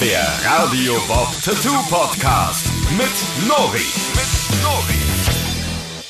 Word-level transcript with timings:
Der 0.00 0.28
Radio 0.44 0.94
Bob 1.08 1.26
Tattoo 1.42 1.76
Podcast 1.90 2.64
mit 2.96 3.10
Nori. 3.48 3.82
Mit 4.14 4.62
Nori. 4.62 4.94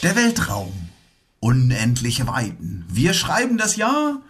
Der 0.03 0.15
Weltraum. 0.15 0.75
Unendliche 1.41 2.27
Weiten. 2.27 2.85
Wir 2.91 3.15
schreiben 3.15 3.57
das 3.57 3.77
Jahr 3.77 4.21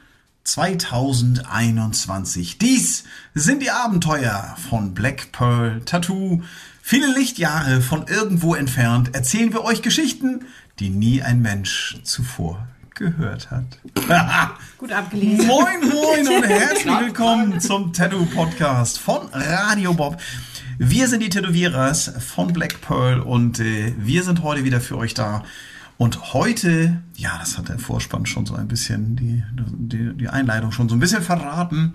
2021. 0.45 2.59
Dies 2.59 3.03
sind 3.35 3.61
die 3.61 3.73
Abenteuer 3.73 4.57
von 4.71 4.95
Black 4.95 5.33
Pearl 5.33 5.81
Tattoo. 5.85 6.41
Viele 6.81 7.13
Lichtjahre 7.13 7.81
von 7.81 8.07
irgendwo 8.07 8.55
entfernt 8.55 9.17
erzählen 9.17 9.53
wir 9.53 9.65
euch 9.65 9.83
Geschichten, 9.83 10.45
die 10.79 10.91
nie 10.91 11.23
ein 11.23 11.43
Mensch 11.43 11.99
zuvor 12.05 12.69
gehört 12.99 13.51
hat. 13.53 13.79
Gut 14.79 14.91
abgelesen. 14.91 15.47
Moin, 15.47 15.81
moin 15.81 16.27
und 16.27 16.43
herzlich 16.49 17.01
willkommen 17.01 17.61
zum 17.61 17.93
Tattoo 17.93 18.27
Podcast 18.27 18.99
von 18.99 19.29
Radio 19.33 19.95
Bob. 19.95 20.21
Wir 20.79 21.07
sind 21.07 21.23
die 21.23 21.29
Tätowierers 21.29 22.13
von 22.19 22.53
Black 22.53 22.81
Pearl 22.81 23.21
und 23.21 23.61
äh, 23.61 23.95
wir 23.99 24.25
sind 24.25 24.43
heute 24.43 24.65
wieder 24.65 24.81
für 24.81 24.99
euch 24.99 25.15
da. 25.15 25.45
Und 25.97 26.35
heute, 26.35 27.01
ja, 27.15 27.39
das 27.39 27.57
hat 27.57 27.69
der 27.69 27.79
Vorspann 27.79 28.27
schon 28.27 28.47
so 28.47 28.57
ein 28.57 28.67
bisschen, 28.67 29.15
die, 29.15 29.45
die, 29.53 30.15
die 30.15 30.29
Einleitung 30.29 30.73
schon 30.73 30.89
so 30.89 30.97
ein 30.97 31.01
bisschen 31.01 31.23
verraten. 31.23 31.95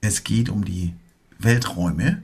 Es 0.00 0.24
geht 0.24 0.48
um 0.48 0.64
die 0.64 0.94
Welträume 1.38 2.22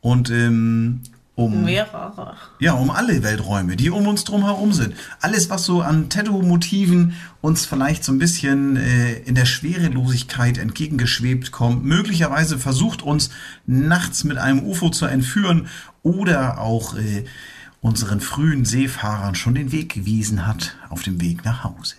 und 0.00 0.30
ähm, 0.30 1.02
um 1.36 1.64
Mehrere. 1.64 2.34
ja, 2.58 2.72
um 2.72 2.90
alle 2.90 3.22
Welträume, 3.22 3.76
die 3.76 3.90
um 3.90 4.06
uns 4.08 4.24
drum 4.24 4.44
herum 4.44 4.72
sind. 4.72 4.94
Alles, 5.20 5.50
was 5.50 5.64
so 5.64 5.82
an 5.82 6.08
Tattoo-Motiven 6.08 7.12
uns 7.42 7.66
vielleicht 7.66 8.04
so 8.04 8.12
ein 8.12 8.18
bisschen 8.18 8.76
äh, 8.76 9.18
in 9.18 9.34
der 9.34 9.44
Schwerelosigkeit 9.44 10.56
entgegengeschwebt 10.56 11.52
kommt, 11.52 11.84
möglicherweise 11.84 12.58
versucht 12.58 13.02
uns 13.02 13.30
nachts 13.66 14.24
mit 14.24 14.38
einem 14.38 14.64
UFO 14.64 14.88
zu 14.88 15.04
entführen 15.04 15.68
oder 16.02 16.58
auch 16.58 16.96
äh, 16.96 17.26
unseren 17.82 18.20
frühen 18.20 18.64
Seefahrern 18.64 19.34
schon 19.34 19.54
den 19.54 19.72
Weg 19.72 19.92
gewiesen 19.92 20.46
hat 20.46 20.76
auf 20.88 21.02
dem 21.02 21.20
Weg 21.20 21.44
nach 21.44 21.64
Hause. 21.64 21.96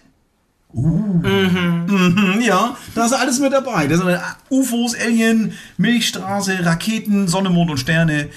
Uh. 0.73 1.21
Mhm, 1.23 2.41
ja, 2.45 2.75
da 2.93 3.05
ist 3.05 3.13
alles 3.13 3.39
mit 3.39 3.53
dabei. 3.53 3.87
Da 3.87 3.97
sind 3.97 4.19
UFOs, 4.49 4.95
Alien, 4.95 5.53
Milchstraße, 5.77 6.65
Raketen, 6.65 7.27
Sonne, 7.27 7.49
Mond 7.49 7.71
und 7.71 7.77
Sterne. 7.77 8.29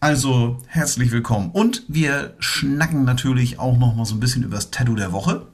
Also 0.00 0.58
herzlich 0.68 1.10
willkommen. 1.10 1.50
Und 1.50 1.82
wir 1.88 2.34
schnacken 2.38 3.04
natürlich 3.04 3.58
auch 3.58 3.76
noch 3.76 3.96
mal 3.96 4.04
so 4.04 4.14
ein 4.14 4.20
bisschen 4.20 4.44
über 4.44 4.54
das 4.54 4.70
Tattoo 4.70 4.94
der 4.94 5.10
Woche. 5.10 5.46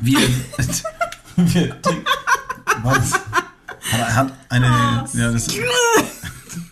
Wir, 0.00 0.18
wir 1.36 1.76
was? 2.82 3.12
Hat, 3.92 4.14
hat 4.14 4.32
eine, 4.48 5.04
ja, 5.12 5.30
das, 5.30 5.48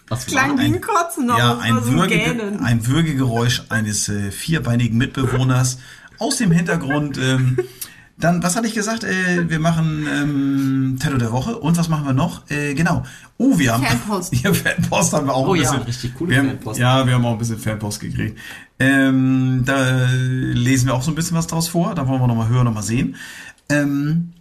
Was 0.09 0.25
Klang 0.25 0.59
wie 0.59 0.63
ein 0.63 0.81
Kotzen, 0.81 1.29
aber 1.29 1.39
ja, 1.39 1.59
ein, 1.59 1.83
so 1.83 1.93
Würge, 1.93 2.59
ein 2.65 2.87
Würgegeräusch 2.87 3.65
eines 3.69 4.09
äh, 4.09 4.31
vierbeinigen 4.31 4.97
Mitbewohners 4.97 5.81
aus 6.19 6.39
dem 6.39 6.51
Hintergrund. 6.51 7.19
Ähm, 7.19 7.59
dann, 8.21 8.43
was 8.43 8.57
hatte 8.57 8.67
ich 8.67 8.75
gesagt? 8.75 9.05
Äh, 9.05 9.49
wir 9.49 9.59
machen 9.59 10.07
ähm, 10.13 10.97
Tattoo 11.01 11.19
der 11.19 11.33
Woche. 11.33 11.57
Und 11.59 11.77
was 11.77 11.89
machen 11.89 12.05
wir 12.07 12.13
noch? 12.13 12.49
Äh, 12.51 12.75
genau. 12.75 13.05
Oh, 13.39 13.59
wir 13.59 13.73
haben. 13.75 13.85
Fanpost. 13.85 14.35
Ja, 14.43 14.53
Fanpost 14.53 15.13
haben 15.13 15.27
wir 15.27 15.35
auch 15.35 15.49
Oh 15.49 15.55
ein 15.55 15.61
ja, 15.63 15.71
bisschen. 15.71 15.83
richtig 15.85 16.15
coole 16.15 16.31
wir 16.31 16.39
haben, 16.39 16.49
Fanpost. 16.51 16.79
Ja, 16.79 17.07
wir 17.07 17.15
haben 17.15 17.25
auch 17.25 17.33
ein 17.33 17.39
bisschen 17.39 17.59
Fanpost 17.59 18.01
gekriegt. 18.01 18.39
Ähm, 18.79 19.63
da 19.65 20.09
lesen 20.13 20.87
wir 20.87 20.95
auch 20.95 21.03
so 21.03 21.11
ein 21.11 21.15
bisschen 21.15 21.37
was 21.37 21.47
draus 21.47 21.69
vor. 21.69 21.95
Da 21.95 22.07
wollen 22.07 22.21
wir 22.21 22.27
nochmal 22.29 22.49
hören, 22.49 22.65
nochmal 22.65 22.83
sehen. 22.83 23.17
Ähm, 23.69 24.33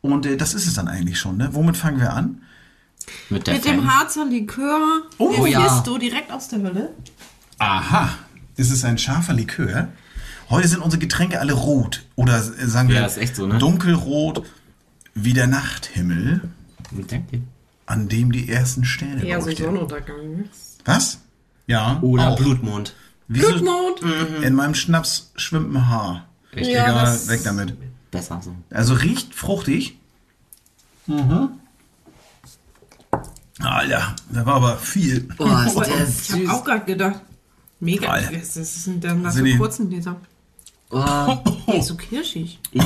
und 0.00 0.26
äh, 0.26 0.36
das 0.36 0.54
ist 0.54 0.66
es 0.66 0.74
dann 0.74 0.88
eigentlich 0.88 1.18
schon. 1.18 1.36
Ne? 1.36 1.48
Womit 1.52 1.76
fangen 1.76 2.00
wir 2.00 2.12
an? 2.12 2.42
Mit 3.30 3.46
der 3.46 3.54
Mit 3.54 3.64
dem. 3.64 3.92
Harzer 3.92 4.24
Likör. 4.24 5.02
Oh, 5.18 5.32
Den 5.32 5.46
ja. 5.46 5.60
frisst 5.60 5.86
du 5.86 5.98
direkt 5.98 6.30
aus 6.32 6.48
der 6.48 6.62
Hölle. 6.62 6.90
Aha, 7.58 8.10
das 8.56 8.70
ist 8.70 8.84
ein 8.84 8.98
scharfer 8.98 9.32
Likör. 9.32 9.88
Heute 10.48 10.68
sind 10.68 10.80
unsere 10.80 11.00
Getränke 11.00 11.40
alle 11.40 11.52
rot. 11.52 12.04
Oder 12.14 12.38
äh, 12.38 12.66
sagen 12.66 12.88
wir 12.88 12.96
Ja, 12.96 13.06
ist 13.06 13.18
echt 13.18 13.34
so, 13.36 13.46
ne? 13.46 13.58
dunkelrot 13.58 14.42
wie 15.14 15.32
der 15.32 15.46
Nachthimmel, 15.46 16.42
dem- 16.92 17.48
an 17.86 18.08
dem 18.08 18.32
die 18.32 18.48
ersten 18.48 18.84
Sterne 18.84 19.26
Ja, 19.26 19.40
so. 19.40 19.50
Sonnenuntergang. 19.50 20.44
Was? 20.84 21.18
Ja. 21.66 21.98
Oder 22.02 22.28
auch. 22.28 22.36
Blutmond. 22.38 22.94
Wieso- 23.28 23.48
Blutmond. 23.48 24.00
In 24.42 24.54
meinem 24.54 24.74
Schnaps 24.74 25.32
schwimmt 25.36 25.74
ein 25.74 25.88
Haar. 25.88 26.26
Echt? 26.52 26.70
Ja, 26.70 26.84
Egal, 26.84 27.04
das- 27.06 27.28
weg 27.28 27.40
damit. 27.44 27.76
Besser 28.10 28.40
so. 28.42 28.54
Also 28.70 28.94
riecht 28.94 29.34
fruchtig. 29.34 29.98
Mhm. 31.06 31.48
Alter, 33.58 34.14
da 34.30 34.46
war 34.46 34.54
aber 34.56 34.76
viel. 34.76 35.28
Oh, 35.38 35.46
ist 35.46 35.74
der 35.76 35.86
ich 35.86 35.92
habe 35.92 36.06
süß. 36.06 36.50
auch 36.50 36.64
gerade 36.64 36.84
gedacht, 36.84 37.20
mega. 37.80 38.08
Alter. 38.08 38.30
Das 38.32 38.54
sind 38.84 39.02
dann 39.02 39.24
was 39.24 39.34
Sind 39.34 39.48
für 39.48 39.56
kurzen 39.58 39.90
dieser. 39.90 40.16
Oh, 40.90 41.36
Die 41.72 41.78
ist 41.78 41.86
so 41.88 41.94
kirschig. 41.96 42.58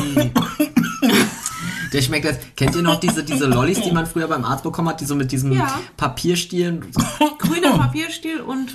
Der 1.93 2.03
schmeckt 2.03 2.25
das. 2.25 2.37
Kennt 2.57 2.75
ihr 2.77 2.83
noch 2.83 3.01
diese, 3.01 3.25
diese 3.25 3.47
Lollis, 3.47 3.81
die 3.81 3.91
man 3.91 4.07
früher 4.07 4.29
beim 4.29 4.45
Arzt 4.45 4.63
bekommen 4.63 4.89
hat, 4.89 5.01
die 5.01 5.05
so 5.05 5.15
mit 5.17 5.33
diesem 5.33 5.53
Ja. 5.53 5.81
Papierstielen? 5.97 6.87
Grüner 7.39 7.73
Papierstiel 7.79 8.41
und 8.41 8.75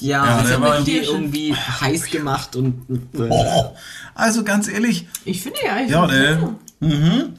Ja, 0.00 0.24
Ja, 0.24 0.42
der 0.42 0.54
haben 0.54 0.62
war- 0.62 0.80
die 0.82 0.96
irgendwie 0.98 1.54
heiß 1.54 2.06
gemacht 2.10 2.56
und. 2.56 2.82
Oh. 3.18 3.64
Also 4.14 4.44
ganz 4.44 4.68
ehrlich, 4.68 5.06
ich 5.24 5.42
finde 5.42 5.58
ja 5.64 5.74
eigentlich. 5.74 5.90
ja, 5.90 6.06
der, 6.06 6.54
mhm. 6.80 7.34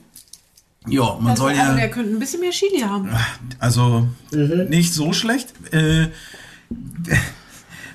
ja, 0.88 1.18
man 1.20 1.32
also, 1.32 1.44
soll 1.44 1.54
ja. 1.54 1.64
also 1.64 1.76
der 1.78 1.90
könnte 1.90 2.12
ein 2.12 2.20
bisschen 2.20 2.42
mehr 2.42 2.52
Chili 2.52 2.82
haben. 2.82 3.10
Also 3.60 4.08
nicht 4.70 4.94
so 4.94 5.12
schlecht. 5.14 5.54
Äh, 5.72 6.08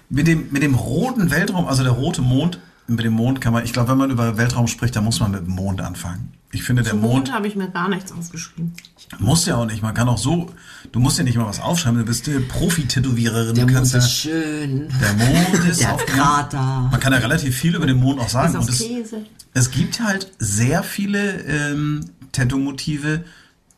mit, 0.08 0.26
dem, 0.26 0.48
mit 0.50 0.62
dem 0.62 0.74
roten 0.74 1.30
Weltraum, 1.30 1.66
also 1.66 1.82
der 1.84 1.92
rote 1.92 2.22
Mond, 2.22 2.58
mit 2.96 3.04
dem 3.04 3.12
Mond 3.14 3.40
kann 3.40 3.52
man, 3.52 3.64
ich 3.64 3.72
glaube, 3.72 3.90
wenn 3.90 3.98
man 3.98 4.10
über 4.10 4.36
Weltraum 4.36 4.66
spricht, 4.66 4.94
dann 4.96 5.04
muss 5.04 5.20
man 5.20 5.30
mit 5.30 5.40
dem 5.46 5.54
Mond 5.54 5.80
anfangen. 5.80 6.32
Ich 6.52 6.62
finde, 6.64 6.82
der 6.82 6.90
Zum 6.92 7.00
Mond, 7.00 7.14
Mond 7.14 7.32
habe 7.32 7.46
ich 7.46 7.54
mir 7.54 7.68
gar 7.70 7.88
nichts 7.88 8.10
aufgeschrieben. 8.12 8.72
muss 9.20 9.46
ja 9.46 9.56
auch 9.56 9.66
nicht. 9.66 9.82
Man 9.82 9.94
kann 9.94 10.08
auch 10.08 10.18
so, 10.18 10.50
du 10.90 10.98
musst 10.98 11.16
ja 11.18 11.22
nicht 11.24 11.36
mal 11.36 11.46
was 11.46 11.60
aufschreiben, 11.60 11.98
du 12.00 12.04
bist 12.04 12.26
äh, 12.26 12.40
Profi-Tätowiererin. 12.40 13.54
Der 13.54 13.66
du 13.66 13.72
Mond 13.72 13.74
kannst 13.74 13.92
ja, 13.92 13.98
ist 14.00 14.12
schön. 14.12 14.88
der 15.00 15.12
Mond 15.14 15.64
ist 15.70 15.80
Der 15.80 15.94
auf 15.94 16.04
Krater. 16.06 16.88
Man 16.90 16.98
kann 17.00 17.12
ja 17.12 17.20
relativ 17.20 17.56
viel 17.56 17.76
über 17.76 17.86
den 17.86 17.98
Mond 17.98 18.18
auch 18.20 18.28
sagen. 18.28 18.50
Ist 18.50 18.56
aus 18.58 18.66
Und 18.66 18.72
es, 18.74 18.78
Käse. 18.80 19.26
es 19.54 19.70
gibt 19.70 20.00
halt 20.02 20.32
sehr 20.38 20.82
viele 20.82 21.40
ähm, 21.42 22.00
Tattoo-Motive, 22.32 23.24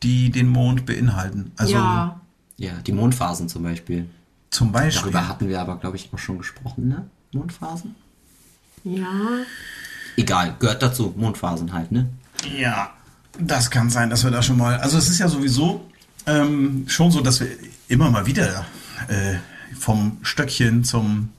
die 0.03 0.31
den 0.31 0.49
Mond 0.49 0.87
beinhalten. 0.87 1.53
Also 1.57 1.75
ja. 1.75 2.21
Ja, 2.57 2.73
die 2.87 2.93
Mondphasen 2.93 3.49
zum 3.49 3.63
Beispiel. 3.65 4.07
zum 4.51 4.73
Beispiel. 4.73 5.13
Darüber 5.13 5.29
hatten 5.29 5.49
wir 5.49 5.61
aber, 5.61 5.77
glaube 5.79 5.97
ich, 5.97 6.11
auch 6.13 6.19
schon 6.19 6.39
gesprochen, 6.39 6.89
ne? 6.89 7.07
Mondphasen? 7.35 7.95
Ja. 8.85 9.07
Egal, 10.17 10.57
gehört 10.59 10.83
dazu. 10.83 11.15
Mondphasen 11.17 11.73
halt, 11.73 11.93
ne? 11.93 12.09
Ja, 12.59 12.93
das 13.39 13.71
kann 13.71 13.91
sein, 13.91 14.11
dass 14.11 14.25
wir 14.25 14.31
da 14.31 14.43
schon 14.43 14.59
mal. 14.59 14.79
Also 14.79 14.99
es 14.99 15.09
ist 15.09 15.19
ja 15.19 15.29
sowieso 15.29 15.89
ähm, 16.27 16.85
schon 16.89 17.11
so, 17.11 17.21
dass 17.21 17.41
wir 17.41 17.49
immer 17.89 18.11
mal 18.11 18.27
wieder 18.27 18.67
äh, 19.09 19.35
vom 19.79 20.19
Stöckchen 20.23 20.85
zum. 20.85 21.31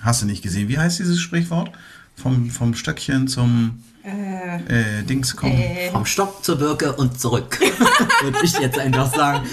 Hast 0.00 0.22
du 0.22 0.26
nicht 0.26 0.42
gesehen? 0.42 0.68
Wie 0.68 0.78
heißt 0.78 0.98
dieses 1.00 1.18
Sprichwort? 1.20 1.72
Vom, 2.14 2.50
vom 2.50 2.74
Stöckchen 2.74 3.26
zum 3.28 3.82
äh, 4.04 5.02
Dings 5.04 5.34
kommen. 5.36 5.60
Vom 5.92 6.06
Stock 6.06 6.44
zur 6.44 6.56
Birke 6.56 6.92
und 6.92 7.20
zurück. 7.20 7.58
Würde 8.22 8.38
ich 8.42 8.58
jetzt 8.58 8.78
einfach 8.78 9.14
sagen. 9.14 9.46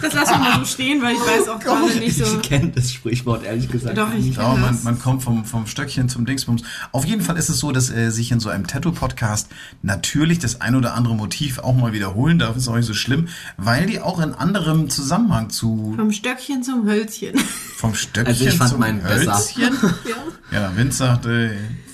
Das 0.00 0.14
lassen 0.14 0.30
wir 0.32 0.38
mal 0.38 0.58
so 0.60 0.64
stehen, 0.64 1.02
weil 1.02 1.14
ich 1.14 1.20
weiß 1.20 1.48
auch 1.48 1.58
gerade 1.60 1.94
nicht 1.98 2.16
so. 2.16 2.24
Ich 2.24 2.42
kenne 2.42 2.70
das 2.74 2.92
Sprichwort 2.92 3.44
ehrlich 3.44 3.68
gesagt. 3.68 3.96
Doch, 3.98 4.12
ich 4.14 4.34
kenne 4.34 4.58
man, 4.58 4.72
das. 4.74 4.82
man 4.84 4.98
kommt 4.98 5.22
vom, 5.22 5.44
vom 5.44 5.66
Stöckchen 5.66 6.08
zum 6.08 6.26
Dingsbums. 6.26 6.62
Auf 6.92 7.04
jeden 7.04 7.22
Fall 7.22 7.36
ist 7.36 7.48
es 7.48 7.58
so, 7.58 7.72
dass 7.72 7.90
äh, 7.90 8.10
sich 8.10 8.30
in 8.32 8.40
so 8.40 8.48
einem 8.48 8.66
Tattoo-Podcast 8.66 9.48
natürlich 9.82 10.38
das 10.38 10.60
ein 10.60 10.74
oder 10.74 10.94
andere 10.94 11.14
Motiv 11.14 11.58
auch 11.58 11.74
mal 11.74 11.92
wiederholen 11.92 12.38
darf. 12.38 12.56
Ist 12.56 12.68
auch 12.68 12.76
nicht 12.76 12.86
so 12.86 12.94
schlimm, 12.94 13.28
weil 13.56 13.86
die 13.86 14.00
auch 14.00 14.20
in 14.20 14.34
anderem 14.34 14.88
Zusammenhang 14.90 15.50
zu 15.50 15.94
Vom 15.96 16.12
Stöckchen 16.12 16.62
zum 16.62 16.86
Hölzchen. 16.86 17.38
vom 17.76 17.94
Stöckchen 17.94 18.26
Also 18.34 18.44
ich 18.46 18.54
fand 18.56 18.70
zum 18.70 18.80
meinen 18.80 19.02
besser. 19.02 19.34
Hölzchen. 19.36 19.62
ja. 20.08 20.16
Ja, 20.52 20.72
Vince 20.76 20.98
sagt, 20.98 21.26
äh, 21.26 21.50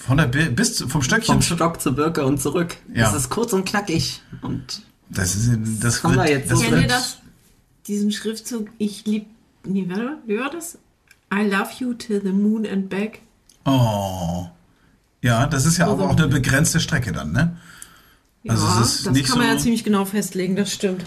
von 0.06 0.16
der 0.16 0.26
Bi- 0.28 0.48
bis 0.48 0.76
zu, 0.76 0.88
vom 0.88 1.02
Stöckchen 1.02 1.34
Vom 1.34 1.42
Stock 1.42 1.78
zur 1.82 1.92
Birke 1.94 2.24
und 2.24 2.40
zurück. 2.40 2.76
Ja. 2.94 3.02
Das 3.10 3.14
ist 3.14 3.28
kurz 3.28 3.52
und 3.52 3.66
knackig. 3.68 4.22
Und 4.40 4.80
das 5.10 5.34
ist 5.36 5.50
das 5.82 6.02
haben 6.02 6.14
wird, 6.16 6.24
wir 6.26 6.32
jetzt 6.38 6.50
das 6.50 6.60
so 6.60 6.70
wird, 6.70 6.90
das? 6.90 7.18
Diesen 7.86 8.10
Schriftzug, 8.12 8.68
ich 8.78 9.04
lieb. 9.06 9.26
Nee, 9.64 9.86
warte, 9.88 10.18
wie 10.26 10.38
war 10.38 10.50
das? 10.50 10.78
I 11.32 11.42
love 11.48 11.70
you 11.78 11.94
to 11.94 12.20
the 12.22 12.32
moon 12.32 12.66
and 12.66 12.88
back. 12.88 13.20
Oh. 13.64 14.46
Ja, 15.22 15.46
das 15.46 15.66
ist 15.66 15.78
ja 15.78 15.86
aber 15.88 16.04
auch 16.08 16.16
eine 16.16 16.28
begrenzte 16.28 16.78
Strecke 16.80 17.12
dann, 17.12 17.32
ne? 17.32 17.56
Ja, 18.44 18.52
Also 18.52 18.66
es 18.80 18.94
ist 18.96 19.06
das 19.06 19.12
nicht 19.12 19.28
kann 19.28 19.38
man 19.38 19.48
so- 19.48 19.52
ja 19.54 19.58
ziemlich 19.58 19.82
genau 19.84 20.04
festlegen, 20.04 20.54
das 20.56 20.72
stimmt. 20.72 21.04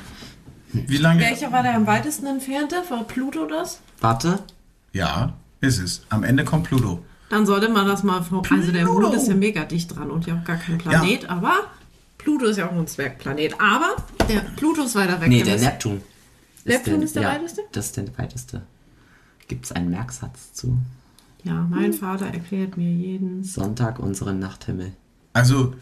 Wie 0.74 0.98
lange? 0.98 1.22
Welcher 1.22 1.52
war 1.52 1.64
der 1.64 1.76
am 1.76 1.88
weitesten 1.88 2.28
entfernte? 2.28 2.76
War 2.90 3.04
Pluto 3.06 3.46
das? 3.46 3.80
warte. 4.02 4.40
Ja, 4.92 5.34
ist 5.62 5.80
es. 5.80 6.02
Am 6.10 6.24
Ende 6.24 6.44
kommt 6.44 6.66
Pluto. 6.66 7.04
Dann 7.30 7.46
sollte 7.46 7.70
man 7.70 7.86
das 7.88 8.04
mal 8.04 8.24
vor. 8.24 8.44
Also 8.50 8.72
der 8.72 8.84
Pluto. 8.84 9.02
Mond 9.02 9.16
ist 9.16 9.28
ja 9.28 9.36
mega 9.36 9.64
dicht 9.64 9.96
dran 9.96 10.10
und 10.12 10.26
ja 10.26 10.36
auch 10.40 10.44
gar 10.44 10.58
kein 10.58 10.78
Planet, 10.80 11.30
aber 11.30 11.54
Pluto 12.18 12.46
ist 12.46 12.58
ja 12.58 12.68
auch 12.68 12.72
ein 12.74 12.88
Zwergplanet. 12.88 13.54
Aber 13.62 13.96
der 14.28 14.40
Pluto 14.56 14.84
ist 14.84 14.96
weiter 14.96 15.22
weg. 15.22 15.30
Nee, 15.30 15.44
Der 15.44 15.60
Neptun. 15.60 16.02
Neptun 16.66 17.02
ist 17.02 17.16
der 17.16 17.24
ja, 17.24 17.30
weiteste? 17.34 17.62
Das 17.72 17.88
ist 17.88 17.98
der 17.98 18.18
weiteste. 18.18 18.62
Gibt 19.48 19.66
es 19.66 19.72
einen 19.72 19.90
Merksatz 19.90 20.54
zu? 20.54 20.78
Ja, 21.44 21.66
mein 21.70 21.94
Vater 21.94 22.28
erklärt 22.28 22.78
mir 22.78 22.92
jeden 22.92 23.44
Sonntag 23.44 24.00
unseren 24.00 24.40
Nachthimmel. 24.40 24.92
Also, 25.34 25.74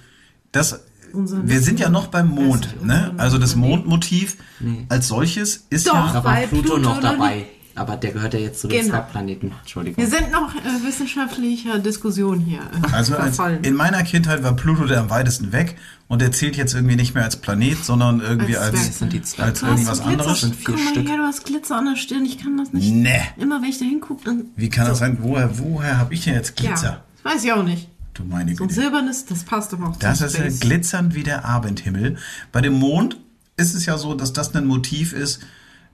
das, 0.52 0.84
Unser 1.14 1.48
wir 1.48 1.62
sind 1.62 1.80
ja 1.80 1.90
noch 1.90 2.08
beim 2.08 2.30
Mond, 2.30 2.84
ne? 2.84 3.14
Also 3.18 3.38
das. 3.38 3.56
Mondmotiv 3.56 4.38
Nee. 4.60 4.86
als 4.90 5.08
solches 5.08 5.66
ist 5.70 5.88
Doch. 5.88 5.94
ja... 5.94 6.14
Da 6.14 6.24
war 6.24 6.36
Weil 6.36 6.48
Pluto, 6.48 6.64
Pluto 6.64 6.80
noch 6.80 6.96
noch 6.96 7.02
dabei. 7.02 7.48
Aber 7.78 7.96
der 7.96 8.12
gehört 8.12 8.34
ja 8.34 8.40
jetzt 8.40 8.62
zu 8.62 8.68
den 8.68 8.80
Genau. 8.82 8.90
Zwergplaneten. 8.92 9.52
Entschuldigung. 9.62 10.04
Wir 10.04 10.10
sind 10.10 10.32
noch 10.32 10.54
äh, 10.56 10.86
wissenschaftlicher 10.86 11.80
Diskussion 11.80 12.40
hier. 12.40 12.60
Äh, 12.60 12.94
Also 12.94 13.16
als, 13.16 13.38
in 13.62 13.74
meiner 13.76 14.04
Kindheit 14.04 14.44
war 14.44 14.56
Pluto 14.56 14.86
der 14.86 15.00
am 15.02 15.10
weitesten 15.10 15.52
weg 15.52 15.78
und 16.08 16.22
der 16.22 16.32
zählt 16.32 16.56
jetzt 16.58 16.74
irgendwie 16.74 16.96
nicht 16.96 17.14
mehr 17.16 17.24
als 17.24 17.36
Planet, 17.38 17.84
sondern 17.86 18.20
irgendwie 18.22 18.58
Als 18.58 19.02
als, 19.02 19.02
als, 19.40 19.40
hast 19.40 19.64
irgendwas 19.64 20.00
anderes. 20.02 20.42
sind 20.42 20.56
vier 20.56 20.78
Stück. 20.78 21.08
hier, 21.08 21.18
du 21.18 21.24
hast 21.24 21.46
Glitzer 21.46 21.78
an 21.78 21.86
der 21.86 21.96
Stirn. 21.96 22.26
Ich 22.26 22.38
kann 22.40 22.58
das 22.58 22.74
nicht. 22.74 22.92
Nee. 22.94 23.22
Immer 23.38 23.62
wenn 23.62 23.70
ich 23.70 23.78
da 23.80 23.86
hingucke, 23.86 24.24
dann. 24.26 24.46
Wie 24.56 24.70
kann 24.70 24.86
das 24.88 25.00
So. 25.00 25.06
sein? 25.06 25.18
Woher, 25.22 25.58
woher 25.60 25.98
habe 25.98 26.14
ich 26.14 26.24
denn 26.24 26.34
jetzt 26.34 26.56
Glitzer? 26.56 26.84
Ja, 26.88 27.04
das 27.24 27.34
weiß 27.36 27.44
ich 27.44 27.52
auch 27.54 27.64
nicht. 27.64 27.90
Du 28.14 28.24
meine 28.24 28.56
So 28.56 28.64
ein 28.64 28.70
Güte. 28.70 28.82
silbernes, 28.82 29.26
das 29.26 29.44
passt 29.44 29.74
aber 29.74 29.90
auch 29.90 29.96
Das 29.98 30.18
zum 30.20 30.28
ist 30.28 30.38
ja 30.38 30.48
glitzernd 30.60 31.14
wie 31.14 31.24
der 31.24 31.46
Abendhimmel. 31.46 32.18
Bei 32.52 32.62
dem 32.62 32.74
Mond 32.74 33.18
ist 33.58 33.76
es 33.76 33.86
ja 33.86 33.98
so, 33.98 34.16
dass 34.16 34.34
das 34.34 34.56
ein 34.56 34.66
Motiv 34.66 35.14
ist, 35.14 35.42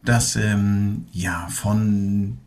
das 0.03 0.35
ähm, 0.35 1.05
ja 1.11 1.47
von 1.49 2.37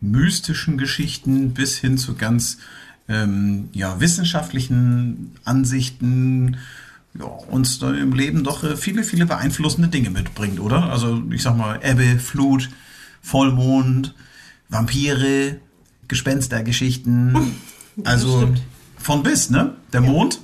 mystischen 0.00 0.78
Geschichten 0.78 1.54
bis 1.54 1.76
hin 1.78 1.98
zu 1.98 2.14
ganz 2.14 2.58
ähm, 3.08 3.68
ja, 3.72 4.00
wissenschaftlichen 4.00 5.32
Ansichten 5.44 6.58
ja, 7.18 7.24
uns 7.24 7.80
im 7.82 8.12
Leben 8.12 8.44
doch 8.44 8.62
äh, 8.64 8.76
viele, 8.76 9.02
viele 9.02 9.26
beeinflussende 9.26 9.88
Dinge 9.88 10.10
mitbringt, 10.10 10.60
oder? 10.60 10.90
Also 10.90 11.22
ich 11.30 11.42
sag 11.42 11.56
mal 11.56 11.80
Ebbe, 11.82 12.18
Flut, 12.18 12.68
Vollmond, 13.22 14.14
Vampire, 14.68 15.56
Gespenstergeschichten. 16.06 17.36
Also 18.04 18.54
von 18.96 19.24
bis, 19.24 19.50
ne? 19.50 19.74
Der 19.92 20.00
Mond 20.00 20.38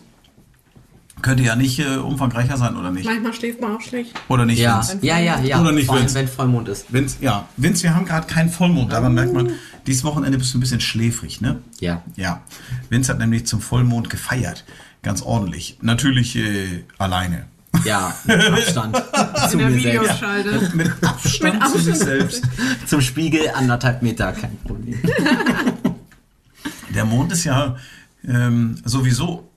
könnte 1.25 1.43
ja 1.43 1.57
nicht 1.57 1.79
äh, 1.79 1.97
umfangreicher 1.97 2.59
sein, 2.59 2.77
oder 2.77 2.91
nicht? 2.91 3.07
Manchmal 3.07 3.33
schläft 3.33 3.59
man 3.61 3.75
auch 3.77 3.81
schlecht. 3.81 4.13
Oder 4.29 4.45
nicht, 4.45 4.59
Ja, 4.59 4.77
Vince? 4.87 4.99
ja, 5.07 5.19
ja, 5.19 5.41
ja. 5.41 5.59
Oder 5.61 5.73
nicht, 5.73 5.87
Vor 5.87 5.95
allem, 5.95 6.05
Vince? 6.05 6.15
wenn 6.17 6.29
Vollmond 6.29 6.69
ist. 6.69 6.93
Vince, 6.93 7.17
ja. 7.23 7.49
Vince, 7.57 7.83
wir 7.83 7.95
haben 7.95 8.05
gerade 8.05 8.27
keinen 8.27 8.51
Vollmond. 8.51 8.93
Daran 8.93 9.15
merkt 9.15 9.33
man, 9.33 9.53
dieses 9.87 10.05
Wochenende 10.05 10.37
bist 10.37 10.53
du 10.53 10.59
ein 10.59 10.61
bisschen 10.61 10.81
schläfrig, 10.81 11.41
ne? 11.41 11.61
Ja. 11.81 12.03
Ja. 12.17 12.43
Vince 12.91 13.11
hat 13.11 13.19
nämlich 13.19 13.47
zum 13.47 13.63
Vollmond 13.63 14.11
gefeiert. 14.11 14.65
Ganz 15.03 15.23
ordentlich. 15.23 15.79
Natürlich 15.81 16.37
äh, 16.37 16.85
alleine. 16.99 17.47
Ja, 17.87 18.15
mit 18.27 18.41
Abstand 18.47 18.97
zu 19.49 19.53
In 19.55 19.59
der 19.59 19.71
mir 19.71 19.81
selbst. 19.81 20.03
Videoschalte. 20.03 20.71
Mit 20.77 20.93
Abstand 21.03 21.69
zu 21.69 21.79
sich 21.79 21.97
selbst. 21.97 22.43
Zum 22.87 23.01
Spiegel 23.01 23.49
anderthalb 23.55 24.03
Meter, 24.03 24.31
kein 24.33 24.57
Problem. 24.59 25.01
Der 26.95 27.05
Mond 27.07 27.33
ist 27.33 27.45
ja 27.45 27.77
ähm, 28.29 28.77
sowieso 28.85 29.51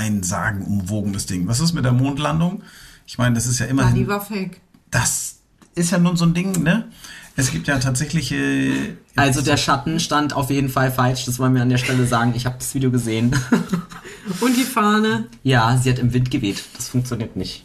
ein 0.00 0.22
sagenumwogenes 0.22 1.26
Ding. 1.26 1.46
Was 1.46 1.60
ist 1.60 1.72
mit 1.74 1.84
der 1.84 1.92
Mondlandung? 1.92 2.62
Ich 3.06 3.18
meine, 3.18 3.34
das 3.34 3.46
ist 3.46 3.58
ja 3.58 3.66
immer. 3.66 3.86
Ah, 3.86 3.90
die 3.92 4.06
war 4.08 4.20
fake. 4.24 4.60
das 4.90 5.36
ist 5.74 5.90
ja 5.92 5.98
nun 5.98 6.16
so 6.16 6.24
ein 6.24 6.34
Ding, 6.34 6.62
ne? 6.62 6.88
Es 7.36 7.50
gibt 7.52 7.68
ja 7.68 7.78
tatsächlich. 7.78 8.32
Äh, 8.32 8.96
Also 9.16 9.40
der 9.42 9.56
Schatten 9.56 10.00
stand 10.00 10.32
auf 10.34 10.50
jeden 10.50 10.68
Fall 10.68 10.90
falsch, 10.90 11.24
das 11.26 11.38
wollen 11.38 11.54
wir 11.54 11.62
an 11.62 11.68
der 11.68 11.78
Stelle 11.78 12.06
sagen. 12.06 12.32
Ich 12.34 12.44
habe 12.46 12.56
das 12.58 12.74
Video 12.74 12.90
gesehen. 12.90 13.34
Und 14.40 14.56
die 14.56 14.64
Fahne. 14.64 15.26
ja, 15.42 15.76
sie 15.76 15.90
hat 15.90 15.98
im 15.98 16.12
Wind 16.12 16.30
geweht. 16.30 16.62
Das 16.76 16.88
funktioniert 16.88 17.36
nicht. 17.36 17.64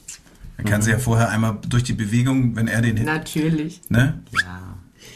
Man 0.58 0.68
kann 0.68 0.82
sie 0.82 0.92
ja 0.92 1.00
vorher 1.00 1.30
einmal 1.30 1.58
durch 1.68 1.84
die 1.84 1.94
Bewegung, 1.94 2.56
wenn 2.56 2.68
er 2.68 2.82
den 2.82 3.04
Natürlich. 3.04 3.82
ne? 3.90 4.22
Ja. 4.32 4.62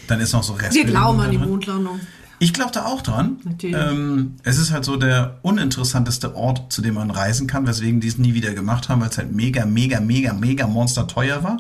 Dann 0.08 0.20
ist 0.20 0.34
noch 0.34 0.44
so 0.44 0.54
Rest. 0.54 0.74
Wir 0.76 0.84
glauben 0.86 1.20
an 1.22 1.32
die. 1.32 1.38
Mondlandung. 1.38 2.00
Ich 2.40 2.54
glaube 2.54 2.72
da 2.72 2.86
auch 2.86 3.02
dran. 3.02 3.38
Natürlich. 3.44 3.76
Ähm, 3.76 4.36
es 4.44 4.58
ist 4.58 4.72
halt 4.72 4.86
so 4.86 4.96
der 4.96 5.38
uninteressanteste 5.42 6.36
Ort, 6.36 6.72
zu 6.72 6.82
dem 6.82 6.94
man 6.96 7.12
reisen 7.12 7.48
kann, 7.48 7.68
weswegen 7.68 8.00
die 8.00 8.08
es 8.08 8.18
nie 8.18 8.34
wieder 8.34 8.54
gemacht 8.54 8.88
haben, 8.90 9.02
weil 9.02 9.10
es 9.10 9.18
halt 9.18 9.34
mega, 9.34 9.66
mega, 9.66 10.00
mega, 10.00 10.34
mega 10.34 10.66
monster 10.68 11.06
teuer 11.08 11.44
war. 11.44 11.58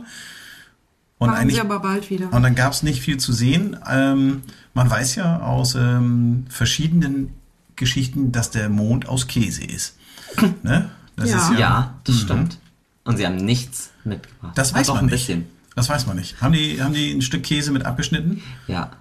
Und 1.18 1.28
Machen 1.32 1.40
eigentlich 1.42 1.56
sie 1.56 1.62
aber 1.62 1.80
bald 1.82 2.10
wieder. 2.10 2.32
Und 2.32 2.44
dann 2.44 2.56
gab 2.56 2.72
es 2.72 2.82
nicht 2.82 3.02
viel 3.02 3.18
zu 3.18 3.34
sehen. 3.34 3.76
Ähm, 3.90 4.42
man 4.74 4.90
weiß 4.90 5.16
ja 5.16 5.42
aus 5.42 5.76
ähm, 5.76 6.46
verschiedenen 6.50 7.34
Geschichten, 7.76 8.32
dass 8.32 8.52
der 8.52 8.70
Mond 8.70 9.08
aus 9.10 9.28
Käse 9.28 9.66
ist. 9.66 9.98
ne? 10.64 10.90
Das 11.18 11.30
Ja. 11.30 11.38
ist 11.38 11.52
ja. 11.52 11.60
Ja, 11.60 11.94
das 12.06 12.16
stimmt. 12.22 12.58
Und 13.04 13.18
sie 13.18 13.26
haben 13.26 13.36
nichts 13.36 13.90
mitgebracht. 14.06 14.58
Das 14.58 14.74
weiß 14.74 14.88
doch 14.88 14.96
man 14.96 15.06
ein 15.06 15.10
nicht. 15.10 15.28
bisschen. 15.28 15.46
Das 15.76 15.90
weiß 15.90 16.08
man 16.08 16.16
nicht. 16.16 16.42
Haben 16.42 16.54
die, 16.54 16.82
haben 16.82 16.94
die 16.94 17.12
ein 17.12 17.22
Stück 17.22 17.44
Käse 17.44 17.72
mit 17.72 17.86
abgeschnitten? 17.86 18.42
Ja, 18.68 18.92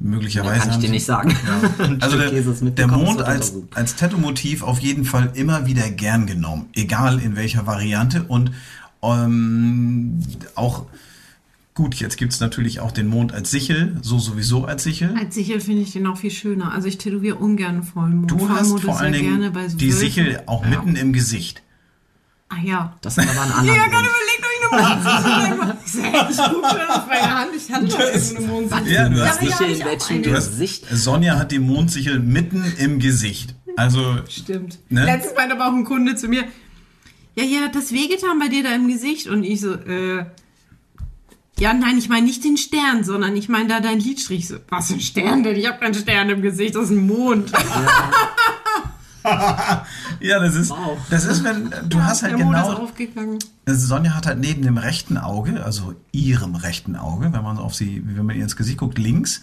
Möglicherweise. 0.00 0.60
kann 0.60 0.70
ich 0.70 0.76
dir 0.78 0.90
nicht 0.90 1.04
sagen. 1.04 1.34
Ein 1.78 2.00
Also 2.02 2.16
der, 2.16 2.30
der 2.30 2.86
Mond 2.86 3.20
als, 3.22 3.54
als 3.74 3.96
Tattoo-Motiv 3.96 4.62
auf 4.62 4.78
jeden 4.78 5.04
Fall 5.04 5.32
immer 5.34 5.66
wieder 5.66 5.90
gern 5.90 6.26
genommen. 6.26 6.66
Egal 6.74 7.18
in 7.18 7.34
welcher 7.34 7.66
Variante. 7.66 8.22
Und 8.22 8.52
ähm, 9.02 10.20
auch, 10.54 10.86
gut, 11.74 11.96
jetzt 11.96 12.16
gibt 12.16 12.32
es 12.32 12.38
natürlich 12.38 12.78
auch 12.78 12.92
den 12.92 13.08
Mond 13.08 13.32
als 13.32 13.50
Sichel. 13.50 13.96
So 14.02 14.20
sowieso 14.20 14.66
als 14.66 14.84
Sichel. 14.84 15.16
Als 15.18 15.34
Sichel 15.34 15.60
finde 15.60 15.82
ich 15.82 15.92
den 15.92 16.06
auch 16.06 16.16
viel 16.18 16.30
schöner. 16.30 16.72
Also 16.72 16.86
ich 16.86 16.98
tätowiere 16.98 17.36
ungern 17.36 17.82
Vollmond. 17.82 18.30
Du 18.30 18.48
hast 18.48 18.58
Vollmond 18.60 18.80
vor 18.82 18.94
ist 18.94 19.00
allen 19.00 19.14
ja 19.14 19.18
Dingen 19.20 19.32
gerne 19.32 19.50
bei 19.50 19.68
so 19.68 19.78
die 19.78 19.86
Wölfen. 19.86 19.98
Sichel 19.98 20.42
auch 20.46 20.64
mitten 20.64 20.94
im 20.94 21.12
Gesicht. 21.12 21.62
Ah 22.50 22.56
ja. 22.62 22.96
Das 23.02 23.18
ist 23.18 23.28
aber 23.28 23.42
ein 23.42 23.52
anderer 23.58 23.76
Ja, 23.76 23.86
gerade 23.86 24.06
überlegt, 24.06 24.37
ob 24.70 26.30
ich 26.30 26.36
gucke 26.36 26.68
schon 26.68 26.88
auf 26.88 27.06
meine 27.06 27.34
Hand. 27.34 27.50
Ich 27.56 27.72
hatte 27.72 27.86
doch 27.86 27.98
irgendwo 27.98 28.36
eine 28.36 28.46
Mondsichel. 28.46 28.92
Ja, 28.92 29.08
du 29.08 29.26
hast 29.26 29.42
ja, 29.42 29.66
in 29.66 29.84
welchem 29.84 30.22
Gesicht. 30.22 30.86
Sonja 30.90 31.38
hat 31.38 31.52
die 31.52 31.58
Mondsichel 31.58 32.18
mitten 32.20 32.64
im 32.78 32.98
Gesicht. 32.98 33.54
Also, 33.76 34.16
Stimmt. 34.28 34.78
Ne? 34.88 35.04
Letztens 35.04 35.36
meinte 35.36 35.54
aber 35.54 35.68
auch 35.68 35.72
ein 35.72 35.84
Kunde 35.84 36.16
zu 36.16 36.28
mir, 36.28 36.44
ja, 37.36 37.44
ja, 37.44 37.60
hat 37.60 37.76
das 37.76 37.92
wehgetan 37.92 38.40
bei 38.40 38.48
dir 38.48 38.64
da 38.64 38.74
im 38.74 38.88
Gesicht? 38.88 39.28
Und 39.28 39.44
ich 39.44 39.60
so, 39.60 39.74
äh, 39.74 40.24
ja, 41.58 41.72
nein, 41.72 41.98
ich 41.98 42.08
meine 42.08 42.26
nicht 42.26 42.44
den 42.44 42.56
Stern, 42.56 43.04
sondern 43.04 43.36
ich 43.36 43.48
meine 43.48 43.68
da 43.68 43.80
dein 43.80 44.00
Lidstrich. 44.00 44.48
So, 44.48 44.56
was 44.68 44.88
für 44.88 44.94
ein 44.94 45.00
Stern 45.00 45.42
denn? 45.42 45.56
Ich 45.56 45.66
habe 45.68 45.78
keinen 45.78 45.94
Stern 45.94 46.30
im 46.30 46.42
Gesicht, 46.42 46.74
das 46.74 46.84
ist 46.84 46.90
ein 46.90 47.06
Mond. 47.06 47.50
ja, 47.50 47.60
das 50.20 50.54
ist, 50.54 50.70
Wow. 50.70 50.98
das 51.10 51.24
ist, 51.24 51.44
wenn 51.44 51.70
du 51.88 52.02
hast 52.02 52.22
halt 52.22 52.36
genau, 52.36 52.72
aufgegangen. 52.74 53.38
Sonja 53.66 54.14
hat 54.14 54.26
halt 54.26 54.38
neben 54.38 54.62
dem 54.62 54.78
rechten 54.78 55.16
Auge, 55.18 55.62
also 55.64 55.94
ihrem 56.12 56.54
rechten 56.54 56.96
Auge, 56.96 57.32
wenn 57.32 57.42
man 57.42 57.58
auf 57.58 57.74
sie, 57.74 58.02
wenn 58.04 58.24
man 58.26 58.36
ihr 58.36 58.42
ins 58.42 58.56
Gesicht 58.56 58.78
guckt, 58.78 58.98
links, 58.98 59.42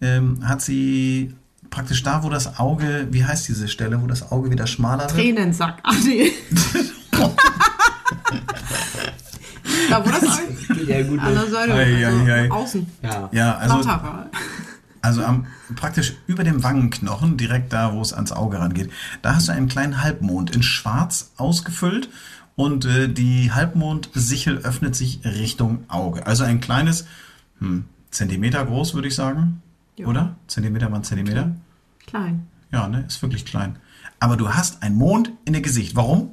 ähm, 0.00 0.46
hat 0.46 0.62
sie 0.62 1.34
praktisch 1.70 2.02
da, 2.02 2.22
wo 2.22 2.28
das 2.30 2.58
Auge, 2.58 3.08
wie 3.10 3.24
heißt 3.24 3.48
diese 3.48 3.68
Stelle, 3.68 4.00
wo 4.02 4.06
das 4.06 4.30
Auge 4.32 4.50
wieder 4.50 4.66
schmaler 4.66 5.02
wird? 5.04 5.10
Tränensack. 5.12 5.78
Ach 5.82 5.96
nee. 6.04 6.32
da 9.90 10.04
wo 10.04 10.10
das 10.10 10.22
Auge 10.22 10.84
Ja, 10.86 11.02
gut. 11.02 11.18
an 11.20 11.34
der 11.34 11.46
Seite, 11.48 11.72
Ei, 11.74 12.06
also 12.06 12.18
ei, 12.24 12.32
ei. 12.44 12.50
außen. 12.50 12.86
Ja. 13.02 13.28
Ja, 13.32 13.56
also. 13.56 13.88
Also 15.02 15.24
am, 15.24 15.46
praktisch 15.74 16.14
über 16.26 16.44
dem 16.44 16.62
Wangenknochen, 16.62 17.36
direkt 17.36 17.72
da, 17.72 17.94
wo 17.94 18.00
es 18.00 18.12
ans 18.12 18.32
Auge 18.32 18.58
rangeht, 18.58 18.90
da 19.22 19.34
hast 19.34 19.48
du 19.48 19.52
einen 19.52 19.68
kleinen 19.68 20.02
Halbmond 20.02 20.54
in 20.54 20.62
schwarz 20.62 21.32
ausgefüllt 21.36 22.08
und 22.54 22.84
äh, 22.84 23.08
die 23.08 23.52
Halbmondsichel 23.52 24.58
öffnet 24.58 24.96
sich 24.96 25.20
Richtung 25.24 25.84
Auge. 25.88 26.26
Also 26.26 26.44
ein 26.44 26.60
kleines, 26.60 27.06
hm, 27.58 27.84
Zentimeter 28.10 28.64
groß, 28.64 28.94
würde 28.94 29.08
ich 29.08 29.14
sagen. 29.14 29.62
Ja. 29.96 30.06
Oder? 30.06 30.36
Zentimeter 30.46 30.88
mal 30.88 31.02
Zentimeter? 31.02 31.54
Klein. 32.06 32.46
Ja, 32.72 32.88
ne, 32.88 33.04
ist 33.06 33.20
wirklich 33.22 33.44
klein. 33.44 33.76
Aber 34.20 34.36
du 34.36 34.48
hast 34.48 34.82
einen 34.82 34.96
Mond 34.96 35.32
in 35.44 35.52
der 35.52 35.62
Gesicht. 35.62 35.96
Warum? 35.96 36.30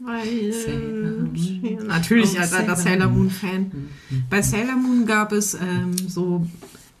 Weil, 0.00 0.50
ja, 0.50 1.84
natürlich 1.84 2.38
als 2.38 2.52
alter 2.52 2.76
Sailor 2.76 2.76
Sailor 2.76 3.08
Moon 3.08 3.30
Fan. 3.30 3.70
Bei 4.28 4.42
Sailor 4.42 4.76
Moon 4.76 5.06
gab 5.06 5.32
es 5.32 5.54
ähm, 5.54 5.96
so 5.96 6.46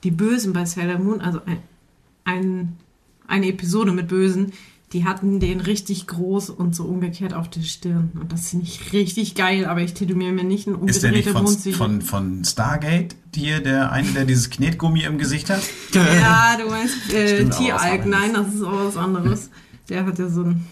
die 0.04 0.10
Bösen 0.10 0.52
bei 0.52 0.64
Sailor 0.66 0.98
Moon, 0.98 1.20
also 1.20 1.40
ein, 1.46 1.58
ein, 2.24 2.76
eine 3.26 3.48
Episode 3.48 3.92
mit 3.92 4.08
Bösen, 4.08 4.52
die 4.92 5.04
hatten 5.04 5.40
den 5.40 5.60
richtig 5.60 6.06
groß 6.06 6.50
und 6.50 6.76
so 6.76 6.84
umgekehrt 6.84 7.34
auf 7.34 7.50
der 7.50 7.62
Stirn. 7.62 8.12
Und 8.14 8.32
das 8.32 8.50
finde 8.50 8.66
ich 8.66 8.92
richtig 8.92 9.34
geil, 9.34 9.64
aber 9.64 9.80
ich 9.80 9.94
tätowiere 9.94 10.30
mir 10.30 10.44
nicht 10.44 10.68
einen 10.68 10.86
Ist 10.86 11.02
der 11.02 11.10
nicht 11.10 11.28
von, 11.28 11.48
von, 11.48 12.00
von 12.00 12.44
Stargate, 12.44 13.16
hier, 13.34 13.60
der 13.60 13.90
eine, 13.90 14.08
der 14.12 14.24
dieses 14.24 14.50
Knetgummi 14.50 15.02
im 15.02 15.18
Gesicht 15.18 15.50
hat? 15.50 15.62
Ja, 15.94 16.56
du 16.56 16.70
meinst 16.70 17.12
äh, 17.12 17.48
Tieralk. 17.48 18.06
Nein, 18.06 18.34
das 18.34 18.54
ist 18.54 18.62
auch 18.62 18.86
was 18.86 18.96
anderes. 18.96 19.50
Der 19.88 20.06
hat 20.06 20.18
ja 20.18 20.28
so 20.28 20.42
ein. 20.42 20.64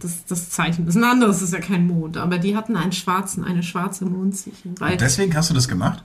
Das, 0.00 0.26
das 0.26 0.50
Zeichen 0.50 0.86
ist 0.86 0.96
ein 0.96 1.04
anderes, 1.04 1.36
das 1.36 1.48
ist 1.48 1.54
ja 1.54 1.60
kein 1.60 1.86
Mond. 1.86 2.18
Aber 2.18 2.36
die 2.36 2.56
hatten 2.56 2.76
einen 2.76 2.92
schwarzen, 2.92 3.44
eine 3.44 3.62
schwarze 3.62 4.04
Mondsichel. 4.04 4.74
Deswegen 5.00 5.34
hast 5.34 5.48
du 5.48 5.54
das 5.54 5.68
gemacht? 5.68 6.04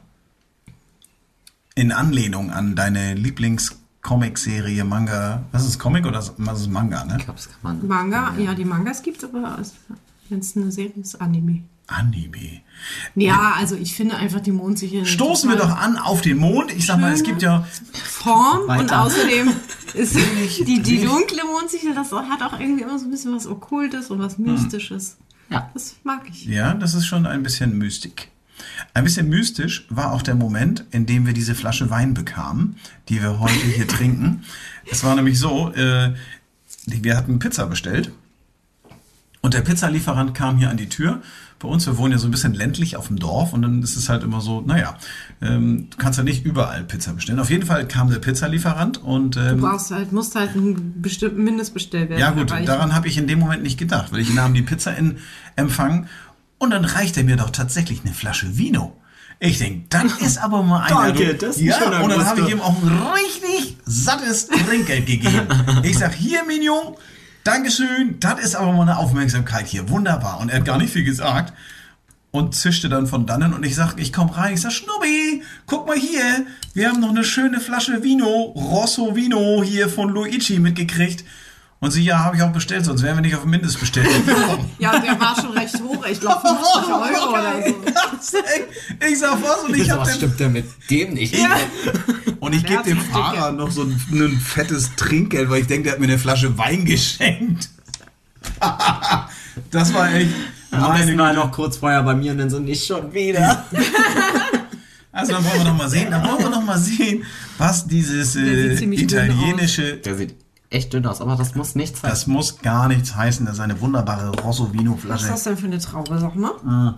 In 1.79 1.93
Anlehnung 1.93 2.51
an 2.51 2.75
deine 2.75 3.13
Lieblings-Comic-Serie, 3.13 4.83
Manga. 4.83 5.43
Was 5.53 5.65
ist 5.65 5.79
Comic 5.79 6.05
oder 6.05 6.21
was 6.35 6.59
ist 6.59 6.69
Manga, 6.69 7.05
ne? 7.05 7.15
Ich 7.19 7.23
glaube, 7.23 7.39
das 7.39 7.49
kann 7.49 7.59
man. 7.61 7.87
Manga, 7.87 8.33
ja, 8.37 8.53
die 8.53 8.65
Mangas 8.65 9.01
gibt 9.01 9.23
es, 9.23 9.29
aber 9.29 9.57
wenn 10.27 10.39
es 10.39 10.57
eine 10.57 10.73
Serie 10.73 10.91
ist, 10.99 11.21
Anime. 11.21 11.63
Anime. 11.87 12.59
Ja, 13.15 13.53
also 13.57 13.77
ich 13.77 13.95
finde 13.95 14.17
einfach 14.17 14.41
die 14.41 14.51
Mondsichel. 14.51 15.05
Stoßen 15.05 15.49
wir 15.49 15.55
doch 15.55 15.69
an 15.69 15.95
auf 15.95 16.19
den 16.19 16.39
Mond. 16.39 16.69
Ich 16.75 16.85
sag 16.85 16.99
mal, 16.99 17.13
es 17.13 17.23
gibt 17.23 17.41
ja 17.41 17.65
Form 17.93 18.63
und 18.63 18.67
Weiter. 18.67 19.03
außerdem 19.03 19.49
ist 19.93 20.17
die, 20.67 20.81
die 20.81 21.05
dunkle 21.05 21.45
Mondsichel, 21.45 21.95
das 21.95 22.11
hat 22.11 22.41
auch 22.43 22.59
irgendwie 22.59 22.83
immer 22.83 22.99
so 22.99 23.05
ein 23.05 23.11
bisschen 23.11 23.33
was 23.33 23.47
Okkultes 23.47 24.09
und 24.09 24.19
was 24.19 24.37
Mystisches. 24.37 25.15
Ja. 25.49 25.69
Das 25.73 25.95
mag 26.03 26.23
ich. 26.29 26.45
Ja, 26.45 26.73
das 26.73 26.93
ist 26.93 27.05
schon 27.05 27.25
ein 27.25 27.41
bisschen 27.41 27.77
Mystik. 27.77 28.31
Ein 28.93 29.03
bisschen 29.03 29.29
mystisch 29.29 29.85
war 29.89 30.11
auch 30.11 30.21
der 30.21 30.35
Moment, 30.35 30.85
in 30.91 31.05
dem 31.05 31.25
wir 31.25 31.33
diese 31.33 31.55
Flasche 31.55 31.89
Wein 31.89 32.13
bekamen, 32.13 32.75
die 33.07 33.21
wir 33.21 33.39
heute 33.39 33.53
hier 33.53 33.87
trinken. 33.97 34.43
Es 34.91 35.03
war 35.03 35.15
nämlich 35.15 35.39
so, 35.39 35.71
äh, 35.73 36.13
wir 36.85 37.17
hatten 37.17 37.39
Pizza 37.39 37.67
bestellt 37.67 38.11
und 39.41 39.53
der 39.53 39.61
Pizzalieferant 39.61 40.33
kam 40.33 40.57
hier 40.57 40.69
an 40.69 40.77
die 40.77 40.89
Tür. 40.89 41.21
Bei 41.59 41.67
uns, 41.67 41.85
wir 41.85 41.97
wohnen 41.97 42.13
ja 42.13 42.17
so 42.17 42.27
ein 42.27 42.31
bisschen 42.31 42.53
ländlich 42.53 42.95
auf 42.95 43.07
dem 43.07 43.19
Dorf 43.19 43.51
und 43.51 43.61
dann 43.61 43.83
ist 43.83 43.97
es 43.97 44.07
halt 44.07 44.23
immer 44.23 44.39
so, 44.39 44.61
naja, 44.61 44.97
ähm, 45.41 45.87
du 45.89 45.97
kannst 45.97 46.17
ja 46.17 46.23
nicht 46.23 46.45
überall 46.45 46.83
Pizza 46.85 47.13
bestellen. 47.13 47.39
Auf 47.39 47.49
jeden 47.49 47.65
Fall 47.65 47.85
kam 47.85 48.09
der 48.09 48.19
Pizzalieferant 48.19 48.97
und 48.97 49.35
Du 49.35 49.41
ähm, 49.41 49.59
brauchst 49.61 49.91
halt, 49.91 50.13
musst 50.13 50.35
halt 50.35 50.55
einen 50.55 51.01
bestimmten 51.01 51.43
Mindestbestellwert 51.43 52.19
ja 52.19 52.31
gut, 52.31 52.49
erreichen. 52.49 52.65
daran 52.65 52.93
habe 52.93 53.09
ich 53.09 53.17
in 53.17 53.27
dem 53.27 53.39
Moment 53.39 53.63
nicht 53.63 53.77
gedacht, 53.77 54.11
weil 54.13 54.19
ich 54.21 54.33
nahm 54.33 54.53
die 54.53 54.61
Pizza 54.61 54.95
in 54.95 55.17
Empfang 55.57 56.07
und 56.59 56.69
dann 56.69 56.85
reicht 56.85 57.17
er 57.17 57.23
mir 57.23 57.37
doch 57.37 57.49
tatsächlich 57.49 58.01
eine 58.05 58.13
Flasche 58.13 58.57
Vino. 58.57 58.95
Ich 59.39 59.57
denke, 59.57 59.85
das 59.89 60.13
ist 60.21 60.37
aber 60.37 60.61
mal 60.61 60.83
einer. 60.83 61.13
Danke, 61.13 61.33
das 61.33 61.55
ist 61.55 61.61
ein 61.61 61.65
ja, 61.65 61.79
schöner 61.79 62.03
und 62.03 62.09
dann 62.11 62.25
habe 62.25 62.41
ich 62.41 62.49
ihm 62.49 62.61
auch 62.61 62.75
ein 62.83 63.01
richtig 63.13 63.77
sattes 63.85 64.47
Trinkgeld 64.47 65.07
gegeben. 65.07 65.47
Ich 65.83 65.97
sag, 65.97 66.13
hier, 66.13 66.43
Mignon, 66.43 66.95
Dankeschön, 67.43 68.19
das 68.19 68.39
ist 68.41 68.55
aber 68.55 68.73
mal 68.73 68.83
eine 68.83 68.97
Aufmerksamkeit 68.97 69.65
hier. 69.65 69.89
Wunderbar. 69.89 70.39
Und 70.39 70.49
er 70.49 70.57
hat 70.57 70.65
gar 70.65 70.77
nicht 70.77 70.93
viel 70.93 71.05
gesagt 71.05 71.53
und 72.31 72.53
zischte 72.53 72.89
dann 72.89 73.07
von 73.07 73.25
dannen 73.25 73.53
und 73.53 73.65
ich 73.65 73.75
sag, 73.75 73.95
ich 73.97 74.13
komm 74.13 74.29
rein, 74.29 74.53
ich 74.53 74.61
sag, 74.61 74.71
Schnubbi, 74.71 75.41
guck 75.65 75.87
mal 75.87 75.97
hier, 75.97 76.45
wir 76.73 76.89
haben 76.89 76.99
noch 76.99 77.09
eine 77.09 77.23
schöne 77.23 77.59
Flasche 77.59 78.03
Vino, 78.03 78.53
Rosso 78.55 79.15
Vino 79.15 79.63
hier 79.63 79.89
von 79.89 80.09
Luigi 80.09 80.59
mitgekriegt. 80.59 81.23
Und 81.81 81.91
sie, 81.91 82.03
ja, 82.03 82.19
habe 82.19 82.35
ich 82.35 82.41
auch 82.43 82.51
bestellt, 82.51 82.83
sonst 82.83 83.03
wären 83.03 83.15
wir 83.15 83.21
nicht 83.21 83.35
auf 83.35 83.43
dem 83.43 83.51
Mindestbestellung 83.51 84.11
gekommen. 84.25 84.69
Ja, 84.79 84.99
der 84.99 85.17
war 85.19 85.33
schon 85.39 85.51
recht 85.51 85.81
hoch. 85.81 86.05
Ich 86.11 86.19
glaube 86.19 86.41
50 86.41 86.93
Euro 86.93 87.29
oder 87.31 87.53
so. 88.21 88.37
ich 89.09 89.17
sag 89.19 89.41
was 89.41 89.63
und 89.63 89.75
ich 89.77 89.89
hab 89.89 89.99
Was 90.01 90.09
dem, 90.09 90.15
stimmt 90.17 90.39
denn 90.41 90.51
mit 90.51 90.65
dem 90.89 91.13
nicht? 91.13 91.35
und 92.41 92.53
ich 92.53 92.65
gebe 92.65 92.83
dem 92.83 92.99
Fahrer 92.99 93.53
noch 93.53 93.71
so 93.71 93.83
ein, 93.83 93.97
ein 94.11 94.37
fettes 94.39 94.93
Trinkgeld, 94.97 95.49
weil 95.49 95.61
ich 95.61 95.67
denke, 95.67 95.83
der 95.83 95.93
hat 95.93 95.99
mir 95.99 96.07
eine 96.07 96.19
Flasche 96.19 96.57
Wein 96.57 96.83
geschenkt. 96.83 97.69
das 99.71 99.93
war 99.93 100.13
echt 100.13 100.31
Am 100.71 100.93
besten 100.97 101.17
war 101.17 101.29
Güte. 101.29 101.39
noch 101.45 101.51
kurz 101.53 101.77
vorher 101.77 102.03
bei 102.03 102.13
mir 102.15 102.33
und 102.33 102.39
dann 102.39 102.49
so 102.49 102.59
nicht 102.59 102.85
schon 102.85 103.13
wieder. 103.13 103.65
Also 105.13 105.31
dann 105.33 105.45
wollen 105.45 105.57
wir 105.59 105.63
noch 105.65 105.77
mal 105.77 105.89
sehen, 105.89 106.11
dann 106.11 106.23
wollen 106.27 106.39
wir 106.39 106.49
noch 106.49 106.63
mal 106.63 106.77
sehen, 106.77 107.23
was 107.57 107.87
dieses 107.87 108.35
äh, 108.35 108.73
italienische 108.83 109.97
Der 109.97 110.15
sieht 110.15 110.35
echt 110.69 110.93
dünn 110.93 111.05
aus, 111.05 111.21
aber 111.21 111.35
das 111.35 111.55
muss 111.55 111.75
nichts 111.75 112.01
Das 112.01 112.11
heißen. 112.11 112.33
muss 112.33 112.59
gar 112.59 112.87
nichts 112.87 113.15
heißen. 113.15 113.45
Das 113.45 113.55
ist 113.55 113.61
eine 113.61 113.79
wunderbare 113.81 114.29
Rosso 114.41 114.71
Vino 114.73 114.97
Was 115.07 115.23
ist 115.23 115.29
das 115.29 115.43
denn 115.43 115.57
für 115.57 115.65
eine 115.67 115.79
Traube, 115.79 116.17
sag 116.19 116.35
mal? 116.35 116.95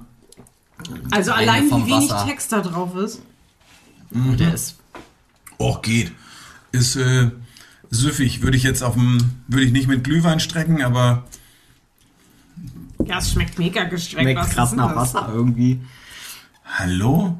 Also 1.11 1.31
Eine 1.31 1.51
allein 1.51 1.65
wie 1.69 1.85
wenig 1.87 2.09
Wasser. 2.11 2.25
Text 2.27 2.51
da 2.51 2.61
drauf 2.61 2.95
ist. 2.95 3.21
Mhm. 4.11 4.37
Der 4.37 4.53
ist 4.53 4.75
Och, 5.59 5.81
geht. 5.81 6.11
Ist 6.71 6.95
äh, 6.95 7.31
süffig. 7.91 8.41
Würde 8.41 8.57
ich 8.57 8.63
jetzt 8.63 8.81
auf 8.83 8.93
dem, 8.95 9.41
würde 9.47 9.63
ich 9.65 9.71
nicht 9.71 9.87
mit 9.87 10.03
Glühwein 10.03 10.39
strecken, 10.39 10.81
aber 10.83 11.23
Ja, 13.05 13.19
es 13.19 13.31
schmeckt 13.31 13.59
mega 13.59 13.83
gestreckt. 13.85 14.21
schmeckt 14.23 14.39
Was 14.39 14.47
ist 14.47 14.53
krass 14.55 14.71
nach 14.73 14.93
das? 14.95 15.13
Wasser 15.13 15.29
irgendwie. 15.33 15.81
hallo? 16.65 17.37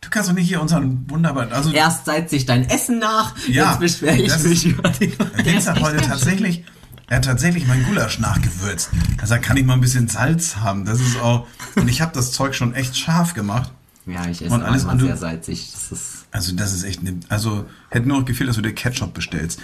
Du 0.00 0.08
kannst 0.08 0.30
doch 0.30 0.34
nicht 0.34 0.48
hier 0.48 0.60
unseren 0.62 1.08
wunderbaren, 1.10 1.52
also 1.52 1.70
Erst 1.72 2.06
seit 2.06 2.30
sich 2.30 2.46
dein 2.46 2.68
Essen 2.68 2.98
nach, 2.98 3.34
Ja, 3.48 3.70
jetzt 3.70 3.80
beschwere 3.80 4.16
ich 4.16 4.28
das- 4.32 4.44
mich 4.44 4.64
über 4.66 4.88
die... 4.88 5.12
Vince 5.44 5.70
hat 5.70 5.80
heute 5.82 5.98
tatsächlich, 5.98 6.64
er 7.08 7.18
hat 7.18 7.26
tatsächlich 7.26 7.66
mein 7.66 7.84
Gulasch 7.84 8.18
nachgewürzt. 8.18 8.88
Also 9.20 9.36
kann 9.40 9.56
ich 9.58 9.64
mal 9.64 9.74
ein 9.74 9.80
bisschen 9.82 10.08
Salz 10.08 10.56
haben. 10.56 10.84
Das 10.86 11.00
ist 11.00 11.20
auch, 11.20 11.46
und 11.76 11.88
ich 11.88 12.00
habe 12.00 12.12
das 12.14 12.32
Zeug 12.32 12.54
schon 12.54 12.74
echt 12.74 12.96
scharf 12.96 13.34
gemacht. 13.34 13.72
Ja, 14.06 14.26
ich 14.26 14.40
esse 14.42 14.52
Und 14.54 14.62
alles, 14.62 14.86
du- 14.86 14.98
sehr 15.06 15.16
salzig. 15.18 15.70
Das 15.72 15.92
ist 15.92 16.06
Also 16.30 16.52
das 16.56 16.72
ist 16.72 16.84
echt, 16.84 17.02
ne, 17.02 17.20
also 17.28 17.66
hätte 17.90 18.08
nur 18.08 18.20
noch 18.20 18.24
gefehlt, 18.24 18.48
dass 18.48 18.56
du 18.56 18.62
dir 18.62 18.72
Ketchup 18.74 19.12
bestellst. 19.12 19.60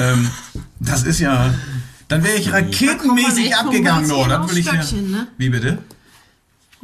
Ähm, 0.00 0.30
das 0.80 1.02
ist 1.02 1.20
ja, 1.20 1.52
dann 2.08 2.24
wäre 2.24 2.36
ich 2.36 2.50
raketenmäßig 2.50 3.54
abgegangen. 3.54 4.06
Hölzchen 4.10 4.16
Oh, 4.24 4.26
das 4.28 4.38
aufs 4.40 4.52
will 4.52 4.58
ich 4.58 4.66
ja. 4.66 4.72
Ne? 4.72 5.26
Wie 5.36 5.50
bitte? 5.50 5.78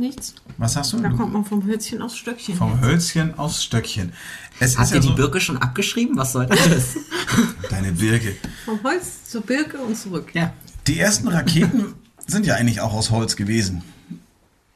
Nichts. 0.01 0.35
Was 0.57 0.77
hast 0.77 0.95
du? 0.95 1.01
Da 1.01 1.11
kommt 1.11 1.33
man 1.35 1.45
vom 1.45 1.65
Hölzchen 1.67 2.01
aufs 2.01 2.17
Stöckchen. 2.17 2.57
Vom 2.57 2.81
Hölzchen 2.81 3.39
aufs 3.39 3.63
Stöckchen. 3.63 4.13
Es 4.59 4.79
Habt 4.79 4.87
ist 4.87 4.91
ihr 4.93 4.97
ja 4.97 5.03
die 5.03 5.09
so, 5.09 5.15
Birke 5.15 5.41
schon 5.43 5.59
abgeschrieben? 5.59 6.17
Was 6.17 6.33
soll 6.33 6.47
das? 6.47 6.97
deine 7.71 7.93
Birke. 7.93 8.35
Vom 8.65 8.83
Holz 8.83 9.25
zur 9.29 9.43
Birke 9.43 9.77
und 9.79 9.97
zurück. 9.97 10.35
ja. 10.35 10.55
Die 10.87 10.99
ersten 10.99 11.29
Raketen 11.29 11.95
sind 12.27 12.47
ja 12.47 12.55
eigentlich 12.55 12.81
auch 12.81 12.95
aus 12.95 13.11
Holz 13.11 13.37
gewesen. 13.37 13.83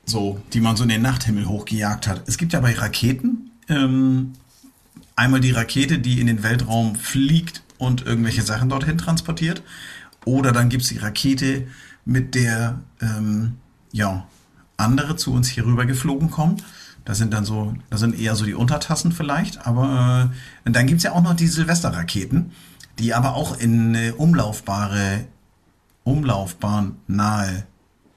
So, 0.05 0.41
die 0.53 0.61
man 0.61 0.77
so 0.77 0.83
in 0.83 0.91
den 0.91 1.01
Nachthimmel 1.01 1.49
hochgejagt 1.49 2.07
hat. 2.07 2.23
Es 2.29 2.37
gibt 2.37 2.53
ja 2.53 2.61
bei 2.61 2.75
Raketen 2.75 3.51
ähm, 3.71 4.35
einmal 5.17 5.41
die 5.41 5.53
Rakete, 5.53 5.99
die 5.99 6.21
in 6.21 6.27
den 6.27 6.43
Weltraum 6.43 6.97
fliegt 6.97 7.63
und 7.79 8.05
irgendwelche 8.07 8.43
Sachen 8.43 8.69
dorthin 8.69 8.99
transportiert. 8.99 9.63
Oder 10.27 10.53
dann 10.53 10.69
gibt 10.69 10.83
es 10.83 10.91
die 10.91 10.99
Rakete, 10.99 11.67
mit 12.05 12.35
der 12.35 12.81
ähm, 13.01 13.55
ja, 13.93 14.27
andere 14.77 15.17
zu 15.17 15.33
uns 15.33 15.49
hier 15.49 15.67
rüber 15.67 15.87
geflogen 15.87 16.31
kommen. 16.31 16.57
Das 17.05 17.19
sind 17.19 17.33
dann 17.33 17.45
so, 17.45 17.75
das 17.91 18.01
sind 18.01 18.19
eher 18.19 18.35
so 18.35 18.45
die 18.45 18.55
Untertassen 18.55 19.13
vielleicht. 19.13 19.67
Aber 19.67 20.31
äh, 20.65 20.71
dann 20.71 20.87
gibt 20.87 20.99
es 20.99 21.05
ja 21.05 21.13
auch 21.13 21.23
noch 21.23 21.35
die 21.35 21.47
Silvesterraketen, 21.47 22.53
die 22.99 23.15
aber 23.15 23.35
auch 23.35 23.59
in 23.59 23.95
äh, 23.95 24.13
umlaufbare 24.17 25.27
Umlaufbahn 26.05 26.97
nahe 27.07 27.65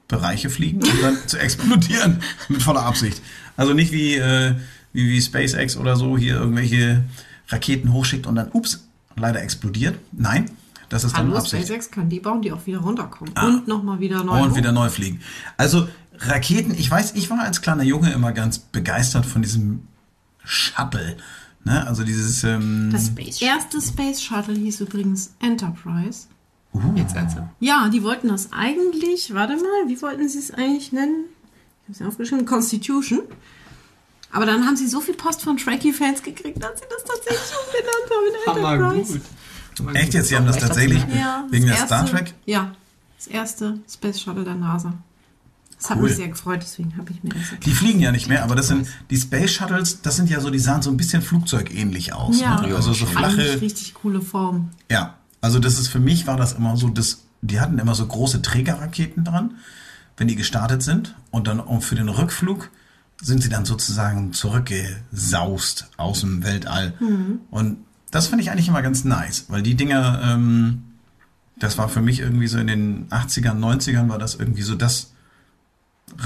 Bereiche 0.08 0.50
fliegen 0.50 0.82
und 0.84 1.02
dann 1.02 1.18
zu 1.26 1.38
explodieren 1.38 2.22
mit 2.48 2.62
voller 2.62 2.84
Absicht. 2.84 3.22
Also 3.58 3.74
nicht 3.74 3.92
wie, 3.92 4.16
äh, 4.16 4.56
wie, 4.94 5.10
wie 5.10 5.22
SpaceX 5.22 5.76
oder 5.76 5.98
so 5.98 6.18
hier 6.18 6.36
irgendwelche 6.36 7.04
Raketen 7.50 7.92
hochschickt 7.92 8.26
und 8.26 8.36
dann, 8.36 8.50
ups, 8.54 8.88
leider 9.18 9.42
explodiert. 9.42 10.00
Nein, 10.14 10.50
das 10.90 11.04
ist 11.04 11.18
dann 11.18 11.28
Hallo, 11.28 11.38
Absicht. 11.38 11.66
SpaceX 11.66 11.92
kann 11.92 12.10
die 12.10 12.20
bauen, 12.20 12.42
die 12.42 12.52
auch 12.52 12.66
wieder 12.66 12.80
runterkommen. 12.80 13.34
Ah. 13.36 13.48
Und 13.48 13.68
nochmal 13.68 14.00
wieder 14.00 14.24
neu. 14.24 14.42
Und 14.42 14.52
hoch. 14.52 14.58
wieder 14.58 14.72
neu 14.72 14.90
fliegen. 14.90 15.20
Also 15.58 15.90
Raketen, 16.20 16.72
ich 16.74 16.90
weiß, 16.90 17.14
ich 17.16 17.30
war 17.30 17.40
als 17.40 17.62
kleiner 17.62 17.84
Junge 17.84 18.12
immer 18.12 18.32
ganz 18.32 18.60
begeistert 18.60 19.26
von 19.26 19.42
diesem 19.42 19.88
Shuttle. 20.44 21.18
Ne? 21.64 21.86
Also 21.86 22.04
dieses, 22.04 22.44
ähm, 22.44 22.90
Das 22.92 23.08
Space 23.08 23.42
erste 23.42 23.82
Space 23.82 24.22
Shuttle 24.22 24.56
hieß 24.56 24.82
übrigens 24.82 25.34
Enterprise. 25.40 26.28
Jetzt 26.96 27.16
ernsthaft. 27.16 27.48
Ja, 27.60 27.90
die 27.90 28.04
wollten 28.04 28.28
das 28.28 28.50
eigentlich, 28.54 29.34
warte 29.34 29.56
mal, 29.56 29.88
wie 29.88 30.00
wollten 30.02 30.30
sie 30.30 30.38
es 30.40 30.52
eigentlich 30.52 30.92
nennen? 30.92 31.26
Ich 31.26 31.84
habe 31.86 31.92
es 31.94 32.00
ja 32.00 32.08
aufgeschrieben, 32.08 32.46
Constitution. 32.46 33.22
Aber 34.32 34.46
dann 34.46 34.66
haben 34.66 34.76
sie 34.78 34.88
so 34.88 35.00
viel 35.00 35.16
Post 35.16 35.42
von 35.42 35.58
Trekkie-Fans 35.58 36.22
gekriegt, 36.22 36.62
dass 36.62 36.80
sie 36.80 36.86
das 36.90 37.04
tatsächlich 37.04 37.52
umbenannt 37.66 38.78
haben 38.78 38.86
in 38.86 38.94
Enterprise. 39.02 39.22
echt 39.98 40.14
jetzt, 40.14 40.28
sie 40.28 40.36
haben 40.36 40.46
das 40.46 40.58
tatsächlich 40.60 41.02
Ja, 41.16 41.46
wegen 41.50 41.66
das 41.68 41.78
der 41.78 41.86
Star 41.88 42.02
erste- 42.02 42.16
Trek. 42.18 42.34
Ja, 42.46 42.76
das 43.18 43.28
erste 43.28 43.80
Space 43.92 44.22
Shuttle 44.22 44.44
der 44.44 44.56
NASA. 44.56 44.94
Das 45.80 45.90
hat 45.92 45.98
Cool. 45.98 46.04
mich 46.06 46.16
sehr 46.16 46.28
gefreut, 46.30 46.60
deswegen 46.64 46.98
habe 46.98 47.12
ich 47.12 47.24
mir 47.24 47.30
das. 47.30 47.60
Die 47.64 47.72
fliegen 47.72 48.00
ja 48.00 48.12
nicht 48.12 48.28
mehr, 48.28 48.44
aber 48.44 48.56
das 48.56 48.68
sind 48.68 48.88
die 49.12 49.18
Space 49.18 49.52
Shuttles, 49.52 50.02
das 50.02 50.16
sind 50.16 50.30
ja 50.30 50.40
so, 50.42 50.50
die 50.50 50.58
sahen 50.60 50.82
so 50.82 50.90
ein 50.90 50.98
bisschen 50.98 51.22
flugzeugähnlich 51.22 52.14
aus. 52.14 52.40
Ja, 52.40 52.60
ne? 52.62 52.76
Also 52.76 52.94
so 52.94 53.06
eigentlich 53.06 53.18
flache. 53.36 53.62
richtig 53.62 53.94
coole 53.94 54.22
Form. 54.22 54.70
Ja, 54.92 55.16
also 55.42 55.60
das 55.60 55.78
ist 55.80 55.88
für 55.90 56.00
mich 56.00 56.26
war 56.26 56.36
das 56.36 56.54
immer 56.54 56.76
so, 56.78 56.90
das, 56.90 57.24
die 57.42 57.60
hatten 57.60 57.78
immer 57.78 57.94
so 57.94 58.08
große 58.08 58.42
Trägerraketen 58.42 59.24
dran, 59.24 59.56
wenn 60.18 60.28
die 60.28 60.36
gestartet 60.36 60.82
sind 60.82 61.16
und 61.30 61.48
dann 61.48 61.62
für 61.82 61.94
den 61.96 62.10
Rückflug 62.10 62.72
sind 63.22 63.42
sie 63.44 63.50
dann 63.50 63.66
sozusagen 63.66 64.34
zurückgesaust 64.34 65.90
aus 65.98 66.22
dem 66.22 66.44
Weltall. 66.44 66.94
Und 67.52 67.78
das 68.12 68.28
finde 68.28 68.44
ich 68.44 68.52
eigentlich 68.52 68.68
immer 68.68 68.82
ganz 68.82 69.04
nice, 69.04 69.46
weil 69.50 69.62
die 69.62 69.76
Dinger, 69.76 70.22
ähm, 70.24 70.84
das 71.60 71.78
war 71.78 71.90
für 71.90 72.02
mich 72.02 72.20
irgendwie 72.20 72.48
so 72.48 72.58
in 72.58 72.68
den 72.68 73.08
80ern, 73.10 73.58
90ern 73.60 74.10
war 74.10 74.18
das 74.20 74.36
irgendwie 74.36 74.62
so 74.62 74.76
das 74.76 75.12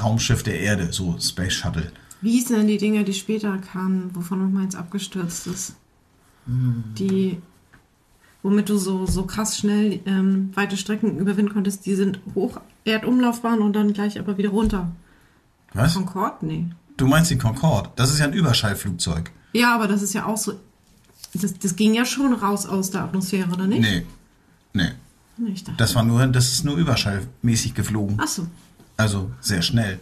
Raumschiff 0.02 0.44
der 0.44 0.60
Erde, 0.60 0.92
so 0.92 1.18
Space 1.20 1.54
Shuttle. 1.54 1.92
Wie 2.22 2.32
hießen 2.32 2.56
denn 2.56 2.68
die 2.68 2.78
Dinger, 2.78 3.04
die 3.04 3.14
später 3.14 3.58
kamen, 3.58 4.12
wovon 4.14 4.44
noch 4.44 4.50
mal 4.50 4.64
eins 4.64 4.76
abgestürzt 4.76 5.48
ist? 5.48 5.76
Die, 6.46 7.38
womit 8.44 8.70
du 8.70 8.78
so, 8.78 9.06
so 9.06 9.24
krass 9.24 9.58
schnell 9.58 10.00
ähm, 10.06 10.52
weite 10.56 10.78
Strecken 10.78 11.18
überwinden 11.18 11.54
konntest, 11.54 11.86
die 11.86 11.96
sind 11.96 12.20
hoch 12.36 12.60
Erdumlaufbahn 12.86 13.60
und 13.62 13.74
dann 13.74 13.94
gleich 13.94 14.20
aber 14.20 14.38
wieder 14.38 14.50
runter. 14.50 14.92
Was? 15.74 15.94
Concorde? 15.94 16.46
Nee. 16.46 16.68
Du 16.98 17.08
meinst 17.08 17.32
die 17.32 17.38
Concorde? 17.38 17.90
Das 17.96 18.12
ist 18.12 18.20
ja 18.20 18.26
ein 18.26 18.34
Überschallflugzeug. 18.34 19.32
Ja, 19.54 19.74
aber 19.76 19.88
das 19.88 20.02
ist 20.02 20.14
ja 20.14 20.26
auch 20.26 20.38
so. 20.38 20.54
Das, 21.34 21.58
das 21.58 21.76
ging 21.76 21.94
ja 21.94 22.06
schon 22.06 22.34
raus 22.34 22.66
aus 22.66 22.92
der 22.92 23.04
Atmosphäre, 23.04 23.50
oder 23.52 23.68
nicht? 23.68 23.82
Nee. 23.82 24.06
Nee. 24.74 24.92
Nee, 25.38 25.52
Ich 25.52 25.64
dachte. 25.64 25.78
Das 25.78 25.96
war 25.96 26.04
nur, 26.04 26.26
das 26.28 26.52
ist 26.52 26.66
nur 26.66 26.78
überschallmäßig 26.78 27.74
geflogen. 27.74 28.18
Ach 28.22 28.28
so. 28.28 28.48
Also 29.02 29.32
sehr 29.42 29.62
schnell. 29.62 30.00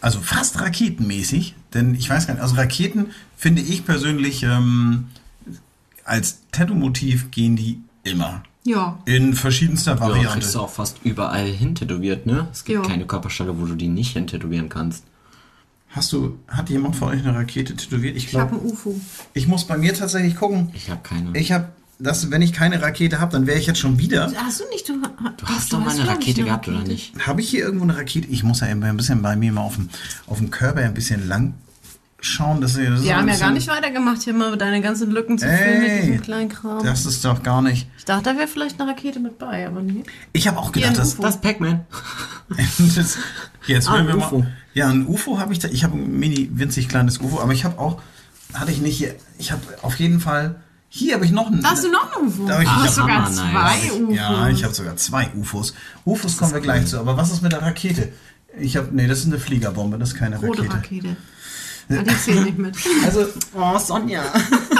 also 0.00 0.20
fast 0.20 0.60
raketenmäßig, 0.60 1.54
denn 1.74 1.94
ich 1.94 2.08
weiß 2.08 2.26
gar 2.26 2.34
nicht, 2.34 2.42
also 2.42 2.54
Raketen 2.56 3.06
finde 3.36 3.62
ich 3.62 3.84
persönlich 3.84 4.42
ähm, 4.44 5.06
als 6.04 6.38
Tattoo-Motiv 6.52 7.30
gehen 7.30 7.56
die 7.56 7.80
immer. 8.04 8.42
Ja. 8.64 8.98
In 9.06 9.34
verschiedenster 9.34 9.94
Ja, 9.94 10.00
Variante. 10.00 10.38
kriegst 10.38 10.54
du 10.54 10.60
auch 10.60 10.70
fast 10.70 10.98
überall 11.04 11.46
hin 11.46 11.74
tätowiert, 11.74 12.26
ne? 12.26 12.48
Es 12.52 12.64
gibt 12.64 12.82
Ja. 12.82 12.88
keine 12.88 13.06
Körperstelle, 13.06 13.58
wo 13.60 13.66
du 13.66 13.74
die 13.74 13.88
nicht 13.88 14.12
hin 14.12 14.26
tätowieren 14.26 14.68
kannst. 14.68 15.04
Hast 15.90 16.12
du, 16.12 16.38
hat 16.48 16.68
jemand 16.70 16.96
von 16.96 17.08
euch 17.08 17.20
eine 17.26 17.34
Rakete 17.34 17.74
tätowiert? 17.74 18.16
Ich 18.16 18.26
Ich 18.28 18.34
habe 18.36 18.50
glaube, 18.50 18.64
ein 18.66 18.70
UFO. 18.72 19.00
ich 19.34 19.46
muss 19.48 19.64
bei 19.66 19.78
mir 19.78 19.94
tatsächlich 19.94 20.36
gucken. 20.36 20.70
Ich 20.74 20.90
habe 20.90 21.00
keine. 21.02 21.36
Ich 21.38 21.50
habe, 21.52 21.68
das, 21.98 22.30
wenn 22.30 22.42
ich 22.42 22.52
keine 22.52 22.80
Rakete 22.80 23.20
habe, 23.20 23.32
dann 23.32 23.46
wäre 23.46 23.58
ich 23.58 23.66
jetzt 23.66 23.78
schon 23.80 23.98
wieder. 23.98 24.30
Hast 24.36 24.60
du 24.60 24.64
nicht? 24.70 24.88
Du, 24.88 24.94
du 25.00 25.46
hast 25.46 25.72
doch 25.72 25.80
mal 25.80 25.90
eine 25.90 26.06
Rakete 26.06 26.44
gehabt, 26.44 26.68
oder 26.68 26.80
nicht? 26.82 27.14
Habe 27.26 27.40
ich 27.40 27.48
hier 27.50 27.60
irgendwo 27.64 27.84
eine 27.84 27.96
Rakete? 27.96 28.28
Ich 28.28 28.42
muss 28.44 28.60
ja 28.60 28.68
eben 28.68 28.82
ein 28.84 28.96
bisschen 28.96 29.20
bei 29.22 29.34
mir 29.36 29.52
mal 29.52 29.62
auf 29.62 29.76
dem, 29.76 29.88
auf 30.26 30.38
dem 30.38 30.50
Körper 30.50 30.80
ein 30.80 30.94
bisschen 30.94 31.26
lang 31.28 31.54
schauen. 32.20 32.60
Dass 32.60 32.76
ihr, 32.76 32.90
das 32.90 33.00
ist 33.00 33.06
Wir 33.06 33.16
haben 33.16 33.28
ja 33.28 33.36
gar 33.36 33.50
nicht 33.50 33.66
weitergemacht, 33.68 34.22
hier 34.22 34.32
mal 34.34 34.56
deine 34.56 34.80
ganzen 34.80 35.10
Lücken 35.10 35.38
zu 35.38 35.46
füllen 35.48 35.82
mit 35.82 36.02
diesem 36.02 36.20
kleinen 36.22 36.48
Kram. 36.48 36.84
das 36.84 37.04
ist 37.06 37.24
doch 37.24 37.42
gar 37.42 37.62
nicht. 37.62 37.88
Ich 37.98 38.04
dachte, 38.04 38.30
da 38.30 38.36
wäre 38.38 38.48
vielleicht 38.48 38.80
eine 38.80 38.90
Rakete 38.90 39.18
mit 39.20 39.38
bei, 39.38 39.66
aber 39.66 39.82
nee. 39.82 40.04
Ich 40.32 40.46
habe 40.46 40.58
auch 40.58 40.70
gedacht, 40.72 40.98
dass 40.98 41.14
UFO. 41.14 41.22
Das 41.22 41.40
Pac-Man. 41.40 41.84
das, 42.96 43.18
jetzt 43.66 43.88
Ah, 43.88 44.06
wir 44.06 44.16
UFO. 44.16 44.38
mal. 44.40 44.52
Ja, 44.74 44.88
ein 44.88 45.06
UFO 45.06 45.38
habe 45.40 45.52
ich 45.52 45.58
da. 45.58 45.68
Ich 45.68 45.82
habe 45.84 45.96
ein 45.96 46.18
mini 46.18 46.48
winzig 46.52 46.88
kleines 46.88 47.18
UFO, 47.18 47.40
aber 47.40 47.52
ich 47.52 47.64
habe 47.64 47.78
auch, 47.78 48.00
hatte 48.54 48.70
ich 48.70 48.80
nicht 48.80 48.96
hier. 48.98 49.14
Ich 49.38 49.50
habe 49.52 49.60
auf 49.82 49.98
jeden 49.98 50.20
Fall. 50.20 50.56
Hier 50.90 51.14
habe 51.14 51.24
ich 51.24 51.30
noch 51.32 51.48
ein. 51.50 51.60
Da 51.62 51.70
hast 51.72 51.84
du 51.84 51.90
noch 51.90 52.16
ein 52.16 52.26
UFO? 52.26 52.46
Da 52.46 52.54
hab 52.54 52.62
ich- 52.62 52.68
du 52.68 52.74
ich 52.74 52.80
hast 52.80 52.86
hab- 52.86 52.94
sogar 52.94 53.24
Hammer, 53.26 53.34
zwei 53.34 53.52
nice. 53.52 53.92
UFOs. 54.00 54.16
Ja, 54.16 54.48
ich 54.48 54.64
habe 54.64 54.74
sogar 54.74 54.96
zwei 54.96 55.30
UFOs. 55.36 55.74
UFOs 56.06 56.36
kommen 56.38 56.52
wir 56.54 56.60
gleich 56.60 56.86
zu. 56.86 56.98
Aber 56.98 57.16
was 57.16 57.30
ist 57.30 57.42
mit 57.42 57.52
der 57.52 57.62
Rakete? 57.62 58.08
Ich 58.58 58.76
habe, 58.76 58.88
nee, 58.92 59.06
das 59.06 59.18
ist 59.20 59.26
eine 59.26 59.38
Fliegerbombe, 59.38 59.98
das 59.98 60.10
ist 60.10 60.14
keine 60.16 60.38
Rote 60.38 60.62
Rakete. 60.62 60.74
Rakete. 60.74 61.16
Ja, 61.90 62.02
die 62.02 62.16
zählt 62.18 62.44
nicht 62.44 62.58
mit. 62.58 62.76
Also, 63.04 63.26
Oh, 63.54 63.78
Sonja. 63.78 64.22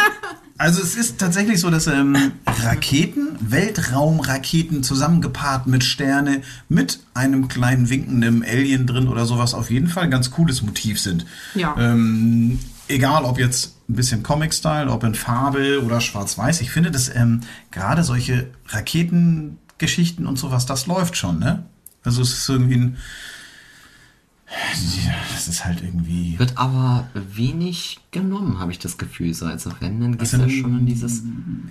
also 0.58 0.82
es 0.82 0.94
ist 0.96 1.18
tatsächlich 1.18 1.60
so, 1.60 1.70
dass 1.70 1.86
ähm, 1.86 2.16
Raketen, 2.46 3.36
Weltraumraketen 3.40 4.82
zusammengepaart 4.82 5.66
mit 5.66 5.84
Sterne, 5.84 6.42
mit 6.68 7.00
einem 7.14 7.48
kleinen 7.48 7.88
winkenden 7.90 8.42
Alien 8.44 8.86
drin 8.86 9.08
oder 9.08 9.24
sowas 9.26 9.54
auf 9.54 9.70
jeden 9.70 9.88
Fall 9.88 10.04
ein 10.04 10.10
ganz 10.10 10.30
cooles 10.30 10.62
Motiv 10.62 11.00
sind. 11.00 11.24
Ja. 11.54 11.74
Ähm, 11.78 12.58
egal, 12.88 13.24
ob 13.24 13.38
jetzt 13.38 13.76
ein 13.88 13.94
bisschen 13.94 14.22
Comic-Style, 14.22 14.90
ob 14.90 15.04
in 15.04 15.14
Farbe 15.14 15.82
oder 15.84 16.00
Schwarz-Weiß. 16.00 16.60
Ich 16.60 16.70
finde, 16.70 16.90
dass 16.90 17.14
ähm, 17.14 17.40
gerade 17.70 18.02
solche 18.02 18.50
Raketengeschichten 18.68 20.26
und 20.26 20.38
sowas, 20.38 20.66
das 20.66 20.86
läuft 20.86 21.16
schon, 21.16 21.38
ne? 21.38 21.64
Also 22.04 22.22
es 22.22 22.32
ist 22.32 22.48
irgendwie 22.48 22.76
ein... 22.76 22.96
Ja, 25.06 25.12
Das 25.34 25.46
ist 25.46 25.64
halt 25.64 25.82
irgendwie... 25.82 26.38
Wird 26.38 26.56
aber 26.56 27.08
wenig 27.14 27.98
genommen, 28.10 28.58
habe 28.58 28.72
ich 28.72 28.78
das 28.78 28.96
Gefühl. 28.96 29.34
So 29.34 29.44
als 29.46 29.68
Rennen 29.80 30.12
geht 30.12 30.22
es 30.22 30.32
ja 30.32 30.48
schon 30.48 30.80
in 30.80 30.86
dieses. 30.86 31.22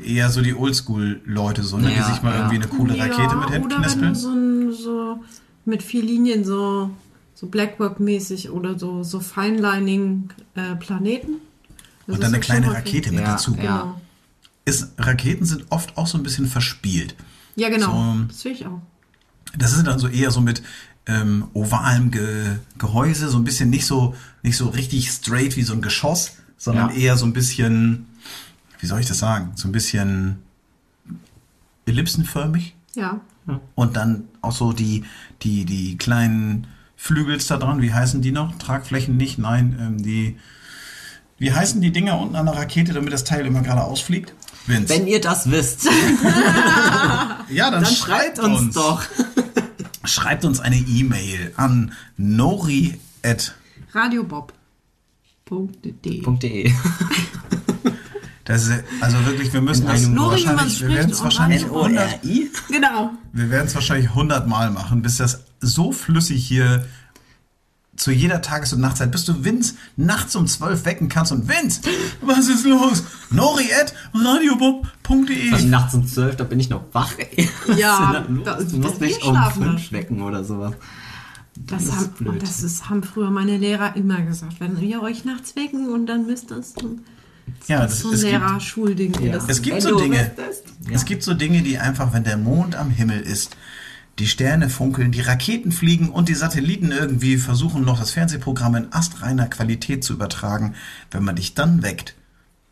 Eher 0.04 0.30
so 0.30 0.42
die 0.42 0.54
Oldschool-Leute, 0.54 1.64
so, 1.64 1.78
ne? 1.78 1.92
Ja, 1.92 2.06
die 2.06 2.14
sich 2.14 2.22
mal 2.22 2.34
ja. 2.34 2.38
irgendwie 2.38 2.56
eine 2.58 2.68
coole 2.68 3.00
Rakete 3.00 3.36
mit 3.36 3.48
Oder 3.48 3.52
wenn 3.52 3.62
hinknispeln. 3.64 4.14
du 4.14 4.20
so, 4.20 4.30
ein, 4.30 4.72
so 4.74 5.24
mit 5.66 5.82
vier 5.82 6.04
Linien 6.04 6.46
so, 6.46 6.92
so 7.39 7.46
Blackwork-mäßig 7.48 8.50
oder 8.50 8.79
so, 8.79 9.03
so 9.03 9.20
Feinlining-Planeten. 9.20 11.36
Und 12.08 12.24
dann 12.24 12.34
eine 12.34 12.39
kleine 12.39 12.74
Rakete 12.74 13.12
mit 13.12 13.20
Ja, 13.22 13.34
dazu. 13.34 13.51
ja. 13.56 13.62
Genau. 13.62 14.01
Ist, 14.65 14.94
Raketen 14.98 15.46
sind 15.46 15.65
oft 15.70 15.96
auch 15.98 16.08
so 16.08 16.17
ein 16.17 16.24
bisschen 16.24 16.48
verspielt. 16.48 17.15
Ja, 17.56 17.70
genau. 17.70 17.91
So- 18.15 18.24
das 18.27 18.44
will 18.46 18.51
ich 18.53 18.65
auch. 18.65 18.82
Das 19.56 19.74
ist 19.74 19.86
dann 19.86 20.00
so 20.00 20.08
eher 20.08 20.32
so 20.32 20.41
mit 20.41 20.63
ähm, 21.06 21.46
ovalem 21.53 22.10
Ge 22.12 22.56
Gehäuse, 22.79 23.29
so 23.29 23.38
ein 23.38 23.44
bisschen 23.44 23.70
nicht 23.70 23.86
so, 23.86 24.15
nicht 24.41 24.58
so 24.58 24.70
richtig 24.70 25.12
straight 25.12 25.56
wie 25.58 25.62
so 25.63 25.74
ein 25.74 25.82
Geschoss, 25.82 26.38
sondern 26.58 26.89
Ja. 26.89 26.96
eher 26.96 27.17
so 27.17 27.25
ein 27.27 27.34
bisschen, 27.34 28.08
wie 28.79 28.88
soll 28.88 29.00
ich 29.00 29.06
das 29.08 29.19
sagen, 29.19 29.52
so 29.56 29.67
ein 29.67 29.71
bisschen 29.71 30.39
ellipsenförmig. 31.86 32.76
Ja. 32.95 33.21
Und 33.76 33.95
dann 33.95 34.23
auch 34.41 34.52
so 34.52 34.73
die, 34.73 35.06
die, 35.43 35.63
die 35.65 35.97
kleinen 35.97 36.67
Flügels 37.00 37.48
da 37.48 37.58
dran, 37.58 37.82
wie 37.82 37.94
heißen 37.94 38.22
die 38.22 38.32
noch? 38.32 38.58
Tragflächen 38.58 39.16
nicht, 39.16 39.38
nein, 39.38 39.78
ähm, 39.80 40.04
die, 40.04 40.38
wie 41.38 41.54
heißen 41.54 41.80
die 41.80 41.92
Dinger 41.92 42.20
unten 42.20 42.36
an 42.36 42.48
der 42.48 42.56
Rakete, 42.56 42.92
damit 42.92 43.14
das 43.14 43.24
Teil 43.24 43.46
immer 43.46 43.62
gerade 43.62 43.84
ausfliegt? 43.84 44.34
Vince. 44.66 44.90
Wenn 44.90 45.08
ihr 45.08 45.22
das 45.22 45.50
wisst, 45.50 45.86
ja, 47.50 47.72
dann, 47.72 47.84
dann 47.84 47.86
schreibt 47.86 48.40
uns 48.40 48.74
doch. 48.74 49.04
Schreibt 50.04 50.46
uns 50.46 50.60
eine 50.62 50.78
E-Mail 50.78 51.54
an 51.58 51.92
nori 52.16 52.98
at 53.24 53.56
Radiobob.de. 53.94 54.62
das 58.48 58.68
ist, 58.68 58.84
also 59.02 59.18
wirklich, 59.26 59.52
wir 59.54 59.62
müssen 59.62 59.86
das 59.86 60.08
man 60.08 60.18
wahrscheinlich, 60.32 60.82
wir 60.82 60.90
werden 60.90 61.12
es 61.12 61.22
wahrscheinlich 61.24 61.64
dann- 61.64 61.72
100, 61.72 62.20
Genau. 62.70 63.12
wir 63.34 63.50
werden 63.50 63.68
es 63.68 63.76
wahrscheinlich 63.76 64.10
100 64.16 64.48
Mal 64.48 64.72
machen, 64.72 65.02
bis 65.02 65.18
das 65.18 65.42
so 65.60 65.92
flüssig 65.92 66.48
hier 66.48 66.86
zu 67.98 68.12
jeder 68.12 68.42
Tages- 68.44 68.74
und 68.74 68.80
Nachtzeit, 68.82 69.12
bis 69.12 69.26
du 69.26 69.44
Vince 69.44 69.74
nachts 69.96 70.36
um 70.36 70.46
12 70.48 70.86
wecken 70.86 71.10
kannst 71.10 71.32
und 71.32 71.48
Vince, 71.50 71.82
was 72.22 72.48
ist 72.48 72.64
los? 72.64 73.04
Nori 73.32 73.66
at 73.82 73.94
radiobob.de 74.14 75.66
Nachts 75.66 75.94
um 75.96 76.06
12, 76.08 76.36
da 76.36 76.44
bin 76.44 76.60
ich 76.60 76.70
noch 76.70 76.84
wach. 76.94 77.14
Ey. 77.18 77.50
Was 77.68 77.78
Ja, 77.80 78.26
ist 78.30 78.46
da? 78.46 78.54
Du 78.62 78.78
musst 78.78 79.00
wir 79.02 79.08
mich 79.08 79.24
um 79.24 79.34
schlafen 79.36 79.64
5 79.64 79.90
da. 79.90 79.96
wecken 79.98 80.22
oder 80.22 80.44
sowas. 80.44 80.74
Das, 81.56 81.84
ist 81.86 81.92
haben, 81.96 82.38
das 82.40 82.62
ist, 82.62 82.88
haben 82.90 83.02
früher 83.02 83.32
meine 83.32 83.58
Lehrer 83.58 83.96
immer 83.96 84.22
gesagt. 84.22 84.60
Wenn 84.60 84.80
wir 84.80 85.02
euch 85.02 85.26
nachts 85.26 85.56
wecken 85.56 85.90
und 85.92 86.06
dann 86.06 86.28
müsst 86.28 86.52
ihr 86.52 86.58
es. 86.58 86.76
Ja, 87.68 87.82
Das 87.82 87.90
das, 87.90 87.98
ist 87.98 88.02
so 88.02 88.08
ein 88.10 88.14
es, 88.16 88.22
gibt, 88.22 88.32
Lehrer-Schulding. 88.32 89.14
Ja. 89.22 89.40
Es 89.48 89.62
gibt 89.62 89.82
so 89.82 90.00
Dinge, 90.00 90.32
wüsstest. 90.36 90.64
es 90.92 91.06
gibt 91.06 91.24
so 91.24 91.34
Dinge, 91.34 91.62
die 91.62 91.78
einfach, 91.78 92.14
wenn 92.14 92.24
der 92.24 92.38
Mond 92.38 92.76
am 92.76 92.90
Himmel 92.90 93.20
ist, 93.20 93.58
die 94.20 94.28
Sterne 94.28 94.70
funkeln, 94.70 95.12
die 95.12 95.22
Raketen 95.22 95.72
fliegen 95.72 96.10
und 96.10 96.28
die 96.30 96.34
Satelliten 96.34 96.92
irgendwie 96.92 97.38
versuchen 97.38 97.84
noch 97.84 98.00
das 98.00 98.12
Fernsehprogramm 98.12 98.76
in 98.76 98.94
astreiner 98.94 99.48
Qualität 99.48 100.04
zu 100.04 100.14
übertragen. 100.14 100.74
Wenn 101.12 101.24
man 101.24 101.36
dich 101.36 101.54
dann 101.54 101.84
weckt, 101.84 102.16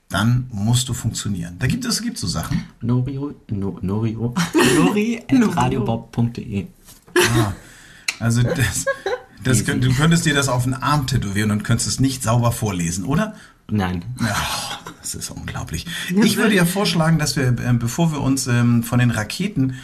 dann 0.10 0.48
musst 0.52 0.90
du 0.90 0.94
funktionionieren. 0.94 1.58
Da 1.60 1.68
gibt 1.68 1.86
es, 1.86 1.96
es 1.96 2.02
gibt 2.02 2.18
so 2.18 2.28
Sachen. 2.28 2.64
Norio, 2.82 3.36
no, 3.50 3.78
Norio, 3.82 4.34
Nori 4.78 5.22
at 5.30 5.58
radiobob.de. 5.58 6.68
Also 8.20 8.44
das, 8.44 8.86
das 9.44 9.66
könnt, 9.66 9.84
du 9.84 9.94
könntest 9.94 10.26
dir 10.26 10.34
das 10.34 10.48
auf 10.48 10.64
den 10.64 10.74
Arm 10.74 11.06
tätowieren 11.06 11.52
und 11.52 11.64
könntest 11.64 11.88
es 11.88 12.00
nicht 12.00 12.24
sauber 12.24 12.52
vorlesen, 12.52 13.06
oder? 13.06 13.36
Nein. 13.70 14.04
Ja, 14.22 14.36
das 15.02 15.16
ist 15.16 15.32
unglaublich. 15.32 15.86
Ich 16.24 16.38
würde 16.38 16.54
ja 16.56 16.66
vorschlagen, 16.66 17.18
dass 17.20 17.36
wir, 17.36 17.56
ähm, 17.66 17.80
bevor 17.80 18.12
wir 18.12 18.22
uns 18.22 18.48
ähm, 18.48 18.84
von 18.84 19.00
den 19.00 19.12
Raketen 19.12 19.76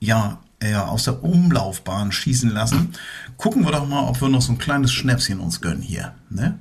ja 0.00 0.38
äh, 0.60 0.74
aus 0.74 1.04
der 1.04 1.22
Umlaufbahn 1.24 2.12
schießen 2.12 2.50
lassen, 2.50 2.92
gucken 3.36 3.64
wir 3.64 3.72
doch 3.72 3.88
mal, 3.88 4.06
ob 4.08 4.20
wir 4.20 4.28
noch 4.28 4.42
so 4.42 4.52
ein 4.52 4.58
kleines 4.58 4.92
Schnäpschen 4.92 5.40
uns 5.40 5.60
gönnen 5.60 5.82
hier. 5.82 6.14
Ne? 6.28 6.58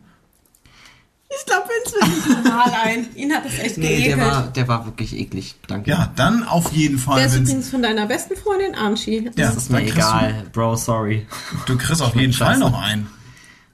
Ich 1.40 1.46
glaube, 1.48 1.64
Vince 1.68 1.96
will 2.00 2.16
nicht 2.16 2.44
normal 2.46 2.72
ein. 2.84 3.08
Ihn 3.16 3.34
hat 3.34 3.44
das 3.44 3.58
echt 3.60 3.78
Nee, 3.80 3.98
geekelt. 3.98 4.18
der 4.20 4.26
war, 4.26 4.48
der 4.52 4.68
war 4.68 4.86
wirklich 4.86 5.18
eklig. 5.18 5.56
Danke. 5.68 5.90
Ja, 5.90 6.12
dann 6.16 6.44
auf 6.44 6.72
jeden 6.74 7.00
Fall. 7.00 7.18
Der 7.18 7.26
ist 7.26 7.36
übrigens 7.38 7.70
von 7.70 7.82
deiner 7.82 8.06
besten 8.06 8.36
Freundin 8.36 8.76
Archie. 8.76 9.26
ja, 9.36 9.48
Das 9.48 9.56
ist 9.58 9.72
mir 9.72 9.82
egal. 9.82 10.46
Bro, 10.54 10.76
sorry. 10.76 11.26
Du, 11.66 11.74
du 11.74 11.78
kriegst 11.80 12.02
auf 12.04 12.16
jeden 12.16 12.34
Fall 12.34 12.60
noch 12.60 12.80
einen. 12.80 13.08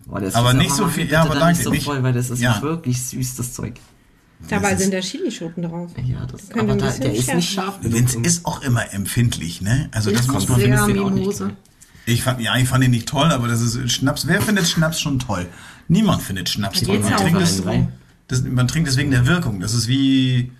Boah, 0.10 0.20
das 0.20 0.36
Aber 0.36 0.52
ist 0.52 0.58
nicht 0.58 0.72
so 0.74 0.88
viel- 0.88 1.10
ja, 1.10 1.22
aber 1.22 1.36
da 1.36 1.40
danke, 1.42 1.54
nicht 1.58 1.64
so 1.64 1.70
nicht- 1.72 1.86
voll, 1.86 2.02
weil 2.04 2.14
das 2.14 2.30
ist 2.30 2.42
Ja. 2.42 2.62
wirklich 2.62 3.02
süß, 3.02 3.36
das 3.36 3.54
Zeug. 3.54 3.76
Dabei 4.48 4.72
Das 4.72 4.80
sind 4.82 4.94
da 4.94 5.02
Chilischoten 5.02 5.64
drauf. 5.64 5.92
Ja, 6.04 6.26
das, 6.26 6.50
aber 6.58 6.76
da, 6.76 6.90
der 6.92 7.14
ist 7.14 7.34
nicht 7.34 7.52
scharf. 7.52 7.78
Vince 7.82 8.18
ist 8.24 8.46
auch 8.46 8.62
immer 8.62 8.94
empfindlich, 8.94 9.62
ne? 9.62 9.90
Also 9.92 10.12
das 10.12 10.28
muss 10.28 10.48
man 10.48 10.60
sehr 10.62 10.88
Mimose. 10.88 11.52
Ich 12.06 12.24
fand, 12.24 12.40
ja, 12.42 12.56
ich 12.56 12.68
fand 12.68 12.84
ihn 12.84 12.92
nicht 12.92 13.08
toll, 13.08 13.32
aber 13.32 13.48
das 13.48 13.62
ist 13.62 13.92
Schnaps. 13.92 14.26
Wer 14.28 14.42
findet 14.42 14.68
Schnaps 14.68 15.00
schon 15.00 15.20
toll? 15.20 15.46
Niemand 15.90 16.22
findet 16.24 16.50
Schnaps 16.50 16.82
toll. 16.82 17.00
Man 17.00 17.18
trinkt, 17.18 17.42
es, 17.42 17.62
das, 18.30 18.42
man 18.44 18.68
trinkt 18.68 18.90
es 18.90 18.98
wegen 18.98 19.12
der 19.12 19.28
Wirkung. 19.28 19.60
Das 19.60 19.74
ist 19.74 19.88
wie. 19.88 20.52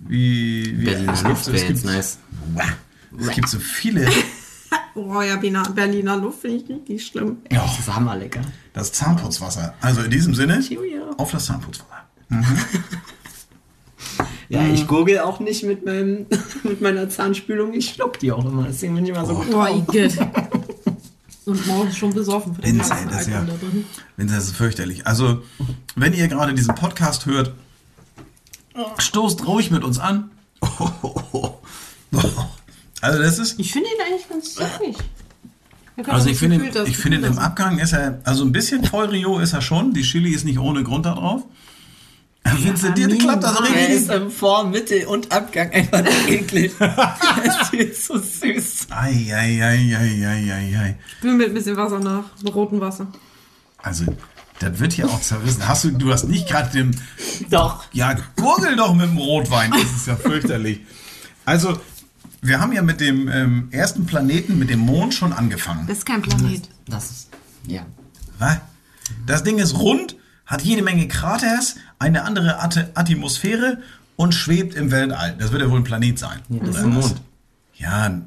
Wie. 0.00 0.74
wie 0.80 0.88
es 0.88 1.24
gibt- 1.24 1.48
es 1.48 1.66
gibt- 1.66 1.84
nice. 1.84 2.18
Es 3.18 3.30
gibt 3.30 3.48
so 3.48 3.58
viele. 3.58 4.06
Oh 4.94 5.22
ja, 5.22 5.36
Berliner, 5.36 6.16
Luft 6.18 6.40
finde 6.42 6.56
ich 6.58 6.68
richtig 6.68 7.06
schlimm. 7.06 7.38
Ja, 7.50 7.62
Das 7.62 7.78
ist 7.78 7.94
hammerlecker. 7.94 8.42
das 8.74 8.92
Zahnputzwasser. 8.92 9.74
Also 9.80 10.02
in 10.02 10.10
diesem 10.10 10.34
Sinne, 10.34 10.60
Cheerio. 10.60 11.10
auf 11.16 11.30
das 11.30 11.46
Zahnputzwasser. 11.46 12.04
Ja, 14.48 14.66
ich 14.66 14.86
gurgel 14.86 15.20
auch 15.20 15.40
nicht 15.40 15.62
mit, 15.64 15.86
meinem, 15.86 16.26
mit 16.62 16.82
meiner 16.82 17.08
Zahnspülung. 17.08 17.72
Ich 17.72 17.88
schluck 17.88 18.18
die 18.18 18.30
auch 18.32 18.44
immer. 18.44 18.64
Deswegen 18.64 18.94
bin 18.94 19.04
ich 19.04 19.10
immer 19.10 19.24
so 19.24 19.34
gut. 19.34 19.50
Boah, 19.50 19.70
Igitt. 19.70 20.18
Und 21.46 21.66
morgens 21.66 21.96
schon 21.96 22.12
besoffen 22.12 22.54
für 22.54 22.60
den 22.60 22.76
Vince, 22.78 22.92
ey, 22.92 23.06
das 23.08 23.22
ist 23.22 23.28
ja, 23.28 23.40
da 23.40 23.54
drin. 23.54 23.86
Vince, 24.18 24.34
das 24.34 24.44
ist 24.44 24.56
fürchterlich. 24.56 25.06
Also, 25.06 25.42
wenn 25.96 26.12
ihr 26.12 26.28
gerade 26.28 26.52
diesen 26.52 26.74
Podcast 26.74 27.24
hört, 27.24 27.54
stoßt 28.98 29.46
ruhig 29.46 29.70
mit 29.70 29.84
uns 29.84 29.98
an. 29.98 30.30
Also, 33.02 33.20
das 33.20 33.38
ist. 33.38 33.58
Ich 33.60 33.72
finde 33.72 33.88
ihn 33.88 34.00
eigentlich 34.00 34.28
ganz 34.28 34.54
süffig. 34.54 34.96
Ich 35.96 36.08
Also 36.08 36.30
ich 36.30 36.38
finde, 36.38 36.84
ich 36.86 36.96
finde 36.96 37.26
im 37.26 37.38
Abgang 37.38 37.78
ist 37.78 37.92
er, 37.92 38.20
also 38.24 38.44
ein 38.44 38.52
bisschen 38.52 38.82
voll 38.84 39.06
Rio 39.06 39.38
ist 39.40 39.52
er 39.52 39.60
schon. 39.60 39.92
Die 39.92 40.00
Chili 40.02 40.30
ist 40.30 40.44
nicht 40.46 40.58
ohne 40.58 40.82
Grund 40.82 41.04
da 41.04 41.14
drauf. 41.14 41.42
Findest 42.44 42.84
du, 42.84 42.92
dir 42.92 43.18
klappt 43.18 43.44
das 43.44 43.56
Er 43.56 43.62
richtig? 43.64 43.88
ist 43.96 44.10
im 44.10 44.30
Vor-, 44.30 44.64
Mitte- 44.64 45.06
und 45.06 45.30
Abgang 45.30 45.70
einfach 45.70 46.02
eklig. 46.26 46.72
das 46.78 47.72
ist 47.72 48.06
so 48.06 48.18
süß. 48.18 48.86
Ei, 48.90 49.32
ei, 49.32 49.62
ei, 49.62 49.96
ei, 49.96 50.26
ei, 50.26 50.52
ei, 50.52 50.78
ei. 50.80 50.96
Spül 51.18 51.34
mit 51.34 51.48
ein 51.48 51.54
bisschen 51.54 51.76
Wasser 51.76 52.00
nach, 52.00 52.24
mit 52.42 52.54
rotem 52.54 52.80
Wasser. 52.80 53.06
Also, 53.78 54.04
das 54.58 54.78
wird 54.80 54.92
hier 54.94 55.08
auch 55.08 55.20
zerrissen. 55.20 55.68
Hast 55.68 55.84
du, 55.84 55.90
du 55.90 56.12
hast 56.12 56.24
nicht 56.24 56.48
gerade 56.48 56.70
den, 56.72 56.96
Doch. 57.50 57.84
ja, 57.92 58.16
gurgel 58.36 58.76
doch 58.76 58.94
mit 58.94 59.06
dem 59.06 59.18
Rotwein. 59.18 59.70
Das 59.70 59.82
ist 59.84 60.06
ja 60.06 60.16
fürchterlich. 60.16 60.80
Also, 61.44 61.78
wir 62.42 62.60
haben 62.60 62.72
ja 62.72 62.82
mit 62.82 63.00
dem 63.00 63.28
ähm, 63.28 63.68
ersten 63.70 64.04
Planeten, 64.04 64.58
mit 64.58 64.68
dem 64.68 64.80
Mond 64.80 65.14
schon 65.14 65.32
angefangen. 65.32 65.86
Das 65.86 65.98
ist 65.98 66.06
kein 66.06 66.22
Planet. 66.22 66.68
Das 66.86 67.10
ist, 67.10 67.28
ja. 67.66 67.86
Was? 68.38 68.58
Das 69.26 69.44
Ding 69.44 69.58
ist 69.58 69.78
rund, 69.78 70.16
hat 70.44 70.62
jede 70.62 70.82
Menge 70.82 71.06
Kraters, 71.08 71.76
eine 71.98 72.24
andere 72.24 72.60
At 72.60 72.90
Atmosphäre 72.94 73.78
und 74.16 74.34
schwebt 74.34 74.74
im 74.74 74.90
Weltall. 74.90 75.36
Das 75.38 75.52
wird 75.52 75.62
ja 75.62 75.70
wohl 75.70 75.80
ein 75.80 75.84
Planet 75.84 76.18
sein. 76.18 76.40
das 76.48 76.68
ist 76.68 76.74
oder 76.74 76.84
ein? 76.84 76.90
Mond. 76.90 77.22
Ja, 77.74 78.22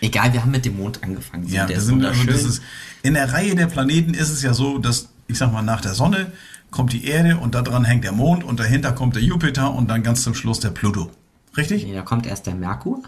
Egal, 0.00 0.32
wir 0.32 0.42
haben 0.42 0.50
mit 0.50 0.64
dem 0.64 0.76
Mond 0.76 1.02
angefangen. 1.02 1.46
So, 1.46 1.54
ja, 1.54 1.66
der 1.66 1.76
das 1.76 1.84
ist 1.84 1.88
sind, 1.90 2.04
also 2.04 2.20
wunderschön. 2.20 2.44
das 2.44 2.44
ist, 2.44 2.62
in 3.02 3.14
der 3.14 3.32
Reihe 3.32 3.54
der 3.54 3.66
Planeten 3.66 4.14
ist 4.14 4.30
es 4.30 4.42
ja 4.42 4.54
so, 4.54 4.78
dass, 4.78 5.08
ich 5.26 5.36
sag 5.36 5.52
mal, 5.52 5.62
nach 5.62 5.80
der 5.80 5.94
Sonne 5.94 6.32
kommt 6.70 6.92
die 6.92 7.04
Erde 7.04 7.36
und 7.36 7.54
da 7.54 7.62
dran 7.62 7.84
hängt 7.84 8.04
der 8.04 8.12
Mond 8.12 8.44
und 8.44 8.60
dahinter 8.60 8.92
kommt 8.92 9.16
der 9.16 9.22
Jupiter 9.22 9.74
und 9.74 9.88
dann 9.90 10.02
ganz 10.02 10.22
zum 10.22 10.34
Schluss 10.34 10.60
der 10.60 10.70
Pluto. 10.70 11.10
Richtig? 11.56 11.84
Nee, 11.84 11.94
da 11.94 12.02
kommt 12.02 12.26
erst 12.26 12.46
der 12.46 12.54
Merkur, 12.54 13.02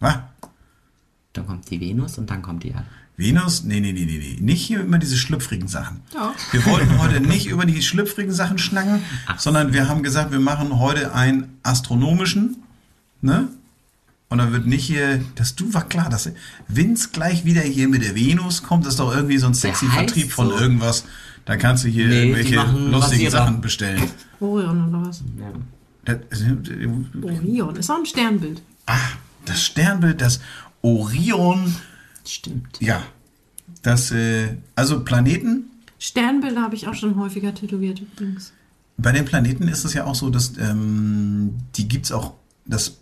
Was? 0.00 0.18
dann 1.32 1.46
kommt 1.46 1.70
die 1.70 1.80
Venus 1.80 2.18
und 2.18 2.28
dann 2.30 2.42
kommt 2.42 2.62
die 2.64 2.68
Erde. 2.70 2.86
Venus? 3.16 3.64
Nee, 3.64 3.80
nee, 3.80 3.92
nee, 3.92 4.04
nee, 4.04 4.18
nee. 4.18 4.36
Nicht 4.40 4.62
hier 4.64 4.80
immer 4.80 4.98
diese 4.98 5.16
schlüpfrigen 5.16 5.66
Sachen. 5.68 6.00
Ja. 6.14 6.32
Wir 6.52 6.64
wollten 6.66 6.98
heute 6.98 7.20
nicht 7.20 7.46
über 7.46 7.64
die 7.66 7.82
schlüpfrigen 7.82 8.32
Sachen 8.32 8.58
schnacken, 8.58 9.02
sondern 9.36 9.72
wir 9.72 9.88
haben 9.88 10.02
gesagt, 10.04 10.30
wir 10.30 10.38
machen 10.40 10.78
heute 10.78 11.14
einen 11.14 11.58
astronomischen, 11.64 12.56
ne? 13.20 13.48
Und 14.30 14.38
dann 14.38 14.52
wird 14.52 14.66
nicht 14.66 14.84
hier, 14.84 15.20
das 15.36 15.54
du 15.56 15.72
war 15.74 15.88
klar, 15.88 16.10
dass 16.10 16.30
Vince 16.68 17.08
gleich 17.12 17.44
wieder 17.46 17.62
hier 17.62 17.88
mit 17.88 18.04
der 18.04 18.14
Venus 18.14 18.62
kommt, 18.62 18.84
das 18.84 18.92
ist 18.94 19.00
doch 19.00 19.12
irgendwie 19.14 19.38
so 19.38 19.46
ein 19.46 19.54
sexy 19.54 19.86
Vertrieb 19.86 20.30
von 20.32 20.48
so. 20.50 20.58
irgendwas. 20.58 21.04
Da 21.44 21.56
kannst 21.56 21.84
du 21.84 21.88
hier 21.88 22.06
Nee, 22.08 22.24
irgendwelche 22.28 22.56
lustigen. 22.90 23.30
Sachen 23.30 23.60
bestellen. 23.62 24.02
Orion 24.38 24.94
oder 24.94 25.08
was? 25.08 25.22
Ja. 25.38 25.46
Das, 26.30 26.42
Orion 27.22 27.76
ist 27.76 27.90
auch 27.90 27.98
ein 27.98 28.06
Sternbild. 28.06 28.62
ah, 28.86 28.96
das 29.44 29.62
Sternbild, 29.62 30.20
das 30.20 30.40
Orion, 30.82 31.74
Stimmt. 32.24 32.78
ja, 32.80 33.02
das, 33.82 34.10
äh, 34.10 34.56
also 34.74 35.04
Planeten, 35.04 35.64
Sternbilder 35.98 36.62
habe 36.62 36.76
ich 36.76 36.86
auch 36.88 36.94
schon 36.94 37.16
häufiger 37.16 37.54
tätowiert 37.54 38.00
übrigens. 38.00 38.52
Bei 38.96 39.12
den 39.12 39.24
Planeten 39.24 39.68
ist 39.68 39.84
es 39.84 39.94
ja 39.94 40.04
auch 40.04 40.14
so, 40.14 40.30
dass 40.30 40.52
ähm, 40.58 41.54
die 41.76 41.88
gibt's 41.88 42.10
auch, 42.12 42.34
das 42.66 42.98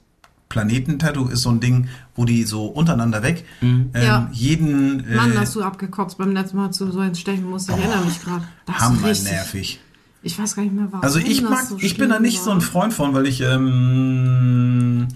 Planetentattoo 0.49 1.27
ist 1.29 1.43
so 1.43 1.51
ein 1.51 1.61
Ding, 1.61 1.89
wo 2.15 2.25
die 2.25 2.45
so 2.45 2.67
untereinander 2.67 3.23
weg 3.23 3.45
ähm, 3.63 3.91
Ja. 3.95 4.29
jeden 4.33 5.05
äh, 5.11 5.15
Mann, 5.15 5.39
hast 5.39 5.55
du 5.57 5.63
abgekotzt 5.63 6.19
beim 6.19 6.33
letzten 6.33 6.57
Mal, 6.57 6.67
als 6.69 6.79
du 6.79 6.91
so 6.91 7.01
ins 7.03 7.19
Stechen 7.21 7.49
musst. 7.51 7.69
Ich 7.69 7.77
erinnere 7.77 8.05
mich 8.05 8.23
gerade. 8.23 8.45
Das 8.67 8.77
ist 8.77 8.83
hammer 8.83 9.09
richtig. 9.09 9.31
nervig. 9.33 9.81
Ich 10.27 10.39
weiß 10.39 10.57
gar 10.57 10.63
nicht 10.65 10.75
mehr, 10.75 10.89
warum 10.91 11.05
Also 11.05 11.19
ich 11.21 11.41
das 11.41 11.51
mag, 11.51 11.65
so 11.67 11.77
ich 11.81 11.97
bin 11.97 12.11
da 12.11 12.19
nicht 12.19 12.43
so 12.43 12.51
ein 12.51 12.57
war. 12.57 12.63
Freund 12.63 12.93
von, 12.93 13.15
weil 13.15 13.27
ich 13.27 13.41
ähm, 13.43 15.07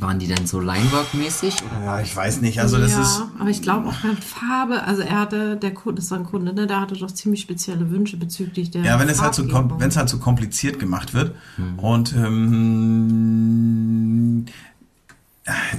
Waren 0.00 0.18
die 0.18 0.26
denn 0.26 0.46
so 0.46 0.58
Linework-mäßig? 0.60 1.54
ja, 1.84 2.00
ich 2.00 2.16
weiß 2.16 2.40
nicht, 2.40 2.60
also 2.60 2.78
das 2.78 2.92
ja, 2.92 3.02
ist 3.02 3.22
aber 3.38 3.50
ich 3.50 3.60
glaube 3.62 3.88
auch 3.88 4.02
mit 4.02 4.22
Farbe, 4.24 4.82
also 4.84 5.02
er 5.02 5.20
hatte, 5.20 5.56
der 5.56 5.74
Kunde, 5.74 6.00
das 6.00 6.10
war 6.10 6.18
ein 6.18 6.24
Kunde, 6.24 6.52
ne, 6.54 6.66
der 6.66 6.80
hatte 6.80 6.94
doch 6.96 7.10
ziemlich 7.10 7.40
spezielle 7.42 7.90
Wünsche 7.90 8.16
bezüglich 8.16 8.70
der 8.70 8.82
Ja, 8.84 8.98
wenn 8.98 9.08
es 9.08 9.20
halt 9.22 9.34
so, 9.34 9.44
wenn 9.46 9.88
es 9.88 9.96
halt 9.96 10.08
so 10.08 10.18
kompliziert 10.18 10.78
gemacht 10.78 11.12
wird 11.14 11.34
Hm. 11.56 11.78
und 11.78 12.14
ähm, 12.14 13.36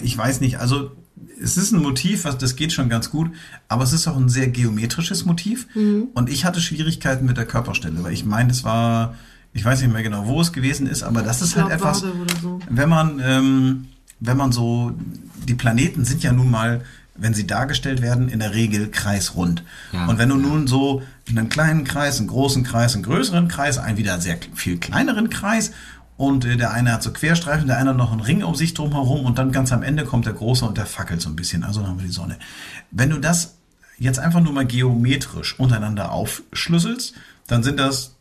ich 0.04 0.18
weiß 0.18 0.42
nicht, 0.42 0.60
also 0.60 0.92
es 1.42 1.58
ist 1.58 1.72
ein 1.72 1.82
Motiv, 1.82 2.26
was 2.26 2.38
das 2.38 2.56
geht 2.56 2.74
schon 2.74 2.90
ganz 2.90 3.10
gut, 3.10 3.32
aber 3.68 3.84
es 3.84 3.94
ist 3.94 4.08
auch 4.08 4.18
ein 4.18 4.30
sehr 4.30 4.48
geometrisches 4.48 5.26
Motiv 5.26 5.68
Mhm. 5.76 6.08
und 6.14 6.30
ich 6.30 6.46
hatte 6.46 6.62
Schwierigkeiten 6.62 7.26
mit 7.26 7.38
der 7.38 7.46
Körperstelle, 7.46 8.04
weil 8.04 8.14
ich 8.14 8.26
meine, 8.26 8.52
es 8.52 8.64
war, 8.64 9.16
ich 9.54 9.64
weiß 9.64 9.82
nicht 9.82 9.94
mehr 9.94 10.04
genau, 10.04 10.28
wo 10.28 10.42
es 10.42 10.52
gewesen 10.54 10.88
ist, 10.88 11.04
aber 11.04 11.22
das 11.22 11.42
ist 11.42 11.56
halt 11.56 11.72
etwas, 11.72 12.00
so. 12.42 12.60
wenn 12.70 12.90
man, 12.90 13.22
ähm, 13.24 13.88
wenn 14.20 14.38
man 14.38 14.52
so, 14.52 14.94
die 15.48 15.54
Planeten 15.54 16.06
sind 16.06 16.24
ja 16.24 16.32
nun 16.34 16.50
mal, 16.50 16.82
wenn 17.20 17.34
sie 17.34 17.48
dargestellt 17.48 18.02
werden, 18.02 18.30
in 18.30 18.40
der 18.40 18.54
Regel 18.54 18.90
kreisrund. 18.92 19.64
Ja, 19.92 20.06
und 20.06 20.20
wenn 20.20 20.30
du 20.30 20.36
ja. 20.36 20.42
nun 20.42 20.68
so 20.68 21.02
einen 21.28 21.50
kleinen 21.50 21.84
Kreis, 21.84 22.20
einen 22.20 22.28
großen 22.28 22.64
Kreis, 22.64 22.94
einen 22.94 23.04
größeren 23.04 23.48
Kreis, 23.48 23.80
einen 23.80 23.98
wieder 23.98 24.22
sehr 24.22 24.38
viel 24.54 24.78
kleineren 24.78 25.30
Kreis 25.32 25.72
und 26.18 26.46
äh, 26.46 26.58
der 26.58 26.72
eine 26.72 26.92
hat 26.92 27.04
so 27.04 27.14
Querstreifen, 27.14 27.68
der 27.68 27.78
eine 27.78 27.94
noch 27.94 28.12
einen 28.12 28.22
Ring 28.22 28.44
um 28.44 28.56
sich 28.56 28.74
drumherum 28.74 29.26
und 29.26 29.38
dann 29.38 29.52
ganz 29.52 29.72
am 29.72 29.84
Ende 29.84 30.04
kommt 30.04 30.26
der 30.26 30.34
große 30.34 30.66
und 30.66 30.78
der 30.78 30.88
fackelt 30.88 31.22
so 31.22 31.30
ein 31.30 31.36
bisschen. 31.36 31.64
Also 31.64 31.80
dann 31.80 31.90
haben 31.92 32.00
wir 32.00 32.08
die 32.08 32.12
Sonne. 32.12 32.38
Wenn 32.92 33.12
du 33.12 33.20
das 33.20 33.56
jetzt 34.00 34.20
einfach 34.20 34.42
nur 34.42 34.54
mal 34.54 34.66
geometrisch 34.66 35.60
untereinander 35.60 36.12
aufschlüsselst, 36.12 37.14
dann 37.46 37.64
sind 37.64 37.80
das, 37.80 38.16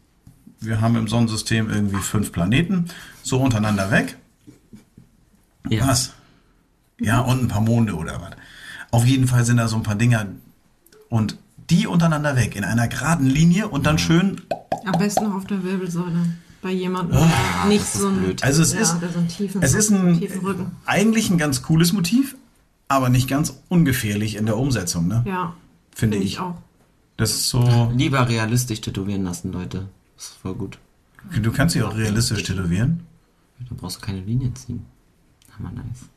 wir 0.60 0.80
haben 0.80 0.96
im 0.96 1.08
Sonnensystem 1.08 1.70
irgendwie 1.70 1.96
fünf 1.96 2.32
Planeten, 2.32 2.86
so 3.22 3.40
untereinander 3.40 3.90
weg. 3.90 4.16
Ja. 5.68 5.88
Was? 5.88 6.12
Ja, 7.00 7.20
und 7.20 7.42
ein 7.42 7.48
paar 7.48 7.60
Monde 7.60 7.94
oder 7.94 8.20
was. 8.20 8.32
Auf 8.90 9.06
jeden 9.06 9.26
Fall 9.26 9.44
sind 9.44 9.56
da 9.56 9.68
so 9.68 9.76
ein 9.76 9.82
paar 9.82 9.96
Dinger 9.96 10.26
und 11.08 11.38
die 11.70 11.86
untereinander 11.86 12.36
weg 12.36 12.56
in 12.56 12.64
einer 12.64 12.88
geraden 12.88 13.26
Linie 13.26 13.68
und 13.68 13.86
dann 13.86 13.98
schön. 13.98 14.42
Am 14.84 14.98
besten 14.98 15.24
noch 15.24 15.34
auf 15.34 15.46
der 15.46 15.64
Wirbelsäule. 15.64 16.36
Bei 16.66 16.72
jemandem, 16.72 17.16
der 17.16 17.68
nicht 17.68 17.86
so 17.86 18.10
blöd. 18.10 18.42
Also 18.42 18.60
es 18.60 18.72
ja, 18.72 18.80
ist, 18.80 18.96
so 19.00 19.18
einen 19.18 19.28
tiefen, 19.28 19.62
es 19.62 19.72
ist 19.72 19.92
ein, 19.92 20.18
tiefen 20.18 20.40
Rücken. 20.40 20.72
eigentlich 20.84 21.30
ein 21.30 21.38
ganz 21.38 21.62
cooles 21.62 21.92
Motiv, 21.92 22.34
aber 22.88 23.08
nicht 23.08 23.28
ganz 23.28 23.60
ungefährlich 23.68 24.34
in 24.34 24.46
der 24.46 24.56
Umsetzung, 24.56 25.06
ne? 25.06 25.22
Ja, 25.28 25.54
Finde 25.94 26.16
find 26.16 26.28
ich. 26.28 26.40
auch. 26.40 26.56
Das 27.16 27.30
ist 27.30 27.50
so, 27.50 27.92
Lieber 27.94 28.28
realistisch 28.28 28.80
tätowieren 28.80 29.22
lassen, 29.22 29.52
Leute. 29.52 29.86
Das 30.16 30.24
ist 30.24 30.38
voll 30.42 30.54
gut. 30.54 30.78
du 31.40 31.52
kannst 31.52 31.74
sie 31.74 31.84
auch 31.84 31.94
realistisch 31.94 32.42
tätowieren. 32.42 33.04
Da 33.60 33.76
brauchst 33.76 33.98
du 33.98 34.00
keine 34.00 34.22
Linien 34.22 34.56
ziehen. 34.56 34.84
Hammer 35.56 35.70
nice. 35.70 36.08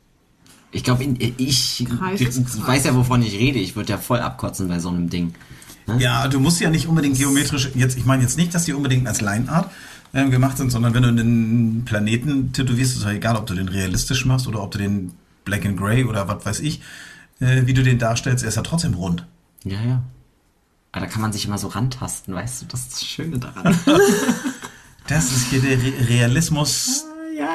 Ich 0.72 0.82
glaube, 0.82 1.04
ich, 1.04 1.86
Kreis 1.88 2.20
ich 2.20 2.66
weiß 2.66 2.86
ja, 2.86 2.96
wovon 2.96 3.22
ich 3.22 3.34
rede. 3.34 3.60
Ich 3.60 3.76
würde 3.76 3.90
ja 3.90 3.98
voll 3.98 4.18
abkotzen 4.18 4.66
bei 4.66 4.80
so 4.80 4.88
einem 4.88 5.10
Ding. 5.10 5.32
Ja, 6.00 6.26
du 6.26 6.40
musst 6.40 6.60
ja 6.60 6.70
nicht 6.70 6.88
unbedingt 6.88 7.18
geometrisch, 7.18 7.70
jetzt, 7.76 7.96
ich 7.96 8.04
meine 8.04 8.22
jetzt 8.22 8.36
nicht, 8.36 8.52
dass 8.52 8.64
die 8.64 8.72
unbedingt 8.72 9.06
als 9.06 9.20
Lineart 9.20 9.70
ähm, 10.14 10.30
gemacht 10.30 10.56
sind, 10.56 10.70
sondern 10.70 10.94
wenn 10.94 11.02
du 11.02 11.08
einen 11.08 11.84
Planeten 11.84 12.52
tätowierst, 12.52 12.96
ist 12.96 13.04
ja 13.04 13.12
egal, 13.12 13.36
ob 13.36 13.46
du 13.46 13.54
den 13.54 13.68
realistisch 13.68 14.24
machst 14.24 14.46
oder 14.46 14.62
ob 14.62 14.70
du 14.70 14.78
den 14.78 15.12
Black 15.44 15.64
and 15.66 15.78
Grey 15.78 16.04
oder 16.04 16.28
was 16.28 16.44
weiß 16.44 16.60
ich, 16.60 16.80
äh, 17.40 17.66
wie 17.66 17.74
du 17.74 17.82
den 17.82 17.98
darstellst, 17.98 18.44
er 18.44 18.48
ist 18.48 18.56
ja 18.56 18.62
trotzdem 18.62 18.94
rund. 18.94 19.26
Ja, 19.64 19.80
ja. 19.82 20.02
Aber 20.92 21.06
da 21.06 21.10
kann 21.10 21.22
man 21.22 21.32
sich 21.32 21.46
immer 21.46 21.58
so 21.58 21.68
rantasten, 21.68 22.34
weißt 22.34 22.62
du? 22.62 22.66
Das 22.66 22.80
ist 22.80 22.92
das 22.92 23.04
Schöne 23.04 23.38
daran. 23.38 23.78
Das 25.10 25.32
ist 25.32 25.48
hier 25.48 25.60
der 25.60 25.76
Re 25.76 26.08
Realismus. 26.08 27.04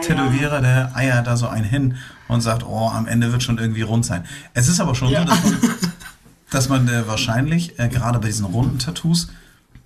Tätowierer, 0.01 0.61
der 0.61 0.95
eiert 0.95 1.27
da 1.27 1.37
so 1.37 1.47
einen 1.47 1.63
hin 1.63 1.95
und 2.27 2.41
sagt, 2.41 2.63
oh, 2.65 2.89
am 2.89 3.07
Ende 3.07 3.31
wird 3.31 3.43
schon 3.43 3.59
irgendwie 3.59 3.83
rund 3.83 4.05
sein. 4.05 4.25
Es 4.53 4.67
ist 4.67 4.79
aber 4.79 4.95
schon 4.95 5.09
so, 5.09 5.23
dass 5.23 5.43
man, 5.43 5.59
dass 6.49 6.69
man 6.69 6.87
äh, 6.87 7.07
wahrscheinlich, 7.07 7.79
äh, 7.79 7.87
gerade 7.87 8.19
bei 8.19 8.27
diesen 8.27 8.45
runden 8.45 8.79
Tattoos, 8.79 9.27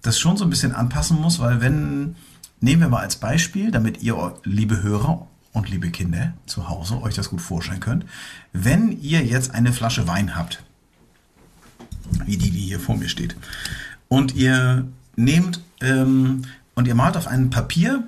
das 0.01 0.17
schon 0.17 0.37
so 0.37 0.45
ein 0.45 0.49
bisschen 0.49 0.73
anpassen 0.73 1.19
muss, 1.19 1.39
weil 1.39 1.59
wenn, 1.61 2.15
nehmen 2.61 2.81
wir 2.81 2.89
mal 2.89 3.01
als 3.01 3.15
Beispiel, 3.15 3.71
damit 3.71 4.01
ihr, 4.03 4.35
liebe 4.43 4.83
Hörer 4.83 5.27
und 5.53 5.69
liebe 5.69 5.89
Kinder 5.89 6.33
zu 6.45 6.69
Hause, 6.69 7.01
euch 7.01 7.15
das 7.15 7.29
gut 7.29 7.41
vorstellen 7.41 7.79
könnt, 7.79 8.05
wenn 8.53 8.91
ihr 9.01 9.23
jetzt 9.25 9.53
eine 9.53 9.73
Flasche 9.73 10.07
Wein 10.07 10.35
habt, 10.35 10.63
wie 12.25 12.37
die, 12.37 12.51
die 12.51 12.59
hier 12.59 12.79
vor 12.79 12.97
mir 12.97 13.09
steht, 13.09 13.35
und 14.07 14.35
ihr 14.35 14.87
nehmt 15.15 15.61
ähm, 15.81 16.43
und 16.75 16.87
ihr 16.87 16.95
malt 16.95 17.17
auf 17.17 17.27
einem 17.27 17.49
Papier 17.49 18.03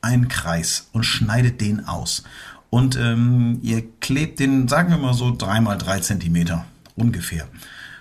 einen 0.00 0.28
Kreis 0.28 0.88
und 0.92 1.04
schneidet 1.04 1.60
den 1.60 1.86
aus. 1.86 2.24
Und 2.70 2.96
ähm, 2.96 3.58
ihr 3.62 3.84
klebt 4.00 4.40
den, 4.40 4.66
sagen 4.66 4.90
wir 4.90 4.98
mal 4.98 5.14
so, 5.14 5.34
drei 5.36 5.60
mal 5.60 5.76
drei 5.76 6.00
Zentimeter 6.00 6.64
ungefähr. 6.96 7.46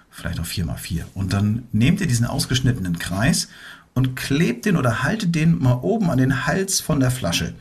Vielleicht 0.09 0.39
auch 0.39 0.45
vier 0.45 0.65
mal 0.65 0.77
vier. 0.77 1.07
Und 1.13 1.33
dann 1.33 1.63
nehmt 1.71 2.01
ihr 2.01 2.07
diesen 2.07 2.25
ausgeschnittenen 2.25 2.97
Kreis 2.97 3.49
und 3.93 4.15
klebt 4.15 4.65
den 4.65 4.77
oder 4.77 5.03
haltet 5.03 5.35
den 5.35 5.59
mal 5.59 5.79
oben 5.81 6.09
an 6.09 6.17
den 6.17 6.45
Hals 6.45 6.79
von 6.79 6.99
der 6.99 7.11
Flasche 7.11 7.53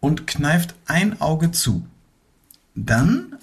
und 0.00 0.26
kneift 0.26 0.74
ein 0.86 1.20
Auge 1.20 1.50
zu. 1.50 1.86
Dann 2.74 3.36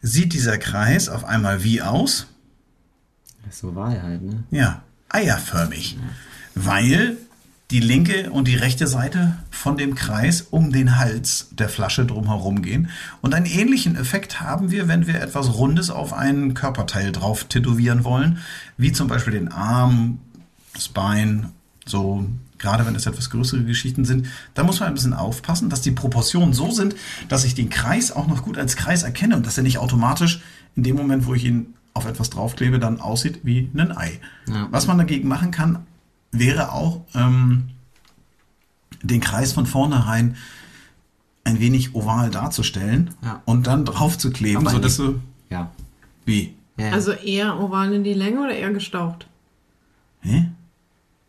sieht 0.00 0.32
dieser 0.32 0.58
Kreis 0.58 1.08
auf 1.08 1.24
einmal 1.24 1.64
wie 1.64 1.82
aus? 1.82 2.26
so 3.50 3.74
war 3.74 3.94
er 3.94 4.02
halt, 4.02 4.22
ne? 4.22 4.44
Ja, 4.50 4.82
eierförmig. 5.08 5.96
Weil 6.54 7.16
die 7.70 7.80
linke 7.80 8.30
und 8.30 8.46
die 8.46 8.54
rechte 8.54 8.86
Seite 8.86 9.36
von 9.50 9.76
dem 9.76 9.96
Kreis 9.96 10.42
um 10.42 10.72
den 10.72 10.98
Hals 10.98 11.48
der 11.50 11.68
Flasche 11.68 12.06
drumherum 12.06 12.62
gehen. 12.62 12.90
Und 13.22 13.34
einen 13.34 13.46
ähnlichen 13.46 13.96
Effekt 13.96 14.40
haben 14.40 14.70
wir, 14.70 14.86
wenn 14.86 15.08
wir 15.08 15.20
etwas 15.20 15.54
Rundes 15.54 15.90
auf 15.90 16.12
einen 16.12 16.54
Körperteil 16.54 17.10
drauf 17.10 17.44
tätowieren 17.44 18.04
wollen, 18.04 18.38
wie 18.76 18.92
zum 18.92 19.08
Beispiel 19.08 19.32
den 19.32 19.50
Arm, 19.50 20.20
das 20.76 20.88
Bein, 20.88 21.50
so 21.84 22.24
gerade 22.58 22.86
wenn 22.86 22.94
es 22.94 23.06
etwas 23.06 23.30
größere 23.30 23.64
Geschichten 23.64 24.04
sind, 24.04 24.26
da 24.54 24.64
muss 24.64 24.80
man 24.80 24.88
ein 24.88 24.94
bisschen 24.94 25.12
aufpassen, 25.14 25.68
dass 25.70 25.82
die 25.82 25.90
Proportionen 25.90 26.52
so 26.54 26.70
sind, 26.70 26.96
dass 27.28 27.44
ich 27.44 27.54
den 27.54 27.68
Kreis 27.68 28.12
auch 28.12 28.26
noch 28.26 28.42
gut 28.44 28.56
als 28.58 28.76
Kreis 28.76 29.02
erkenne 29.02 29.36
und 29.36 29.46
dass 29.46 29.56
er 29.58 29.62
nicht 29.62 29.78
automatisch 29.78 30.40
in 30.74 30.82
dem 30.82 30.96
Moment, 30.96 31.26
wo 31.26 31.34
ich 31.34 31.44
ihn 31.44 31.74
auf 31.94 32.06
etwas 32.06 32.30
draufklebe, 32.30 32.78
dann 32.78 33.00
aussieht 33.00 33.40
wie 33.42 33.70
ein 33.76 33.96
Ei. 33.96 34.20
Ja. 34.48 34.68
Was 34.70 34.86
man 34.86 34.98
dagegen 34.98 35.28
machen 35.28 35.50
kann, 35.50 35.80
wäre 36.32 36.72
auch 36.72 37.02
ähm, 37.14 37.70
den 39.02 39.20
Kreis 39.20 39.52
von 39.52 39.66
vornherein 39.66 40.36
ein 41.44 41.60
wenig 41.60 41.94
oval 41.94 42.30
darzustellen 42.30 43.10
Ja. 43.22 43.42
und 43.44 43.66
dann 43.66 43.84
drauf 43.84 44.18
zu 44.18 44.30
kleben, 44.30 44.58
Aber 44.58 44.70
sodass 44.70 44.96
du 44.96 45.20
Ja. 45.50 45.70
wie? 46.24 46.54
ja. 46.76 46.90
Also 46.90 47.12
eher 47.12 47.60
oval 47.60 47.92
in 47.94 48.02
die 48.04 48.14
Länge 48.14 48.40
oder 48.40 48.54
eher 48.54 48.72
gestaucht? 48.72 49.26
Hä? 50.20 50.48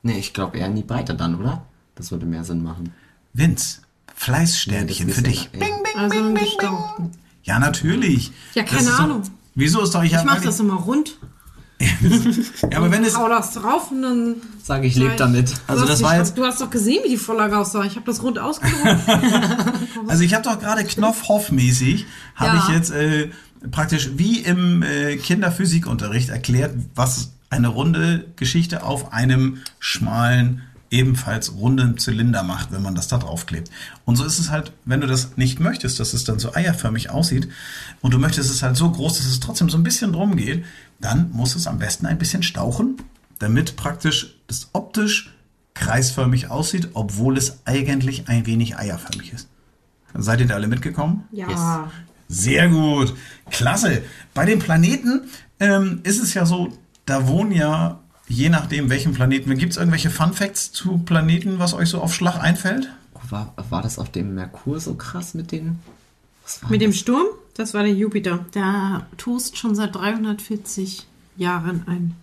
Nee, 0.04 0.18
ich 0.20 0.34
glaube 0.34 0.58
eher 0.58 0.68
in 0.68 0.76
die 0.76 0.84
Breite 0.84 1.16
dann, 1.16 1.36
oder? 1.36 1.66
Das 1.96 2.12
würde 2.12 2.26
mehr 2.26 2.44
Sinn 2.44 2.64
machen. 2.64 2.94
Vince, 3.34 3.82
Nee, 3.82 4.14
Fleißsternchen 4.16 5.08
das 5.08 5.16
für 5.18 5.22
dich. 5.24 5.50
ja- 5.54 5.66
ja. 5.68 5.74
Also 5.96 6.18
einen 6.18 6.36
gestauchten. 6.36 7.12
Ja, 7.44 7.60
natürlich. 7.60 8.32
Ja, 8.56 8.64
Das 8.64 8.72
keine 8.72 8.82
ist 8.90 8.92
doch- 8.98 9.00
Ahnung. 9.04 9.22
Wieso 9.56 9.82
ist 9.82 9.96
doch 9.96 10.04
ich 10.04 10.14
Ich 10.14 10.24
mach 10.24 10.42
das 10.42 10.60
immer 10.60 10.76
rund. 10.76 11.18
Ja, 12.72 12.78
aber 12.80 12.92
wenn 12.92 13.04
es 13.04 13.16
Hau 13.18 13.30
das 13.30 13.52
drauf 13.54 13.92
und 13.92 14.02
dann. 14.02 14.36
Sag 14.64 14.84
ich, 14.84 14.96
lebe 14.96 15.16
damit. 15.16 15.54
Also 15.68 15.86
Du 15.86 15.90
hast 15.92 16.02
das 16.02 16.04
war 16.04 16.18
jetzt- 16.18 16.38
Du 16.38 16.44
hast 16.44 16.60
doch 16.60 16.70
gesehen, 16.72 17.02
wie 17.06 17.10
die 17.10 17.18
Vorlage 17.18 17.56
aussah. 17.58 17.84
Ich 17.84 17.96
habe 17.96 18.06
das 18.06 18.22
rund 18.24 18.40
ausgedruckt. 18.40 18.84
Also 20.08 20.24
ich 20.24 20.34
habe 20.34 20.44
doch 20.44 20.60
gerade 20.60 20.84
Knopfhoff-mäßig, 20.84 22.06
habe 22.36 22.58
Ja. 22.58 22.64
ich 22.68 22.74
jetzt 22.76 22.92
äh, 22.92 23.30
praktisch 23.72 24.10
wie 24.16 24.40
im 24.40 24.82
äh, 24.84 25.18
Kinderphysikunterricht 25.18 26.30
erklärt, 26.30 26.74
was 26.96 27.32
eine 27.50 27.68
runde 27.68 28.26
Geschichte 28.36 28.84
auf 28.84 29.14
einem 29.14 29.60
schmalen, 29.80 30.64
ebenfalls 30.90 31.54
runden 31.54 31.98
Zylinder 31.98 32.44
macht, 32.44 32.72
wenn 32.72 32.82
man 32.82 32.96
das 32.96 33.08
da 33.08 33.18
draufklebt. 33.18 33.70
Und 34.06 34.16
so 34.16 34.24
ist 34.24 34.40
es 34.40 34.50
halt, 34.50 34.72
wenn 34.86 35.02
du 35.02 35.08
das 35.08 35.36
nicht 35.36 35.60
möchtest, 35.60 36.00
dass 36.00 36.14
es 36.14 36.24
dann 36.24 36.40
so 36.40 36.54
eierförmig 36.54 37.10
aussieht 37.10 37.50
und 38.02 38.14
du 38.14 38.20
möchtest 38.20 38.50
es 38.50 38.64
halt 38.64 38.78
so 38.78 38.90
groß, 38.90 39.18
dass 39.18 39.28
es 39.28 39.40
trotzdem 39.40 39.70
so 39.70 39.78
ein 39.78 39.84
bisschen 39.84 40.14
drum 40.14 40.38
geht, 40.38 40.64
dann 41.00 41.32
muss 41.32 41.56
es 41.56 41.68
am 41.68 41.80
besten 41.80 42.06
ein 42.06 42.18
bisschen 42.18 42.44
stauchen, 42.44 42.98
damit 43.40 43.76
praktisch 43.76 44.38
das 44.48 44.70
optisch 44.74 45.34
kreisförmig 45.74 46.50
aussieht, 46.50 46.90
obwohl 46.94 47.38
es 47.38 47.60
eigentlich 47.66 48.30
ein 48.30 48.46
wenig 48.46 48.78
eierförmig 48.78 49.34
ist. 49.34 49.48
Seid 50.14 50.40
ihr 50.40 50.48
da 50.48 50.56
alle 50.56 50.68
mitgekommen? 50.68 51.26
ja. 51.50 51.92
Sehr 52.30 52.68
gut. 52.68 53.16
Klasse. 53.50 54.02
Bei 54.34 54.46
den 54.46 54.60
Planeten 54.60 55.22
ähm, 55.60 56.02
ist 56.04 56.22
es 56.22 56.34
ja 56.34 56.46
so, 56.46 56.78
da 57.08 57.28
wohnen 57.28 57.52
ja, 57.52 58.00
je 58.28 58.50
nachdem 58.50 58.92
welchen 58.92 59.14
Planeten, 59.14 59.58
gibt 59.58 59.72
es 59.72 59.78
irgendwelche 59.78 60.12
Fun 60.12 60.34
Facts 60.34 60.72
zu 60.72 61.00
Planeten, 61.00 61.58
was 61.58 61.74
euch 61.74 61.90
so 61.90 62.00
auf 62.00 62.14
Schlag 62.14 62.40
einfällt? 62.40 62.90
War, 63.30 63.54
war 63.70 63.82
das 63.82 63.98
auf 63.98 64.12
dem 64.12 64.36
Merkur 64.36 64.80
so 64.80 64.94
krass 64.94 65.34
mit 65.34 65.52
den. 65.52 65.80
Mit 66.70 66.80
dem 66.80 66.94
Sturm, 66.94 67.26
das 67.56 67.74
war 67.74 67.84
der 67.84 67.92
Jupiter. 67.92 68.46
Der 68.54 69.06
tost 69.18 69.58
schon 69.58 69.76
seit 69.76 69.96
340 69.96 71.08
Jahren 71.36 71.84
ein. 71.88 72.16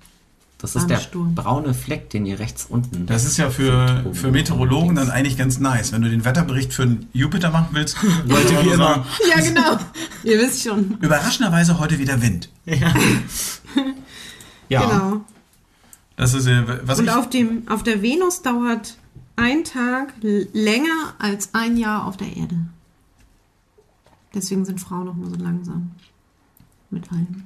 Das 0.59 0.77
ist 0.77 0.87
der 0.87 0.99
Sturm. 0.99 1.35
braune 1.35 1.75
Fleck, 1.75 2.09
den 2.09 2.25
ihr 2.25 2.38
rechts 2.38 2.64
unten. 2.64 3.05
Das 3.05 3.27
ist 3.27 3.37
ja 3.37 3.51
für, 3.51 4.03
für 4.14 4.31
Meteorologen 4.31 4.97
dann 4.97 5.11
eigentlich 5.11 5.37
ganz 5.37 5.59
nice. 5.59 5.92
Wenn 5.92 6.01
du 6.01 6.09
den 6.09 6.25
Wetterbericht 6.25 6.73
für 6.73 6.87
den 6.87 7.07
Jupiter 7.12 7.51
machen 7.51 7.68
willst, 7.73 7.99
Leute 8.27 8.64
wie 8.64 8.70
immer. 8.70 9.05
Ja, 9.29 9.42
genau. 9.42 9.77
Ihr 10.23 10.38
wisst 10.38 10.62
schon. 10.62 10.97
Überraschenderweise 11.03 11.79
heute 11.79 11.99
wieder 11.99 12.23
Wind. 12.23 12.49
Ja. 12.66 12.94
Genau. 14.68 15.24
Das 16.16 16.35
ist, 16.35 16.46
äh, 16.46 16.62
was 16.87 17.00
Und 17.00 17.09
auf, 17.09 17.29
dem, 17.29 17.68
auf 17.68 17.83
der 17.83 18.03
Venus 18.03 18.42
dauert 18.42 18.96
ein 19.37 19.64
Tag 19.64 20.14
länger 20.20 21.14
als 21.18 21.55
ein 21.55 21.77
Jahr 21.77 22.07
auf 22.07 22.16
der 22.16 22.37
Erde. 22.37 22.57
Deswegen 24.33 24.64
sind 24.64 24.81
Frauen 24.81 25.07
noch 25.07 25.14
mal 25.14 25.31
so 25.31 25.37
langsam. 25.37 25.92
Mit 26.90 27.11
allem. 27.12 27.44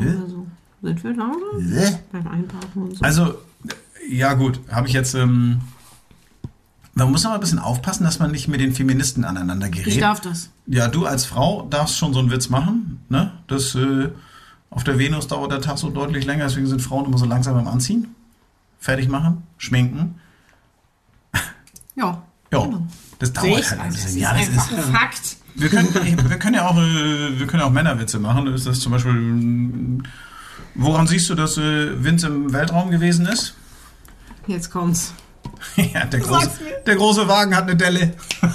Oder 0.00 0.28
so. 0.28 0.46
Sind 0.82 1.04
wir 1.04 1.14
langsam? 1.14 1.60
Hä? 1.60 1.98
Beim 2.12 2.28
Einparken 2.28 2.82
und 2.82 2.96
so. 2.96 3.04
Also, 3.04 3.34
ja 4.08 4.34
gut, 4.34 4.60
habe 4.70 4.86
ich 4.88 4.94
jetzt. 4.94 5.14
Ähm, 5.14 5.60
man 6.94 7.12
muss 7.12 7.24
aber 7.24 7.34
ein 7.34 7.40
bisschen 7.40 7.60
aufpassen, 7.60 8.04
dass 8.04 8.18
man 8.18 8.32
nicht 8.32 8.48
mit 8.48 8.60
den 8.60 8.74
Feministen 8.74 9.24
aneinander 9.24 9.68
gerät. 9.68 9.86
ich 9.86 9.98
darf 9.98 10.20
das. 10.20 10.50
Ja, 10.66 10.88
du 10.88 11.06
als 11.06 11.26
Frau 11.26 11.66
darfst 11.70 11.96
schon 11.96 12.12
so 12.12 12.18
einen 12.18 12.30
Witz 12.30 12.48
machen, 12.48 13.00
ne? 13.08 13.32
Das 13.46 13.74
äh, 13.76 14.10
auf 14.70 14.84
der 14.84 14.98
Venus 14.98 15.26
dauert 15.28 15.50
der 15.52 15.60
Tag 15.60 15.78
so 15.78 15.90
deutlich 15.90 16.24
länger, 16.26 16.44
deswegen 16.44 16.66
sind 16.66 16.80
Frauen 16.82 17.06
immer 17.06 17.18
so 17.18 17.24
langsam 17.26 17.54
beim 17.54 17.68
Anziehen. 17.68 18.14
Fertig 18.78 19.08
machen, 19.08 19.42
schminken. 19.56 20.20
Ja. 21.96 22.22
Ja, 22.52 22.64
Genau. 22.64 22.86
das 23.18 23.32
dauert 23.32 23.46
ich. 23.60 23.70
halt 23.70 23.80
ein 23.80 23.86
Also, 23.86 23.96
das 23.96 24.04
bisschen. 24.04 24.16
ist 24.16 24.22
Ja, 24.22 24.34
das 24.34 24.48
ist. 24.48 24.72
ein 24.86 24.94
Fakt. 24.94 25.36
Wir 25.56 25.68
können, 25.70 25.92
wir 26.30 26.38
können 26.38 26.54
ja 26.54 26.68
auch, 26.68 26.76
äh, 26.76 27.38
wir 27.38 27.46
können 27.48 27.62
auch 27.64 27.70
Männerwitze 27.72 28.18
machen. 28.20 28.46
Ist 28.54 28.66
das 28.66 28.78
zum 28.78 28.92
Beispiel, 28.92 29.12
mm, 29.12 30.02
woran 30.76 31.06
siehst 31.08 31.28
du, 31.30 31.34
dass 31.34 31.58
äh, 31.58 32.02
Vince 32.04 32.28
im 32.28 32.52
Weltraum 32.52 32.90
gewesen 32.92 33.26
ist? 33.26 33.54
Jetzt 34.46 34.70
kommt's. 34.70 35.12
Ja, 35.76 36.04
der 36.04 36.20
große, 36.20 36.50
der 36.86 36.94
große 36.94 37.26
Wagen 37.26 37.56
hat 37.56 37.64
eine 37.64 37.74
Delle. 37.74 38.14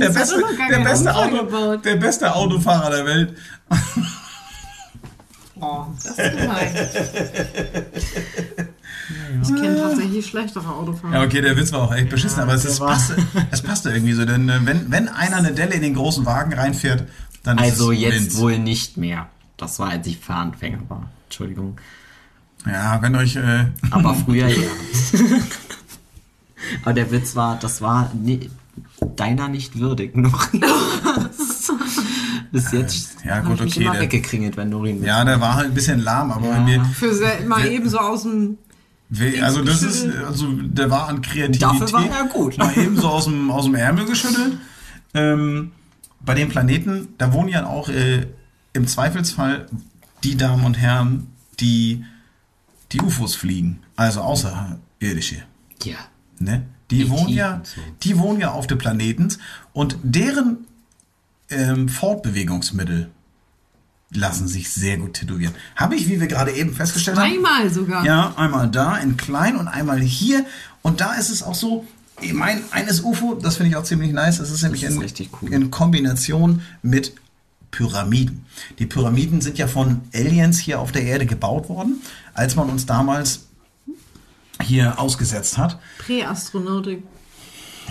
Der 0.00 0.10
beste, 0.10 0.42
der, 0.70 0.78
beste 0.80 1.14
Auto, 1.14 1.44
gebaut. 1.44 1.84
der 1.84 1.96
beste 1.96 2.34
Autofahrer 2.34 2.90
der 2.90 3.04
Welt. 3.06 3.36
Oh, 5.60 5.86
das 6.02 6.06
ist 6.06 6.16
gemein. 6.38 6.74
Ich 9.42 9.48
kenne 9.48 9.76
tatsächlich 9.80 10.26
schlechtere 10.26 10.68
Autofahrer. 10.68 11.14
Ja, 11.14 11.22
okay, 11.22 11.40
der 11.42 11.56
Witz 11.56 11.72
war 11.72 11.80
auch 11.82 11.94
echt 11.94 12.08
beschissen, 12.08 12.40
aber 12.40 12.54
es, 12.54 12.64
ist, 12.64 12.78
passte, 12.78 13.16
es 13.50 13.60
passte 13.60 13.90
irgendwie 13.90 14.12
so. 14.14 14.24
Denn 14.24 14.48
äh, 14.48 14.60
wenn, 14.64 14.90
wenn 14.90 15.08
einer 15.08 15.36
eine 15.36 15.52
Delle 15.52 15.74
in 15.74 15.82
den 15.82 15.94
großen 15.94 16.24
Wagen 16.24 16.52
reinfährt, 16.54 17.04
dann 17.42 17.58
ist 17.58 17.64
Also 17.64 17.92
es 17.92 18.00
jetzt 18.00 18.14
Vince. 18.22 18.38
wohl 18.38 18.58
nicht 18.58 18.96
mehr. 18.96 19.26
Das 19.56 19.78
war, 19.78 19.90
als 19.90 20.06
ich 20.06 20.18
Fahranfänger 20.18 20.78
war. 20.88 21.08
Entschuldigung. 21.26 21.76
Ja, 22.66 23.00
wenn 23.02 23.14
euch... 23.16 23.36
Äh, 23.36 23.66
Aber 23.90 24.14
früher 24.14 24.46
ja. 24.48 24.68
Aber 26.82 26.92
der 26.92 27.10
Witz 27.10 27.34
war, 27.36 27.58
das 27.58 27.80
war 27.82 28.10
ni- 28.14 28.50
deiner 29.16 29.48
nicht 29.48 29.78
würdig, 29.78 30.14
Nori. 30.16 30.60
Bis 32.52 32.72
jetzt 32.72 33.16
Ja, 33.24 33.40
gut, 33.40 33.54
ich 33.56 33.60
mich 33.64 33.72
okay, 33.76 33.84
immer 33.84 33.92
der- 33.92 34.02
weggekringelt, 34.02 34.56
wenn 34.56 34.70
Nori 34.70 34.90
einen 34.90 35.00
Witz 35.00 35.06
ja, 35.08 35.24
der 35.24 35.40
war 35.40 35.54
halt 35.54 35.66
ein 35.68 35.74
bisschen 35.74 36.00
lahm, 36.00 36.32
aber 36.32 36.48
Ja. 36.48 36.60
mir, 36.60 36.84
Für 36.84 37.12
mal 37.46 37.66
eben 37.66 37.88
so 37.88 37.98
aus 37.98 38.22
dem. 38.22 38.58
We- 39.08 39.42
Also 39.42 39.62
das 39.64 39.82
ist, 39.82 40.06
also 40.26 40.52
der 40.52 40.90
war 40.90 41.08
an 41.08 41.20
Kreativität. 41.22 41.62
Dafür 41.62 41.92
war 41.92 42.04
er 42.06 42.24
gut. 42.26 42.58
Mal 42.58 42.76
eben 42.78 42.96
so 42.96 43.08
aus 43.08 43.24
dem, 43.24 43.50
aus 43.50 43.64
dem 43.64 43.74
Ärmel 43.74 44.04
geschüttelt. 44.04 44.58
Ähm, 45.14 45.72
bei 46.20 46.34
den 46.34 46.48
Planeten, 46.48 47.08
da 47.18 47.32
wohnen 47.32 47.48
ja 47.48 47.66
auch 47.66 47.88
äh, 47.88 48.26
im 48.72 48.86
Zweifelsfall 48.86 49.66
die 50.22 50.36
Damen 50.36 50.64
und 50.64 50.78
Herren, 50.78 51.28
die 51.58 52.04
die 52.92 53.00
UFOs 53.00 53.34
fliegen, 53.36 53.80
also 53.96 54.20
außerirdische. 54.20 55.42
Ja. 55.84 55.96
Ne? 56.38 56.62
Die 56.90 57.08
wohnen 57.08 57.28
ja, 57.28 57.60
so. 57.64 57.80
die 58.02 58.18
wohnen 58.18 58.40
ja 58.40 58.50
auf 58.50 58.66
den 58.66 58.78
Planeten 58.78 59.28
und 59.72 59.96
deren 60.02 60.66
ähm, 61.50 61.88
Fortbewegungsmittel 61.88 63.10
lassen 64.12 64.48
sich 64.48 64.70
sehr 64.70 64.96
gut 64.96 65.14
tätowieren. 65.14 65.54
Habe 65.76 65.94
ich, 65.94 66.08
wie 66.08 66.20
wir 66.20 66.26
gerade 66.26 66.52
eben 66.52 66.74
festgestellt 66.74 67.18
haben, 67.18 67.32
Einmal 67.32 67.70
sogar. 67.70 68.04
ja, 68.04 68.34
einmal 68.36 68.68
da 68.68 68.96
in 68.96 69.16
klein 69.16 69.56
und 69.56 69.68
einmal 69.68 70.00
hier. 70.00 70.44
Und 70.82 71.00
da 71.00 71.14
ist 71.14 71.30
es 71.30 71.42
auch 71.42 71.54
so, 71.54 71.86
ich 72.20 72.32
meine, 72.32 72.60
eines 72.72 73.02
UFO, 73.02 73.34
das 73.34 73.56
finde 73.56 73.70
ich 73.70 73.76
auch 73.76 73.84
ziemlich 73.84 74.12
nice, 74.12 74.38
das 74.38 74.50
ist 74.50 74.62
nämlich 74.62 74.82
ist 74.82 74.94
in, 74.94 75.00
richtig 75.00 75.30
cool. 75.40 75.52
in 75.52 75.70
Kombination 75.70 76.62
mit 76.82 77.14
Pyramiden. 77.70 78.44
Die 78.80 78.86
Pyramiden 78.86 79.40
sind 79.40 79.58
ja 79.58 79.68
von 79.68 80.00
Aliens 80.12 80.58
hier 80.58 80.80
auf 80.80 80.90
der 80.90 81.02
Erde 81.02 81.26
gebaut 81.26 81.68
worden, 81.68 82.02
als 82.34 82.56
man 82.56 82.68
uns 82.68 82.86
damals 82.86 83.46
hier 84.60 84.98
ausgesetzt 85.00 85.58
hat. 85.58 85.78
Präastronautik. 85.98 87.02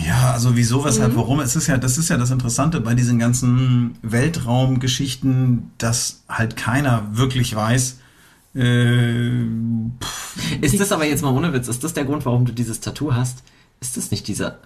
Ja, 0.06 0.32
also 0.32 0.56
wieso, 0.56 0.86
weshalb, 0.86 1.16
warum? 1.18 1.42
Es 1.42 1.56
ist 1.58 1.68
ja, 1.68 1.78
das 1.78 1.98
ist 1.98 2.10
ja 2.10 2.16
das 2.18 2.32
Interessante 2.32 2.80
bei 2.80 2.94
diesen 2.94 3.20
ganzen 3.20 3.98
Weltraumgeschichten, 4.02 5.72
dass 5.78 6.24
halt 6.30 6.56
keiner 6.56 7.06
wirklich 7.12 7.54
weiß, 7.54 7.98
äh, 8.56 9.42
Ist 10.62 10.80
das 10.80 10.92
aber 10.92 11.06
jetzt 11.06 11.22
mal 11.22 11.34
ohne 11.34 11.52
Witz, 11.54 11.68
ist 11.68 11.84
das 11.84 11.94
der 11.94 12.06
Grund, 12.06 12.26
warum 12.26 12.46
du 12.46 12.54
dieses 12.54 12.80
Tattoo 12.80 13.14
hast? 13.14 13.44
Ist 13.82 13.98
das 13.98 14.10
nicht 14.12 14.28
dieser. 14.28 14.60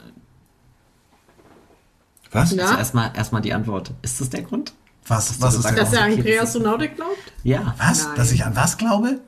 was? 2.31 2.51
Ja. 2.53 2.63
Also 2.65 2.77
erstmal 2.77 3.11
erstmal 3.15 3.41
die 3.41 3.53
Antwort. 3.53 3.91
Ist 4.01 4.21
das 4.21 4.29
der 4.29 4.43
Grund? 4.43 4.73
Was, 5.07 5.41
was 5.41 5.55
ist 5.55 5.65
der 5.65 5.73
Dass 5.73 5.93
er 5.93 6.03
an 6.05 6.11
okay, 6.13 6.17
das 6.21 6.25
ist- 6.25 6.37
Präastronautik 6.37 6.95
glaubt? 6.95 7.17
Ja. 7.43 7.75
Was? 7.77 8.05
Nein. 8.05 8.15
Dass 8.15 8.31
ich 8.31 8.45
an 8.45 8.55
was 8.55 8.77
glaube? 8.77 9.19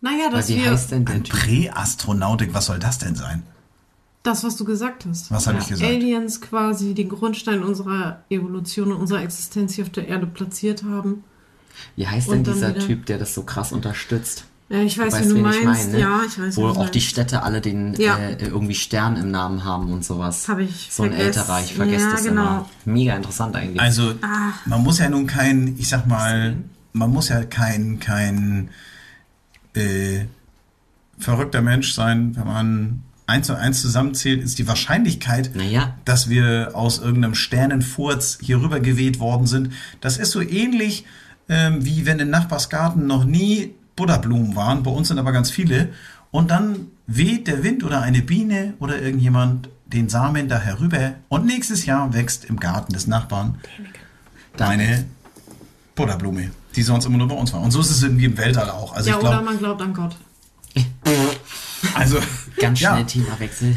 Naja, 0.00 0.30
dass 0.30 0.48
Wie 0.48 0.56
wir 0.56 0.70
heißt 0.70 0.92
denn 0.92 1.04
der? 1.04 1.14
Präastronautik, 1.20 2.54
was 2.54 2.66
soll 2.66 2.78
das 2.78 2.98
denn 2.98 3.14
sein? 3.14 3.42
das, 4.24 4.44
was 4.44 4.56
du 4.56 4.64
gesagt 4.66 5.06
hast. 5.08 5.30
Was 5.30 5.46
habe 5.46 5.58
ich 5.58 5.68
gesagt? 5.68 5.90
Aliens 5.90 6.42
quasi 6.42 6.92
den 6.92 7.08
Grundstein 7.08 7.62
unserer 7.62 8.20
Evolution 8.28 8.92
und 8.92 8.98
unserer 9.00 9.22
Existenz 9.22 9.74
hier 9.74 9.84
auf 9.84 9.90
der 9.90 10.06
Erde 10.06 10.26
platziert 10.26 10.82
haben. 10.84 11.24
Wie 11.96 12.06
heißt 12.06 12.28
denn 12.28 12.38
Und 12.38 12.46
dieser 12.46 12.74
wieder- 12.74 12.84
Typ, 12.86 13.06
der 13.06 13.16
das 13.16 13.32
so 13.32 13.44
krass 13.44 13.72
unterstützt? 13.72 14.44
Ja, 14.68 14.82
ich 14.82 14.98
weiß, 14.98 15.14
weißt, 15.14 15.24
wie 15.24 15.28
du 15.30 15.34
wen 15.36 15.42
meinst. 15.44 15.58
ich 15.60 15.64
meine, 15.64 15.88
ne? 15.92 16.00
Ja, 16.00 16.20
ich 16.26 16.38
weiß, 16.38 16.56
Wo 16.58 16.68
wie 16.68 16.74
du 16.74 16.80
auch 16.80 16.90
die 16.90 16.98
meinst. 16.98 17.08
Städte 17.10 17.42
alle 17.42 17.62
den 17.62 17.94
Ja. 17.94 18.18
äh, 18.18 18.36
irgendwie 18.44 18.74
Stern 18.74 19.16
im 19.16 19.30
Namen 19.30 19.64
haben 19.64 19.90
und 19.90 20.04
sowas. 20.04 20.46
Hab 20.46 20.58
ich 20.58 20.88
So 20.90 21.04
ein 21.04 21.10
vergessen. 21.12 21.26
älterer, 21.40 21.60
ich 21.64 21.74
vergesse 21.74 22.04
Ja, 22.04 22.10
das 22.12 22.24
genau. 22.24 22.42
immer. 22.42 22.68
Mega 22.84 23.16
interessant 23.16 23.56
eigentlich. 23.56 23.80
Also, 23.80 24.10
Ah. 24.20 24.50
man 24.66 24.82
muss 24.82 24.98
ja 24.98 25.08
nun 25.08 25.26
kein, 25.26 25.74
ich 25.78 25.88
sag 25.88 26.06
mal, 26.06 26.56
man 26.92 27.10
muss 27.10 27.30
ja 27.30 27.44
kein, 27.44 27.98
kein 27.98 28.68
äh, 29.78 30.26
verrückter 31.18 31.62
Mensch 31.62 31.92
sein, 31.92 32.36
wenn 32.36 32.46
man 32.46 33.02
eins 33.26 33.50
und 33.50 33.56
eins 33.56 33.82
zusammenzählt, 33.82 34.42
ist 34.42 34.58
die 34.58 34.66
Wahrscheinlichkeit, 34.66 35.54
Naja. 35.54 35.94
dass 36.04 36.28
wir 36.28 36.70
aus 36.74 36.98
irgendeinem 36.98 37.34
Sternenfurz 37.34 38.38
hier 38.40 38.60
rüber 38.60 38.80
geweht 38.80 39.20
worden 39.20 39.46
sind. 39.46 39.72
Das 40.00 40.16
ist 40.16 40.30
so 40.30 40.40
ähnlich, 40.40 41.04
ähm, 41.48 41.84
wie 41.84 42.06
wenn 42.06 42.18
im 42.20 42.30
Nachbarsgarten 42.30 43.06
noch 43.06 43.24
nie 43.24 43.74
Buddha-Blumen 43.96 44.56
waren. 44.56 44.82
Bei 44.82 44.90
uns 44.90 45.08
sind 45.08 45.18
aber 45.18 45.32
ganz 45.32 45.50
viele. 45.50 45.90
Und 46.30 46.50
dann 46.50 46.88
weht 47.06 47.46
der 47.48 47.62
Wind 47.62 47.84
oder 47.84 48.00
eine 48.02 48.22
Biene 48.22 48.74
oder 48.78 49.00
irgendjemand 49.00 49.68
den 49.86 50.08
Samen 50.08 50.48
da 50.48 50.58
herüber. 50.58 51.14
Und 51.28 51.46
nächstes 51.46 51.84
Jahr 51.86 52.12
wächst 52.14 52.44
im 52.44 52.60
Garten 52.60 52.92
des 52.92 53.06
Nachbarn 53.06 53.58
eine 54.58 55.04
Buddha-Blume, 55.94 56.50
die 56.76 56.82
sonst 56.82 57.04
immer 57.06 57.18
nur 57.18 57.28
bei 57.28 57.34
uns 57.34 57.52
war. 57.52 57.60
Und 57.60 57.70
so 57.70 57.80
ist 57.80 57.90
es 57.90 58.02
irgendwie 58.02 58.24
im 58.26 58.36
Weltall 58.36 58.70
auch. 58.70 58.94
Also 58.94 59.10
Ja, 59.10 59.16
ich 59.16 59.22
oder 59.22 59.30
glaube, 59.32 59.44
man 59.44 59.58
glaubt 59.58 59.82
an 59.82 59.94
Gott. 59.94 60.16
also 61.94 62.18
Ganz 62.60 62.78
schnell 62.80 62.98
ja, 62.98 63.02
Themawechsel. 63.04 63.74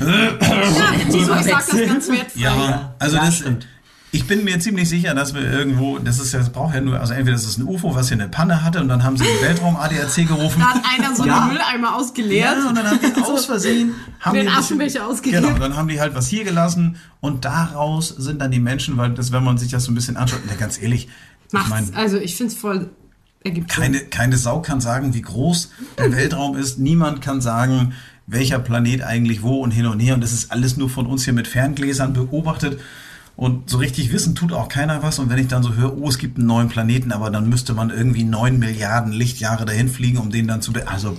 So, 1.09 1.17
ich 1.19 1.25
sag 1.25 1.45
das 1.45 1.73
Wechsel. 1.73 1.87
ganz 1.87 2.07
wertfrei. 2.09 2.39
Ja, 2.41 2.95
also 2.99 3.15
Ja, 3.17 3.25
das 3.25 3.37
stimmt. 3.37 3.67
Ich 4.13 4.27
bin 4.27 4.43
mir 4.43 4.59
ziemlich 4.59 4.89
sicher, 4.89 5.15
dass 5.15 5.33
wir 5.33 5.41
irgendwo, 5.41 5.97
das 5.97 6.19
ist 6.19 6.33
ja, 6.33 6.39
das 6.39 6.49
braucht 6.51 6.75
ja 6.75 6.81
nur, 6.81 6.99
also 6.99 7.13
entweder 7.13 7.31
das 7.37 7.45
ist 7.45 7.57
ein 7.59 7.63
UFO, 7.65 7.95
was 7.95 8.09
hier 8.09 8.17
eine 8.17 8.27
Panne 8.27 8.61
hatte 8.61 8.81
und 8.81 8.89
dann 8.89 9.03
haben 9.05 9.15
sie 9.15 9.23
den 9.23 9.41
Weltraum 9.41 9.77
ADAC 9.77 10.27
gerufen. 10.27 10.59
Da 10.59 10.65
hat 10.73 10.81
einer 10.99 11.15
so 11.15 11.25
Ja. 11.25 11.43
einen 11.43 11.53
Mülleimer 11.53 11.95
ausgeleert. 11.95 12.57
Ja, 12.61 12.67
und 12.67 12.75
dann 12.77 12.87
haben 12.87 12.99
die 12.99 13.21
aus 13.23 13.45
Versehen 13.45 13.93
haben 14.19 14.35
Den 14.35 14.47
die 14.47 14.51
Aschenbecher 14.51 15.07
ausgeleert. 15.07 15.45
Genau, 15.45 15.57
dann 15.59 15.77
haben 15.77 15.87
die 15.87 16.01
halt 16.01 16.13
was 16.13 16.27
hier 16.27 16.43
gelassen 16.43 16.97
und 17.21 17.45
daraus 17.45 18.09
sind 18.09 18.41
dann 18.41 18.51
die 18.51 18.59
Menschen, 18.59 18.97
weil 18.97 19.11
das, 19.11 19.31
wenn 19.31 19.45
man 19.45 19.57
sich 19.57 19.71
das 19.71 19.85
so 19.85 19.93
ein 19.93 19.95
bisschen 19.95 20.17
anschaut, 20.17 20.41
na, 20.45 20.55
ganz 20.55 20.81
ehrlich, 20.81 21.07
ich 21.59 21.69
Macht's. 21.69 21.69
meine, 21.91 21.95
also 21.97 22.17
ich 22.17 22.35
finde 22.35 22.53
es 22.53 22.59
voll 22.59 22.89
ergibt 23.43 23.71
Sinn. 23.71 23.83
keine, 23.83 23.99
keine 24.01 24.37
Sau 24.37 24.61
kann 24.61 24.81
sagen, 24.81 25.13
wie 25.13 25.21
groß 25.21 25.71
der 25.97 26.11
Weltraum 26.15 26.55
ist. 26.57 26.79
Niemand 26.79 27.21
kann 27.21 27.41
sagen, 27.41 27.93
welcher 28.27 28.59
Planet 28.59 29.01
eigentlich 29.03 29.41
wo 29.41 29.59
und 29.61 29.71
hin 29.71 29.85
und 29.87 29.99
her. 29.99 30.13
Und 30.13 30.21
das 30.21 30.31
ist 30.31 30.51
alles 30.51 30.77
nur 30.77 30.89
von 30.89 31.05
uns 31.07 31.23
hier 31.25 31.33
mit 31.33 31.47
Ferngläsern 31.47 32.13
beobachtet. 32.13 32.79
Und 33.35 33.69
so 33.69 33.77
richtig 33.77 34.11
wissen 34.13 34.35
tut 34.35 34.53
auch 34.53 34.67
keiner 34.69 35.01
was. 35.01 35.17
Und 35.17 35.29
wenn 35.29 35.39
ich 35.39 35.47
dann 35.47 35.63
so 35.63 35.73
höre, 35.73 35.97
oh, 35.97 36.07
es 36.07 36.17
gibt 36.19 36.37
einen 36.37 36.45
neuen 36.47 36.67
Planeten, 36.69 37.11
aber 37.11 37.29
dann 37.31 37.49
müsste 37.49 37.73
man 37.73 37.89
irgendwie 37.89 38.23
neun 38.23 38.59
Milliarden 38.59 39.11
Lichtjahre 39.11 39.65
dahin 39.65 39.89
fliegen, 39.89 40.17
um 40.19 40.29
den 40.29 40.47
dann 40.47 40.61
zu... 40.61 40.71
Also 40.85 41.17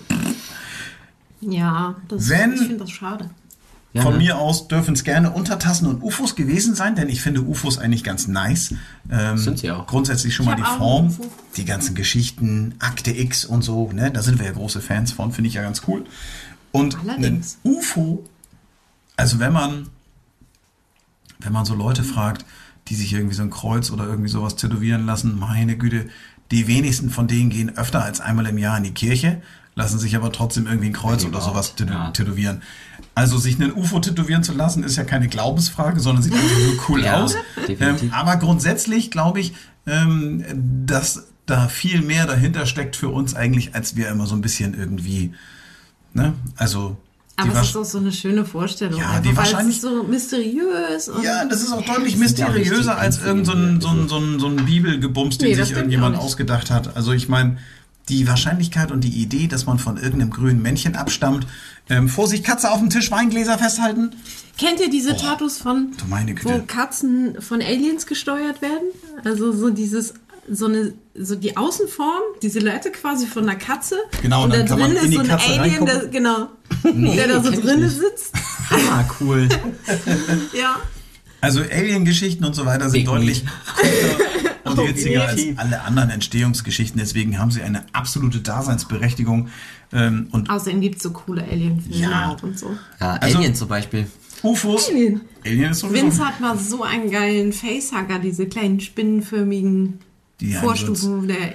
Ja, 1.40 1.96
das, 2.08 2.28
Wenn- 2.28 2.52
ich 2.54 2.60
finde 2.60 2.76
das 2.78 2.90
schade. 2.90 3.30
Ja, 3.94 4.02
von 4.02 4.14
ne? 4.14 4.18
mir 4.18 4.38
aus 4.38 4.68
dürfen 4.68 4.94
es 4.94 5.04
gerne 5.04 5.32
Untertassen 5.32 5.86
und 5.86 6.02
UFOs 6.02 6.34
gewesen 6.34 6.74
sein, 6.74 6.94
denn 6.94 7.10
ich 7.10 7.20
finde 7.20 7.42
UFOs 7.42 7.76
eigentlich 7.76 8.02
ganz 8.02 8.26
nice. 8.26 8.74
Ähm, 9.10 9.36
Sind 9.36 9.58
sie 9.58 9.70
auch. 9.70 9.86
Grundsätzlich 9.86 10.34
schon 10.34 10.44
Ich 10.44 10.50
mal 10.50 10.56
die 10.56 10.78
Form, 10.78 11.08
ein 11.08 11.18
die 11.56 11.66
ganzen 11.66 11.94
Geschichten, 11.94 12.74
Akte 12.78 13.10
X 13.10 13.44
und 13.44 13.62
so, 13.62 13.90
ne? 13.92 14.10
Da 14.10 14.22
sind 14.22 14.38
wir 14.38 14.46
ja 14.46 14.52
große 14.52 14.80
Fans 14.80 15.12
von, 15.12 15.32
finde 15.32 15.48
ich 15.48 15.54
ja 15.54 15.62
ganz 15.62 15.82
cool. 15.86 16.04
Und 16.70 16.96
ein 17.04 17.10
Allerdings. 17.10 17.58
UFO, 17.64 18.24
also 19.16 19.38
wenn 19.40 19.52
man, 19.52 19.88
wenn 21.40 21.52
man 21.52 21.66
so 21.66 21.74
Leute 21.74 22.02
fragt, 22.02 22.46
die 22.88 22.94
sich 22.94 23.12
irgendwie 23.12 23.34
so 23.34 23.42
ein 23.42 23.50
Kreuz 23.50 23.90
oder 23.90 24.06
irgendwie 24.06 24.30
sowas 24.30 24.56
tätowieren 24.56 25.04
lassen, 25.04 25.38
meine 25.38 25.76
Güte, 25.76 26.08
die 26.50 26.66
wenigsten 26.66 27.10
von 27.10 27.28
denen 27.28 27.50
gehen 27.50 27.76
öfter 27.76 28.02
als 28.02 28.20
einmal 28.20 28.46
im 28.46 28.58
Jahr 28.58 28.78
in 28.78 28.84
die 28.84 28.92
Kirche, 28.92 29.42
lassen 29.74 29.98
sich 29.98 30.16
aber 30.16 30.32
trotzdem 30.32 30.66
irgendwie 30.66 30.88
ein 30.88 30.92
Kreuz 30.92 31.24
oder 31.24 31.40
sowas 31.40 31.74
tätow 31.74 32.38
Ja. 32.38 32.60
Also 33.14 33.36
sich 33.38 33.60
einen 33.60 33.72
UFO 33.72 34.00
tätowieren 34.00 34.42
zu 34.42 34.52
lassen, 34.54 34.82
ist 34.84 34.96
ja 34.96 35.04
keine 35.04 35.28
Glaubensfrage, 35.28 36.00
sondern 36.00 36.22
sieht 36.22 36.32
einfach 36.32 36.58
nur 36.58 36.74
cool 36.88 37.04
Ja, 37.04 37.22
aus. 37.22 37.34
Ähm, 37.68 37.96
aber 38.12 38.36
grundsätzlich 38.36 39.10
glaube 39.10 39.40
ich, 39.40 39.52
ähm, 39.86 40.42
dass 40.86 41.24
da 41.46 41.68
viel 41.68 42.00
mehr 42.02 42.26
dahinter 42.26 42.64
steckt 42.66 42.96
für 42.96 43.08
uns 43.10 43.34
eigentlich, 43.34 43.74
als 43.74 43.96
wir 43.96 44.08
immer 44.08 44.26
so 44.26 44.34
ein 44.34 44.40
bisschen 44.40 44.72
irgendwie, 44.74 45.32
ne? 46.14 46.32
Also 46.56 46.96
die 47.38 47.48
Aber 47.48 47.60
es 47.60 47.68
ist 47.70 47.76
auch 47.76 47.84
so 47.84 47.98
eine 47.98 48.12
schöne 48.12 48.44
Vorstellung. 48.44 49.00
Ja, 49.00 49.18
die 49.20 49.36
wahrscheinlich- 49.36 49.78
Es 49.78 49.82
ist 49.84 49.90
so 49.90 50.02
mysteriös. 50.04 51.08
Und 51.08 51.24
Ja, 51.24 51.44
das 51.46 51.62
ist 51.62 51.72
auch 51.72 51.82
deutlich 51.82 52.16
mysteriöser 52.16 52.96
als 52.98 53.20
irgend 53.22 53.46
so 53.46 53.52
ein, 53.52 53.80
so 53.80 53.88
ein, 53.88 54.08
so 54.08 54.18
ein, 54.18 54.38
so 54.38 54.46
ein 54.48 54.56
Bibelgebums, 54.64 55.38
den 55.38 55.48
Nee, 55.48 55.54
sich 55.54 55.72
irgendjemand 55.72 56.16
ausgedacht 56.16 56.70
hat. 56.70 56.94
Also 56.96 57.12
ich 57.12 57.28
meine, 57.28 57.56
die 58.08 58.26
Wahrscheinlichkeit 58.26 58.90
und 58.90 59.02
die 59.02 59.22
Idee, 59.22 59.46
dass 59.46 59.66
man 59.66 59.78
von 59.78 59.96
irgendeinem 59.96 60.30
grünen 60.30 60.60
Männchen 60.62 60.96
abstammt, 60.96 61.46
ähm, 61.88 62.08
Vorsicht, 62.08 62.44
Katze 62.44 62.70
auf 62.70 62.78
dem 62.80 62.90
Tisch, 62.90 63.10
Weingläser 63.10 63.58
festhalten. 63.58 64.10
Kennt 64.58 64.80
ihr 64.80 64.90
diese 64.90 65.16
Tattoos 65.16 65.58
von, 65.58 65.92
Du 65.98 66.06
meine 66.06 66.34
wo. 66.42 66.62
Katzen 66.66 67.40
von 67.40 67.62
Aliens 67.62 68.06
gesteuert 68.06 68.60
werden? 68.60 68.88
Also 69.24 69.52
so 69.52 69.70
dieses, 69.70 70.14
so 70.50 70.66
eine, 70.66 70.92
so 71.14 71.36
die 71.36 71.56
Außenform, 71.56 72.22
die 72.42 72.48
Silhouette 72.48 72.90
quasi 72.90 73.26
von 73.26 73.44
einer 73.48 73.56
Katze. 73.58 73.96
Genau, 74.20 74.44
und 74.44 74.52
dann 74.52 74.60
da 74.62 74.66
kann 74.66 74.78
man 74.80 74.90
drin 74.94 75.04
in 75.04 75.10
ist 75.10 75.14
so 75.14 75.20
ein 75.20 75.26
Katze 75.28 75.60
Alien, 75.60 75.86
der, 75.86 76.06
genau, 76.08 76.48
Nee, 76.92 77.16
der 77.16 77.28
da 77.28 77.42
so 77.42 77.50
kenn 77.50 77.58
ich 77.60 77.64
drin 77.64 77.80
nicht. 77.80 77.96
sitzt. 77.96 78.32
Ah, 78.90 79.04
cool. 79.20 79.48
Ja. 80.58 80.76
Also 81.40 81.60
Alien-Geschichten 81.62 82.44
und 82.44 82.54
so 82.54 82.66
weiter 82.66 82.84
sind 82.84 82.92
Big 83.00 83.06
deutlich 83.06 83.44
und 84.64 84.78
Oh, 84.78 84.86
witziger 84.86 85.26
als 85.28 85.42
alle 85.56 85.82
anderen 85.82 86.10
Entstehungsgeschichten. 86.10 86.98
Deswegen 87.00 87.38
haben 87.38 87.50
sie 87.50 87.62
eine 87.62 87.84
absolute 87.92 88.40
Daseinsberechtigung. 88.40 89.48
Ähm, 89.92 90.28
und 90.32 90.48
Außerdem 90.50 90.80
gibt 90.80 90.96
es 90.96 91.02
so 91.02 91.10
coole 91.10 91.42
Alien-Filme 91.44 91.96
Ja. 92.10 92.36
und 92.42 92.58
so. 92.58 92.70
Ja, 93.00 93.14
Also- 93.16 93.38
Alien 93.38 93.54
zum 93.54 93.68
Beispiel. 93.68 94.06
UFOs. 94.42 94.88
Alien. 94.90 95.20
Alien 95.44 95.70
ist 95.72 95.80
sowieso. 95.80 96.02
Vince 96.06 96.26
hat 96.26 96.40
mal 96.40 96.58
so 96.58 96.82
einen 96.82 97.10
geilen 97.10 97.52
Facehugger, 97.52 98.18
diese 98.18 98.46
kleinen 98.46 98.80
spinnenförmigen 98.80 99.98
Die 100.40 100.54
Vorstufen 100.54 101.28
der 101.28 101.54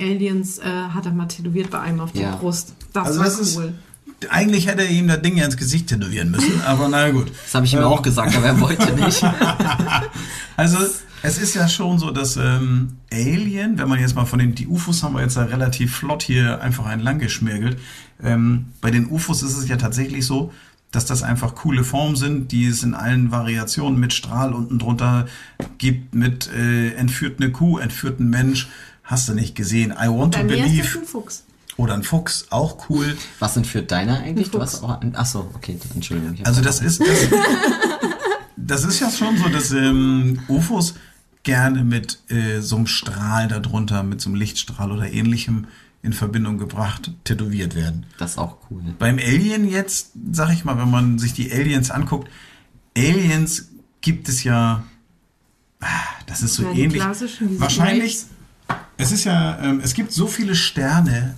Aliens, 0.00 0.58
äh, 0.58 0.62
hat 0.64 1.06
er 1.06 1.12
mal 1.12 1.26
tätowiert 1.26 1.70
bei 1.70 1.78
einem 1.80 2.00
auf 2.00 2.12
der 2.12 2.22
Ja. 2.22 2.36
Brust. 2.36 2.74
Das 2.92 3.06
Also 3.06 3.18
war 3.20 3.26
das 3.26 3.38
ist, 3.38 3.56
cool. 3.56 3.72
eigentlich 4.30 4.66
hätte 4.66 4.82
er 4.82 4.90
ihm 4.90 5.06
das 5.06 5.22
Ding 5.22 5.36
ja 5.36 5.44
ins 5.44 5.56
Gesicht 5.56 5.86
tätowieren 5.88 6.32
müssen, 6.32 6.60
aber 6.66 6.88
na 6.88 7.08
gut. 7.10 7.28
Das 7.44 7.54
habe 7.54 7.66
ich 7.66 7.74
ihm 7.74 7.80
auch 7.80 8.02
gesagt, 8.02 8.34
aber 8.36 8.46
er 8.46 8.60
wollte 8.60 8.92
nicht. 8.94 9.22
Also 10.56 10.78
es 11.22 11.38
ist 11.38 11.54
ja 11.54 11.68
schon 11.68 11.98
so, 11.98 12.10
dass 12.10 12.36
ähm, 12.36 12.98
Alien, 13.12 13.78
wenn 13.78 13.88
man 13.88 13.98
jetzt 13.98 14.14
mal 14.14 14.24
von 14.26 14.38
den, 14.38 14.54
die 14.54 14.66
UFOs 14.66 15.02
haben 15.02 15.14
wir 15.14 15.22
jetzt 15.22 15.36
ja 15.36 15.44
relativ 15.44 15.96
flott 15.96 16.22
hier 16.22 16.60
einfach 16.60 16.90
entlang 16.90 17.18
geschmirgelt. 17.18 17.78
Ähm, 18.22 18.66
bei 18.80 18.90
den 18.90 19.06
UFOs 19.10 19.42
ist 19.42 19.56
es 19.56 19.68
ja 19.68 19.76
tatsächlich 19.76 20.26
so, 20.26 20.52
dass 20.92 21.04
das 21.04 21.22
einfach 21.22 21.54
coole 21.54 21.84
Formen 21.84 22.16
sind, 22.16 22.52
die 22.52 22.66
es 22.66 22.82
in 22.82 22.94
allen 22.94 23.30
Variationen 23.30 23.98
mit 23.98 24.12
Strahl 24.12 24.52
unten 24.52 24.78
drunter 24.78 25.26
gibt, 25.78 26.14
mit 26.14 26.48
äh, 26.52 26.92
entführt 26.94 27.40
eine 27.40 27.50
Kuh, 27.50 27.78
entführt 27.78 28.20
ein 28.20 28.30
Mensch. 28.30 28.68
Hast 29.02 29.28
du 29.28 29.34
nicht 29.34 29.54
gesehen? 29.54 29.92
I 29.92 30.08
want 30.08 30.34
Bei 30.34 30.40
to 30.40 30.46
mir 30.46 30.54
ist 30.56 30.62
das 30.62 30.70
believe. 30.70 30.98
ein 31.00 31.06
Fuchs. 31.06 31.44
Oder 31.76 31.94
ein 31.94 32.02
Fuchs, 32.02 32.46
auch 32.50 32.88
cool. 32.88 33.16
Was 33.38 33.54
sind 33.54 33.66
für 33.66 33.82
deiner 33.82 34.20
eigentlich? 34.20 34.48
Ein 34.48 34.52
Du 34.52 34.60
hast 34.62 34.82
auch. 34.82 34.98
Ach 35.12 35.26
so, 35.26 35.50
okay, 35.54 35.78
Entschuldigung. 35.94 36.34
Also 36.44 36.62
das 36.62 36.80
ist 36.80 37.00
das, 37.00 37.06
das 38.66 38.84
ist 38.84 39.00
ja 39.00 39.10
schon 39.10 39.36
so, 39.38 39.48
dass 39.48 39.72
ähm, 39.72 40.40
UFOs 40.48 40.94
gerne 41.42 41.84
mit 41.84 42.18
äh, 42.28 42.60
so 42.60 42.76
einem 42.76 42.86
Strahl 42.86 43.48
darunter, 43.48 44.02
mit 44.02 44.20
so 44.20 44.28
einem 44.28 44.36
Lichtstrahl 44.36 44.90
oder 44.90 45.10
ähnlichem 45.12 45.66
in 46.02 46.12
Verbindung 46.12 46.58
gebracht, 46.58 47.10
tätowiert 47.24 47.74
werden. 47.74 48.06
Das 48.18 48.32
ist 48.32 48.38
auch 48.38 48.58
cool. 48.70 48.82
Beim 48.98 49.18
Alien 49.18 49.68
jetzt, 49.68 50.12
sag 50.32 50.52
ich 50.52 50.64
mal, 50.64 50.78
wenn 50.78 50.90
man 50.90 51.18
sich 51.18 51.32
die 51.32 51.52
Aliens 51.52 51.90
anguckt, 51.90 52.28
Aliens 52.96 53.70
gibt 54.00 54.28
es 54.28 54.44
ja, 54.44 54.84
ah, 55.80 55.86
das 56.26 56.42
ist 56.42 56.54
so 56.54 56.62
Ja, 56.62 56.72
ähnlich. 56.72 57.02
Wahrscheinlich, 57.58 58.24
es 58.96 59.12
ist 59.12 59.24
ja, 59.24 59.58
ähm, 59.60 59.80
es 59.82 59.94
gibt 59.94 60.12
so 60.12 60.26
viele 60.26 60.54
Sterne 60.54 61.34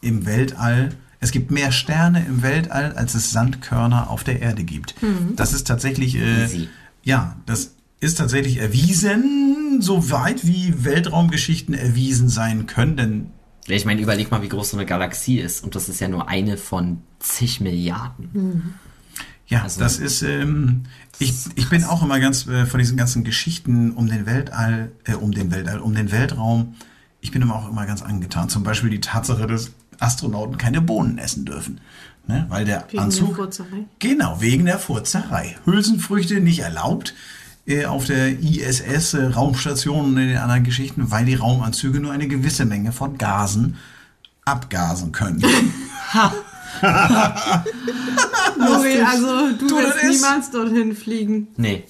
im 0.00 0.26
Weltall. 0.26 0.94
Es 1.20 1.30
gibt 1.32 1.50
mehr 1.50 1.72
Sterne 1.72 2.24
im 2.26 2.42
Weltall, 2.42 2.92
als 2.92 3.14
es 3.14 3.30
Sandkörner 3.30 4.10
auf 4.10 4.22
der 4.24 4.40
Erde 4.42 4.64
gibt. 4.64 4.94
Das 5.34 5.52
ist 5.52 5.66
tatsächlich, 5.66 6.16
äh, 6.16 6.44
Easy. 6.44 6.68
ja, 7.04 7.36
das 7.46 7.72
ist 8.00 8.18
tatsächlich 8.18 8.58
erwiesen, 8.58 9.80
so 9.80 10.10
weit 10.10 10.46
wie 10.46 10.84
Weltraumgeschichten 10.84 11.74
erwiesen 11.74 12.28
sein 12.28 12.66
können. 12.66 12.96
Denn 12.96 13.26
Ja, 13.66 13.74
Ich 13.76 13.84
meine, 13.84 14.00
überleg 14.00 14.30
mal, 14.30 14.42
wie 14.42 14.48
groß 14.48 14.70
so 14.70 14.76
eine 14.76 14.86
Galaxie 14.86 15.38
ist. 15.40 15.64
Und 15.64 15.74
das 15.74 15.88
ist 15.88 16.00
ja 16.00 16.08
nur 16.08 16.28
eine 16.28 16.56
von 16.56 16.98
zig 17.18 17.60
Milliarden. 17.60 18.74
Ja, 19.48 19.62
Also- 19.62 19.80
das 19.80 19.98
ist, 19.98 20.22
ähm, 20.22 20.82
ich, 21.18 21.32
ich 21.54 21.68
bin 21.68 21.82
auch 21.84 22.02
immer 22.02 22.20
ganz 22.20 22.46
äh, 22.46 22.66
von 22.66 22.78
diesen 22.78 22.96
ganzen 22.96 23.24
Geschichten 23.24 23.92
um 23.92 24.06
den 24.08 24.26
Weltall, 24.26 24.92
äh, 25.04 25.14
um 25.14 25.32
den 25.32 25.50
Weltall, 25.50 25.80
um 25.80 25.94
den 25.94 26.12
Weltraum. 26.12 26.74
Ich 27.20 27.30
bin 27.32 27.42
immer 27.42 27.56
auch 27.56 27.68
immer 27.70 27.86
ganz 27.86 28.02
angetan. 28.02 28.48
Zum 28.48 28.62
Beispiel 28.62 28.90
die 28.90 29.00
Tatsache, 29.00 29.46
dass 29.46 29.72
Astronauten 29.98 30.58
keine 30.58 30.80
Bohnen 30.80 31.18
essen 31.18 31.44
dürfen. 31.44 31.80
Ne? 32.26 32.46
Weil 32.48 32.64
der 32.64 32.84
Wegen 32.90 33.02
Anzug. 33.02 33.28
der 33.28 33.36
Furzerei. 33.36 33.84
Genau, 33.98 34.40
wegen 34.40 34.64
der 34.66 34.78
Furzerei. 34.78 35.56
Hülsenfrüchte 35.64 36.40
nicht 36.40 36.60
erlaubt 36.60 37.14
äh, 37.66 37.84
auf 37.84 38.06
der 38.06 38.38
ISS, 38.40 39.14
äh, 39.14 39.26
Raumstation 39.26 40.06
und 40.06 40.16
in 40.18 40.28
den 40.28 40.38
anderen 40.38 40.64
Geschichten, 40.64 41.10
weil 41.10 41.24
die 41.24 41.34
Raumanzüge 41.34 42.00
nur 42.00 42.12
eine 42.12 42.26
gewisse 42.28 42.64
Menge 42.64 42.92
von 42.92 43.16
Gasen 43.18 43.76
abgasen 44.44 45.12
können. 45.12 45.40
Nuri, 48.58 49.00
also 49.02 49.52
du, 49.58 49.66
Du, 49.68 49.76
wirst 49.76 50.04
niemals 50.04 50.50
dorthin 50.50 50.94
fliegen. 50.96 51.48
Nee. 51.56 51.84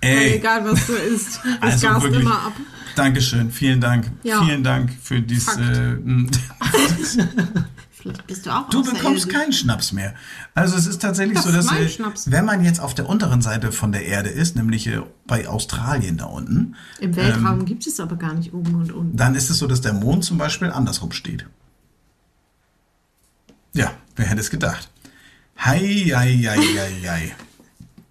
Ey, 0.00 0.34
Egal 0.36 0.64
was 0.64 0.86
du 0.86 0.92
isst. 0.94 1.40
Das 1.60 1.72
also 1.74 1.86
gast 1.88 2.02
wirklich. 2.04 2.22
immer 2.22 2.46
ab. 2.46 2.52
Dankeschön, 2.96 3.50
vielen 3.52 3.80
Dank. 3.80 4.10
Ja. 4.24 4.42
Vielen 4.44 4.64
Dank 4.64 4.90
für 5.00 5.20
dies. 5.20 5.44
Fakt. 5.44 5.60
Äh, 5.60 5.98
Vielleicht 7.92 8.26
bist 8.26 8.46
du 8.46 8.50
auch 8.50 8.68
du 8.70 8.84
bekommst 8.84 9.28
keinen 9.28 9.52
Schnaps 9.52 9.92
mehr. 9.92 10.14
Also 10.54 10.76
es 10.76 10.86
ist 10.86 11.02
tatsächlich 11.02 11.34
Das 11.36 11.44
so, 11.44 11.52
dass 11.52 11.72
äh, 11.72 11.88
wenn 12.26 12.44
man 12.44 12.64
jetzt 12.64 12.80
auf 12.80 12.94
der 12.94 13.08
unteren 13.08 13.42
Seite 13.42 13.72
von 13.72 13.90
der 13.92 14.04
Erde 14.06 14.28
ist, 14.28 14.54
nämlich 14.56 14.86
äh, 14.86 15.00
bei 15.26 15.48
Australien 15.48 16.16
da 16.16 16.26
unten, 16.26 16.74
Im 17.00 17.16
Weltraum 17.16 17.60
Ähm, 17.60 17.64
gibt 17.66 17.86
es 17.86 17.98
aber 18.00 18.16
gar 18.16 18.34
nicht 18.34 18.52
oben 18.54 18.74
und 18.76 18.92
unten. 18.92 19.16
dann 19.16 19.34
ist 19.34 19.50
es 19.50 19.58
so, 19.58 19.66
dass 19.66 19.80
der 19.80 19.92
Mond 19.92 20.24
zum 20.24 20.38
Beispiel 20.38 20.70
andersrum 20.70 21.12
steht. 21.12 21.46
Ja, 23.72 23.92
wer 24.14 24.26
hätte 24.26 24.40
es 24.40 24.50
gedacht? 24.50 24.88
Hei, 25.58 25.78
hei, 26.14 26.32
hei, 26.36 26.56
hei, 26.58 27.08
hei. 27.08 27.34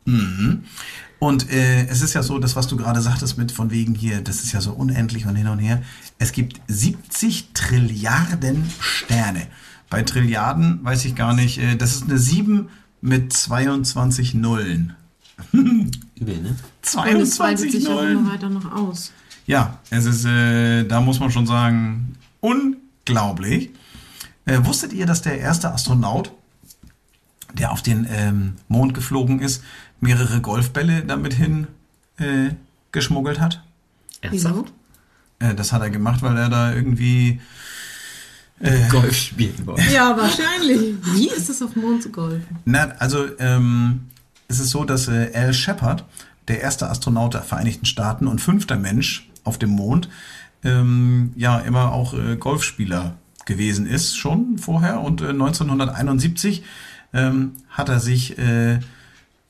Mhm. 0.08 0.66
Und 1.20 1.50
äh, 1.50 1.88
es 1.88 2.02
ist 2.02 2.14
ja 2.14 2.24
so, 2.24 2.40
das, 2.40 2.56
was 2.56 2.68
du 2.68 2.78
gerade 2.78 3.02
sagtest 3.02 3.38
mit 3.38 3.52
von 3.52 3.72
wegen 3.72 3.96
hier, 3.96 4.22
das 4.22 4.44
ist 4.44 4.52
ja 4.52 4.62
so 4.62 4.72
unendlich 4.74 5.26
und 5.26 5.36
hin 5.36 5.48
und 5.48 5.60
her. 5.60 5.82
Es 6.20 6.32
gibt 6.32 6.62
70 6.68 7.54
Trilliarden 7.54 8.70
Sterne. 8.80 9.48
Bei 9.90 10.04
Trilliarden 10.04 10.84
weiß 10.84 11.06
ich 11.06 11.16
gar 11.16 11.34
nicht, 11.34 11.58
äh, 11.58 11.76
das 11.76 11.96
ist 11.96 12.04
eine 12.04 12.18
7 12.18 12.70
mit 13.02 13.32
22 13.34 14.34
Nullen. 14.34 14.94
Übel, 15.52 16.42
ne? 16.42 16.50
Und 16.50 16.58
es 16.82 16.96
weitet 16.96 17.28
22 17.28 17.72
sich 17.72 17.88
auch 17.88 17.96
Nullen. 17.96 18.20
immer 18.20 18.34
weiter 18.34 18.50
noch 18.50 18.72
aus. 18.72 19.12
Ja, 19.46 19.80
es 19.90 20.06
ist, 20.06 20.26
äh, 20.26 20.86
da 20.86 21.02
muss 21.02 21.20
man 21.20 21.32
schon 21.32 21.46
sagen, 21.46 22.18
unglaublich. 22.42 23.70
Äh, 24.46 24.60
wusstet 24.64 24.94
ihr, 24.94 25.06
dass 25.06 25.22
der 25.22 25.40
erste 25.40 25.72
Astronaut, 25.72 26.32
der 27.54 27.72
auf 27.72 27.82
den 27.82 28.08
ähm, 28.10 28.54
Mond 28.68 28.94
geflogen 28.94 29.40
ist, 29.40 29.64
mehrere 30.00 30.42
Golfbälle 30.42 31.04
damit 31.04 31.34
hin 31.34 31.68
äh, 32.18 32.52
geschmuggelt 32.92 33.40
hat? 33.40 33.64
Wieso? 34.30 34.66
Äh, 35.40 35.54
das 35.54 35.72
hat 35.72 35.82
er 35.82 35.90
gemacht, 35.90 36.22
weil 36.22 36.38
er 36.38 36.50
da 36.50 36.74
irgendwie 36.74 37.40
Golf 38.90 39.16
spielen 39.16 39.66
wollen. 39.66 39.84
Ja, 39.94 40.16
wahrscheinlich. 40.16 40.96
Wie 41.14 41.28
ist 41.28 41.50
es 41.50 41.62
auf 41.62 41.74
dem 41.74 41.82
Mond 41.82 42.04
zu 42.04 42.10
golfen? 42.10 42.58
Na, 42.64 42.86
also 43.00 43.26
ähm, 43.38 44.08
es 44.48 44.60
ist 44.60 44.70
so, 44.70 44.86
dass 44.86 45.08
äh, 45.08 45.32
Al 45.34 45.54
Shepard, 45.54 46.06
der 46.48 46.62
erste 46.62 46.90
Astronaut 46.90 47.34
der 47.34 47.42
Vereinigten 47.42 47.86
Staaten 47.86 48.28
und 48.28 48.40
fünfter 48.40 48.78
Mensch 48.78 49.30
auf 49.44 49.58
dem 49.58 49.72
Mond, 49.72 50.10
ähm, 50.64 51.34
ja 51.36 51.60
immer 51.60 51.92
auch 51.92 52.14
äh, 52.14 52.38
Golfspieler 52.38 53.18
gewesen 53.46 53.86
ist, 53.86 54.16
schon 54.16 54.58
vorher. 54.58 55.02
Und 55.02 55.22
äh, 55.22 55.30
1971 55.30 56.64
ähm, 57.14 57.54
hat 57.70 57.90
er 57.90 58.00
sich 58.00 58.38
äh, 58.38 58.80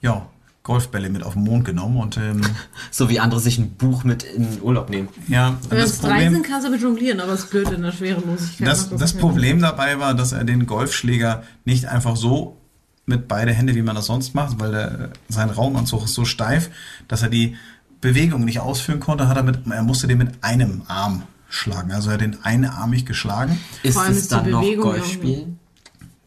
ja, 0.01 0.27
Golfbälle 0.65 1.09
mit 1.09 1.23
auf 1.23 1.33
den 1.33 1.43
Mond 1.43 1.63
genommen. 1.63 1.97
Und 1.97 2.17
ähm, 2.17 2.41
So 2.91 3.07
wie 3.07 3.19
andere 3.21 3.39
sich 3.39 3.57
ein 3.57 3.75
Buch 3.75 4.03
mit 4.03 4.23
in 4.23 4.61
Urlaub 4.61 4.89
nehmen. 4.89 5.07
ja, 5.27 5.55
Wenn 5.69 5.77
das 5.77 5.91
es 5.91 6.01
drei 6.01 6.09
Problem, 6.09 6.33
sind, 6.33 6.45
kannst 6.47 6.67
du 6.67 6.71
mit 6.71 6.81
jonglieren, 6.81 7.21
aber 7.21 7.33
es 7.33 7.41
ist 7.45 7.51
blöd 7.51 7.71
in 7.71 7.83
der 7.83 7.91
Schwerelosigkeit. 7.93 8.67
das, 8.67 8.89
das 8.89 9.11
keinen 9.13 9.21
Problem 9.21 9.61
dabei 9.61 9.99
war, 9.99 10.13
dass 10.15 10.33
er 10.33 10.43
den 10.43 10.65
Golfschläger 10.65 11.43
nicht 11.63 11.85
einfach 11.85 12.17
so 12.17 12.57
mit 13.05 13.27
beide 13.27 13.53
Hände, 13.53 13.75
wie 13.75 13.83
man 13.83 13.95
das 13.95 14.07
sonst 14.07 14.33
macht, 14.33 14.59
weil 14.59 14.71
der, 14.71 15.09
sein 15.29 15.51
Raumanzug 15.51 16.05
ist 16.05 16.15
so 16.15 16.25
steif, 16.25 16.71
dass 17.07 17.21
er 17.21 17.29
die 17.29 17.55
Bewegung 18.01 18.43
nicht 18.43 18.59
ausführen 18.59 18.99
konnte, 18.99 19.27
hat 19.27 19.37
er 19.37 19.43
mit, 19.43 19.59
er 19.69 19.83
musste 19.83 20.07
den 20.07 20.17
mit 20.17 20.43
einem 20.43 20.81
Arm 20.87 21.23
schlagen. 21.47 21.91
Also 21.91 22.09
er 22.09 22.15
hat 22.15 22.21
den 22.21 22.43
einarmig 22.43 23.05
geschlagen. 23.05 23.59
Ist 23.83 23.93
Vor 23.93 24.01
allem 24.03 24.13
es 24.13 24.27
dann 24.27 24.49
noch 24.49 24.61
Bewegung 24.61 24.83
Golf 24.83 25.05
spielen? 25.11 25.59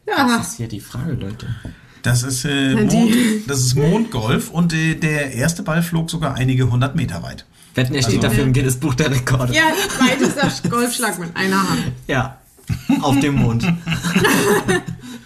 Ja, 0.07 0.37
Das 0.37 0.47
ist 0.47 0.55
hier 0.57 0.69
die 0.69 0.79
Frage, 0.79 1.11
Leute. 1.11 1.47
Das 2.01 2.23
ist, 2.23 2.45
äh, 2.45 2.75
Mond, 2.75 3.13
das 3.47 3.59
ist 3.59 3.75
Mondgolf 3.75 4.49
und 4.51 4.73
äh, 4.73 4.95
der 4.95 5.33
erste 5.33 5.63
Ball 5.63 5.83
flog 5.83 6.09
sogar 6.09 6.35
einige 6.35 6.69
hundert 6.71 6.95
Meter 6.95 7.21
weit. 7.23 7.45
Wetten, 7.75 7.93
er 7.93 8.01
steht 8.01 8.15
Also- 8.17 8.27
dafür 8.29 8.43
im 8.45 8.53
Guinness 8.53 8.77
Buch 8.77 8.95
der 8.95 9.11
Rekorde. 9.11 9.53
ja 9.53 9.63
weitester 9.99 10.69
Golfschlag 10.69 11.19
mit 11.19 11.35
einer 11.35 11.69
Hand. 11.69 11.91
Ja. 12.07 12.37
Auf 13.01 13.19
dem 13.19 13.33
Mond. 13.35 13.63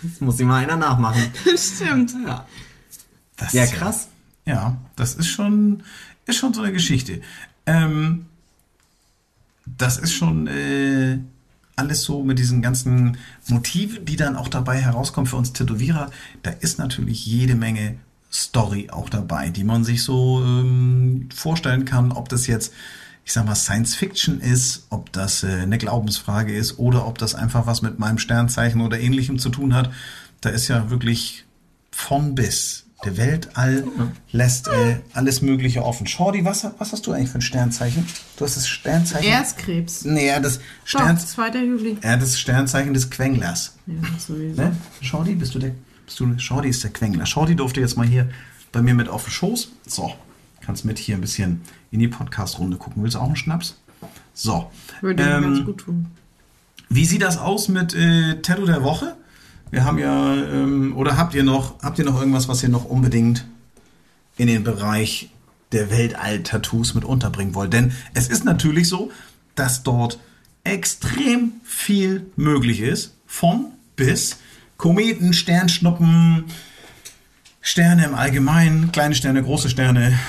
das 0.02 0.22
muss 0.22 0.40
ihm 0.40 0.48
mal 0.48 0.64
einer 0.64 0.78
nachmachen. 0.78 1.22
Stimmt. 1.58 2.14
Ja. 2.26 2.46
Das 3.38 3.54
Ja, 3.54 3.64
ist 3.64 3.74
krass. 3.74 4.08
Ja, 4.46 4.78
das 4.96 5.16
ist 5.16 5.28
schon, 5.28 5.84
ist 6.26 6.38
schon 6.38 6.54
so 6.54 6.62
eine 6.62 6.72
Geschichte. 6.74 7.22
Ähm, 7.66 8.26
das 9.66 9.98
ist 9.98 10.14
schon 10.14 10.48
äh, 10.48 11.20
alles 11.76 12.04
so 12.04 12.24
mit 12.24 12.40
diesen 12.40 12.62
ganzen 12.62 13.18
Motiven, 13.48 14.06
die 14.06 14.16
dann 14.16 14.36
auch 14.36 14.48
dabei 14.48 14.80
herauskommen 14.80 15.28
für 15.28 15.38
uns 15.38 15.54
Tätowierer. 15.54 16.12
Da 16.44 16.52
ist 16.52 16.80
natürlich 16.80 17.26
jede 17.26 17.56
Menge 17.56 17.96
Story 18.32 18.90
auch 18.92 19.10
dabei, 19.10 19.50
die 19.50 19.64
man 19.64 19.84
sich 19.84 20.04
so 20.04 20.44
ähm, 20.44 21.30
vorstellen 21.34 21.86
kann, 21.86 22.12
ob 22.12 22.30
das 22.30 22.48
jetzt, 22.48 22.74
ich 23.26 23.34
sag 23.34 23.46
mal, 23.46 23.56
Science 23.56 23.96
Fiction 23.96 24.40
ist, 24.40 24.88
ob 24.90 25.12
das 25.14 25.44
äh, 25.44 25.62
eine 25.62 25.78
Glaubensfrage 25.78 26.56
ist 26.56 26.80
oder 26.80 27.08
ob 27.08 27.18
das 27.20 27.36
einfach 27.36 27.68
was 27.68 27.82
mit 27.82 28.00
meinem 28.00 28.18
Sternzeichen 28.18 28.82
oder 28.82 29.00
ähnlichem 29.00 29.38
zu 29.38 29.50
tun 29.50 29.76
hat. 29.76 29.92
Da 30.42 30.50
ist 30.50 30.68
ja 30.68 30.90
wirklich 30.90 31.46
von 31.92 32.34
bis. 32.34 32.83
Der 33.06 33.18
Weltall 33.18 33.84
lässt 34.32 34.68
äh, 34.70 34.98
alles 35.14 35.42
Mögliche 35.42 35.84
offen. 35.84 36.08
Shorty, 36.08 36.46
was, 36.46 36.66
was 36.78 36.92
hast 36.94 37.06
du 37.06 37.12
eigentlich 37.12 37.30
für 37.30 37.40
ein 37.40 37.42
Sternzeichen? 37.42 38.06
Du 38.38 38.46
hast 38.46 38.56
das 38.56 38.68
Sternzeichen. 38.68 39.28
Erstkrebs. 39.30 40.06
Nee, 40.06 40.28
ja, 40.28 40.40
das, 40.40 40.60
Doch, 40.60 40.64
Stern, 40.86 41.18
2. 41.20 41.50
Juli. 41.64 41.98
ja, 42.02 42.16
das 42.18 42.40
Sternzeichen 42.40 42.94
des 42.94 43.10
Quenglers. 43.10 43.76
Ja, 43.88 43.96
sowieso. 44.18 44.62
Ne? 44.62 44.76
Shorty, 45.02 45.36
bist 45.36 45.54
du 45.54 45.60
der? 45.60 45.72
Bist 46.06 46.20
du, 46.20 46.38
Shorty 46.40 46.70
ist 46.70 46.84
der 46.84 46.92
Quengler. 46.92 47.26
Shorty 47.26 47.56
durfte 47.56 47.82
jetzt 47.82 47.98
mal 47.98 48.08
hier 48.08 48.30
bei 48.72 48.82
mir 48.82 48.94
mit 48.94 49.10
auf 49.10 49.24
den 49.26 49.32
Schoß. 49.32 49.72
So, 49.86 50.14
kannst 50.62 50.86
mit 50.86 50.98
hier 50.98 51.16
ein 51.16 51.22
bisschen 51.22 51.62
in 51.92 52.00
die 52.00 52.08
Podcast-Runde 52.08 52.78
gucken. 52.78 53.04
Willst 53.04 53.16
du 53.16 53.20
auch 53.20 53.26
einen 53.28 53.36
Schnaps? 53.36 53.76
So. 54.34 54.72
Würde 55.02 55.24
mir 55.24 55.30
Ähm, 55.38 55.44
ganz 55.44 55.66
gut 55.66 55.78
tun. 55.80 56.08
Wie 56.90 57.06
sieht 57.06 57.22
das 57.22 57.38
aus 57.38 57.68
mit 57.70 57.94
äh, 57.96 58.42
Tattoo 58.42 58.66
der 58.66 58.84
Woche? 58.84 59.16
Wir 59.74 59.86
haben 59.86 59.98
ja, 59.98 60.36
ähm, 60.36 60.96
oder 60.96 61.18
habt 61.18 61.34
ihr 61.34 61.44
noch, 61.44 61.82
habt 61.82 61.98
ihr 61.98 62.06
noch 62.06 62.20
irgendwas, 62.20 62.48
was 62.48 62.62
ihr 62.62 62.70
noch 62.70 62.86
unbedingt 62.86 63.44
in 64.38 64.46
den 64.46 64.64
Bereich 64.64 65.32
der 65.72 65.90
Weltall-Tattoos 65.90 66.94
mit 66.94 67.04
unterbringen 67.04 67.56
wollt? 67.56 67.74
Denn 67.74 67.92
es 68.14 68.28
ist 68.28 68.46
natürlich 68.46 68.88
so, 68.88 69.10
dass 69.56 69.82
dort 69.82 70.20
extrem 70.64 71.54
viel 71.64 72.28
möglich 72.36 72.82
ist. 72.82 73.16
Von 73.26 73.72
bis 73.96 74.38
Kometen, 74.78 75.34
Sternschnuppen, 75.34 76.44
Sterne 77.60 78.06
im 78.06 78.14
Allgemeinen, 78.14 78.92
kleine 78.92 79.16
Sterne, 79.16 79.42
große 79.42 79.72
Sterne, 79.72 80.20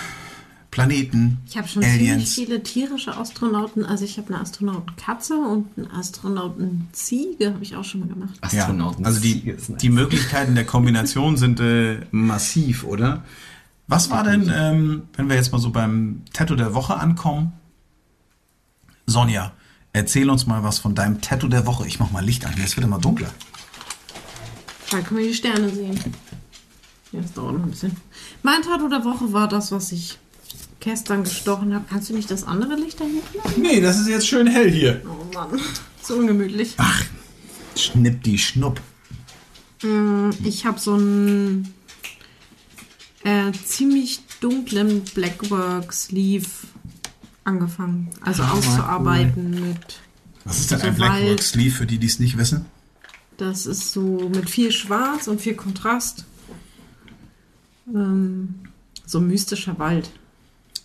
Planeten, 0.75 1.39
Ich 1.49 1.57
habe 1.57 1.69
schon 1.69 1.83
ziemlich 1.85 2.11
Aliens. 2.11 2.35
viele 2.35 2.61
tierische 2.65 3.17
Astronauten. 3.17 3.85
Also 3.85 4.05
ich 4.05 4.19
habe 4.19 4.35
eine 4.35 4.43
Astronautenkatze 4.43 5.37
und 5.37 5.69
eine 5.77 5.93
Astronautenziege 5.93 7.55
habe 7.55 7.63
ich 7.63 7.77
auch 7.77 7.85
schon 7.85 8.01
mal 8.01 8.09
gemacht. 8.09 8.35
Astronauten. 8.41 9.03
Ja, 9.03 9.07
also 9.07 9.21
die, 9.21 9.55
die 9.81 9.89
Möglichkeiten 9.89 10.57
der 10.57 10.67
Kombination 10.67 11.37
sind 11.39 11.61
äh, 11.61 12.01
massiv, 12.11 12.83
oder? 12.83 13.23
Was 13.87 14.11
war 14.11 14.25
denn, 14.25 14.51
ähm, 14.53 15.03
wenn 15.15 15.29
wir 15.29 15.37
jetzt 15.37 15.53
mal 15.53 15.61
so 15.61 15.71
beim 15.71 16.23
Tattoo 16.33 16.57
der 16.57 16.75
Woche 16.75 16.97
ankommen? 16.97 17.53
Sonja, 19.07 19.53
erzähl 19.93 20.29
uns 20.29 20.47
mal 20.47 20.65
was 20.65 20.81
von 20.81 20.97
deinem 20.97 21.21
Tattoo 21.21 21.47
der 21.47 21.67
Woche. 21.67 21.87
Ich 21.87 22.01
mach 22.01 22.11
mal 22.11 22.25
Licht 22.25 22.47
an, 22.47 22.55
es 22.65 22.77
wird 22.77 22.85
immer 22.85 22.99
dunkler. 22.99 23.31
Da 24.91 25.01
können 25.03 25.21
wir 25.21 25.29
die 25.29 25.35
Sterne 25.35 25.69
sehen. 25.69 26.01
Ja, 27.13 27.21
das 27.21 27.33
dauert 27.33 27.55
noch 27.59 27.63
ein 27.63 27.71
bisschen. 27.71 27.97
Mein 28.43 28.63
Tattoo 28.63 28.89
der 28.89 29.05
Woche 29.05 29.33
war 29.33 29.47
das, 29.47 29.71
was 29.71 29.93
ich 29.93 30.19
gestern 30.85 31.25
gestochen 31.25 31.75
habe. 31.75 31.87
Kannst 31.89 32.11
du 32.11 32.15
nicht 32.15 32.31
das 32.31 32.45
andere 32.45 32.77
Licht 32.77 33.01
da 33.01 33.05
hinten? 33.05 33.61
Nee, 33.61 33.81
das 33.81 33.99
ist 33.99 34.09
jetzt 34.09 34.29
schön 34.29 34.47
hell 34.47 34.71
hier. 34.71 35.03
Oh 35.07 35.35
Mann, 35.35 35.61
so 36.03 36.15
ungemütlich. 36.15 36.75
Ach, 36.77 37.03
schnipp 37.77 38.23
die 38.23 38.39
Schnupp. 38.39 38.81
Ich 40.45 40.65
habe 40.65 40.79
so 40.79 40.95
einen 40.95 41.75
äh, 43.23 43.53
ziemlich 43.53 44.21
dunklen 44.41 45.03
Blackwork 45.15 45.93
Sleeve 45.93 46.49
angefangen. 47.45 48.11
Also 48.23 48.43
auszuarbeiten 48.45 49.51
mit. 49.51 50.01
Was 50.45 50.61
ist 50.61 50.71
denn 50.71 50.79
So 50.81 50.87
ein 50.87 50.95
Blackwork 50.95 51.23
Wald. 51.23 51.43
Sleeve 51.43 51.75
für 51.75 51.87
die, 51.87 51.99
die 51.99 52.07
es 52.07 52.19
nicht 52.19 52.39
wissen? 52.39 52.67
Das 53.37 53.67
ist 53.67 53.93
so 53.93 54.31
mit 54.35 54.49
viel 54.49 54.71
Schwarz 54.73 55.27
und 55.27 55.41
viel 55.41 55.55
Kontrast. 55.55 56.25
Ähm, 57.93 58.55
so 59.05 59.21
mystischer 59.21 59.79
Wald. 59.79 60.11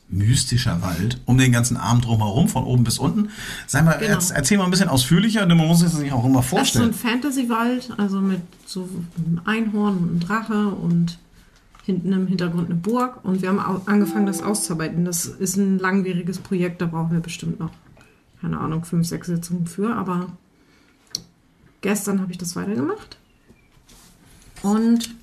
Mystischer 0.10 0.82
Wald 0.82 1.22
um 1.26 1.38
den 1.38 1.52
ganzen 1.52 1.78
Arm 1.78 2.02
drumherum, 2.02 2.48
von 2.50 2.64
oben 2.64 2.84
bis 2.84 2.98
unten. 3.00 3.30
Sag 3.68 3.86
mal, 3.86 3.98
Genau. 4.00 4.14
erz- 4.18 4.32
erzähl 4.32 4.58
mal 4.58 4.66
ein 4.66 4.72
bisschen 4.72 4.90
ausführlicher, 4.90 5.46
denn 5.46 5.58
man 5.58 5.68
muss 5.68 5.82
es 5.82 5.94
sich 5.94 6.12
auch 6.12 6.26
immer 6.26 6.38
Das 6.38 6.46
ist 6.46 6.50
so 6.50 6.56
vorstellen. 6.58 6.86
ein 6.90 6.94
Fantasy-Wald, 6.94 7.92
also 7.98 8.20
mit 8.20 8.42
so 8.66 8.90
einem 9.18 9.42
Einhorn 9.46 9.98
und 9.98 10.10
einem 10.10 10.20
Drache 10.20 10.68
und 10.70 11.20
hinten 11.84 12.12
im 12.14 12.28
Hintergrund 12.28 12.66
eine 12.70 12.76
Burg. 12.80 13.24
Und 13.24 13.42
wir 13.42 13.50
haben 13.50 13.60
angefangen, 13.88 14.26
das 14.26 14.42
auszuarbeiten. 14.42 15.06
Das 15.06 15.26
ist 15.26 15.58
ein 15.58 15.78
langwieriges 15.80 16.38
Projekt, 16.40 16.82
da 16.82 16.86
brauchen 16.88 17.12
wir 17.12 17.20
bestimmt 17.20 17.60
noch, 17.60 17.72
keine 18.42 18.60
Ahnung, 18.60 18.86
fünf, 18.86 19.08
sechs 19.08 19.28
Sitzungen 19.28 19.68
für. 19.68 19.96
Aber 19.96 20.28
gestern 21.82 22.20
habe 22.22 22.32
ich 22.32 22.38
das 22.38 22.56
weitergemacht. 22.56 23.18
Und 24.62 25.00
das 25.06 25.14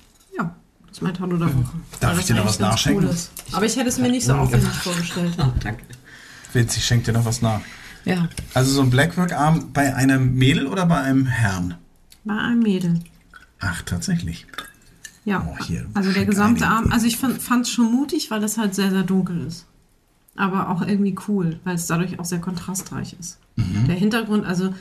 ist 0.97 1.03
mein 1.03 1.13
Tattoo 1.13 1.37
der 1.37 1.47
Woche. 1.47 1.77
Darf 1.99 2.19
ich 2.19 2.25
dir 2.25 2.33
noch 2.35 2.45
was 2.45 2.57
nachschenken? 2.59 3.05
cool 3.05 3.11
ist. 3.11 3.31
Aber 3.51 3.65
ich 3.67 3.75
hätte 3.75 3.89
es 3.89 3.99
mir 3.99 4.09
nicht 4.09 4.25
so 4.25 4.33
aufwendig 4.33 4.69
vorgestellt. 4.69 5.33
Oh, 5.39 5.51
danke. 5.59 5.83
Vince, 6.53 6.77
ich 6.79 6.85
schenke 6.85 7.05
dir 7.05 7.11
noch 7.19 7.25
was 7.25 7.41
nach. 7.43 7.61
Ja. 8.03 8.27
Also 8.55 8.71
so 8.71 8.81
ein 8.81 8.89
Blackwork-Arm 8.89 9.71
bei 9.73 9.93
einem 9.93 10.33
Mädel 10.35 10.65
oder 10.65 10.87
bei 10.87 10.99
einem 11.01 11.27
Herrn? 11.27 11.75
Bei 12.23 12.33
einem 12.35 12.59
Mädel. 12.61 12.99
Ach, 13.59 13.81
tatsächlich. 13.83 14.47
Ja, 15.23 15.45
Oh, 15.47 15.63
hier, 15.65 15.85
also 15.93 16.11
der 16.11 16.25
gesamte. 16.25 16.65
Arm. 16.65 16.91
Also 16.91 17.05
ich 17.05 17.17
fand 17.17 17.37
es 17.61 17.69
schon 17.69 17.91
mutig, 17.93 18.31
weil 18.31 18.43
es 18.43 18.57
halt 18.57 18.73
sehr, 18.73 18.89
sehr 18.89 19.03
dunkel 19.03 19.45
ist. 19.45 19.65
Aber 20.35 20.69
auch 20.69 20.81
irgendwie 20.81 21.15
cool, 21.27 21.59
weil 21.63 21.75
es 21.75 21.85
dadurch 21.85 22.19
auch 22.19 22.25
sehr 22.25 22.39
kontrastreich 22.39 23.15
ist. 23.19 23.37
Mhm. 23.55 23.85
Der 23.87 23.95
Hintergrund, 23.95 24.45
also 24.45 24.73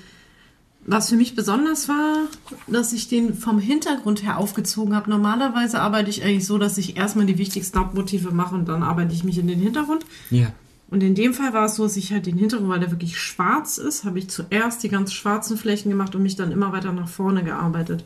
was 0.89 1.09
für 1.11 1.17
mich 1.17 1.35
besonders 1.35 1.89
war, 1.89 2.27
dass 2.69 2.93
ich 2.93 3.09
den 3.09 3.35
vom 3.35 3.59
Hintergrund 3.59 4.23
her 4.23 4.39
aufgezogen 4.39 4.95
habe. 4.95 5.11
Normalerweise 5.11 5.81
arbeite 5.81 6.11
ich 6.11 6.23
eigentlich 6.23 6.47
so, 6.47 6.59
dass 6.59 6.79
ich 6.79 6.97
erstmal 6.97 7.27
die 7.27 7.39
wichtigsten 7.39 7.79
Hauptmotive 7.79 8.31
mache 8.31 8.55
und 8.55 8.69
dann 8.69 8.83
arbeite 8.83 9.13
ich 9.13 9.25
mich 9.25 9.37
in 9.39 9.49
den 9.49 9.59
Hintergrund. 9.59 10.07
Ja. 10.31 10.53
Und 10.89 11.03
in 11.03 11.17
dem 11.17 11.35
Fall 11.35 11.53
war 11.53 11.65
es 11.65 11.75
so, 11.75 11.83
dass 11.83 11.97
ich 11.97 12.13
halt 12.13 12.27
den 12.27 12.39
Hintergrund, 12.39 12.71
weil 12.71 12.79
der 12.79 12.93
wirklich 12.93 13.19
schwarz 13.19 13.77
ist, 13.79 14.05
habe 14.05 14.21
ich 14.21 14.29
zuerst 14.29 14.85
die 14.85 14.89
ganz 14.89 15.13
schwarzen 15.13 15.57
Flächen 15.57 15.91
gemacht 15.91 16.15
und 16.15 16.23
mich 16.23 16.37
dann 16.37 16.53
immer 16.53 16.73
weiter 16.73 16.93
nach 16.93 17.09
vorne 17.09 17.43
gearbeitet. 17.43 18.05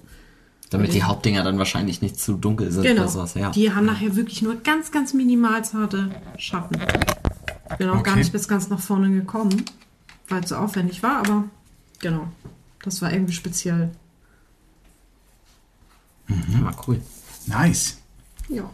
Damit 0.71 0.95
die 0.95 1.03
Hauptdinger 1.03 1.43
dann 1.43 1.59
wahrscheinlich 1.59 2.01
nicht 2.01 2.19
zu 2.19 2.35
dunkel 2.35 2.71
sind 2.71 2.85
Genau. 2.85 3.03
oder 3.03 3.11
sowas. 3.11 3.35
Ja. 3.35 3.51
Die 3.51 3.75
haben 3.75 3.85
nachher 3.87 4.17
wirklich 4.17 4.41
nur 4.41 4.55
ganz, 4.55 4.91
ganz 4.93 5.13
minimal 5.13 5.63
zarte 5.65 6.11
Schatten. 6.39 6.79
Bin 7.77 7.89
auch 7.91 8.03
gar 8.03 8.13
Okay. 8.13 8.19
nicht 8.21 8.33
bis 8.33 8.49
ganz 8.49 8.69
nach 8.71 8.81
vorne 8.81 9.11
gekommen, 9.11 9.65
weil 10.29 10.43
es 10.45 10.49
so 10.49 10.55
aufwendig 10.57 11.03
war, 11.03 11.19
aber 11.19 11.45
genau. 11.99 12.29
Das 12.83 13.03
war 13.03 13.13
irgendwie 13.13 13.33
speziell. 13.35 13.91
War 16.29 16.75
cool. 16.87 17.01
Nice. 17.47 17.99
Ja. 18.49 18.69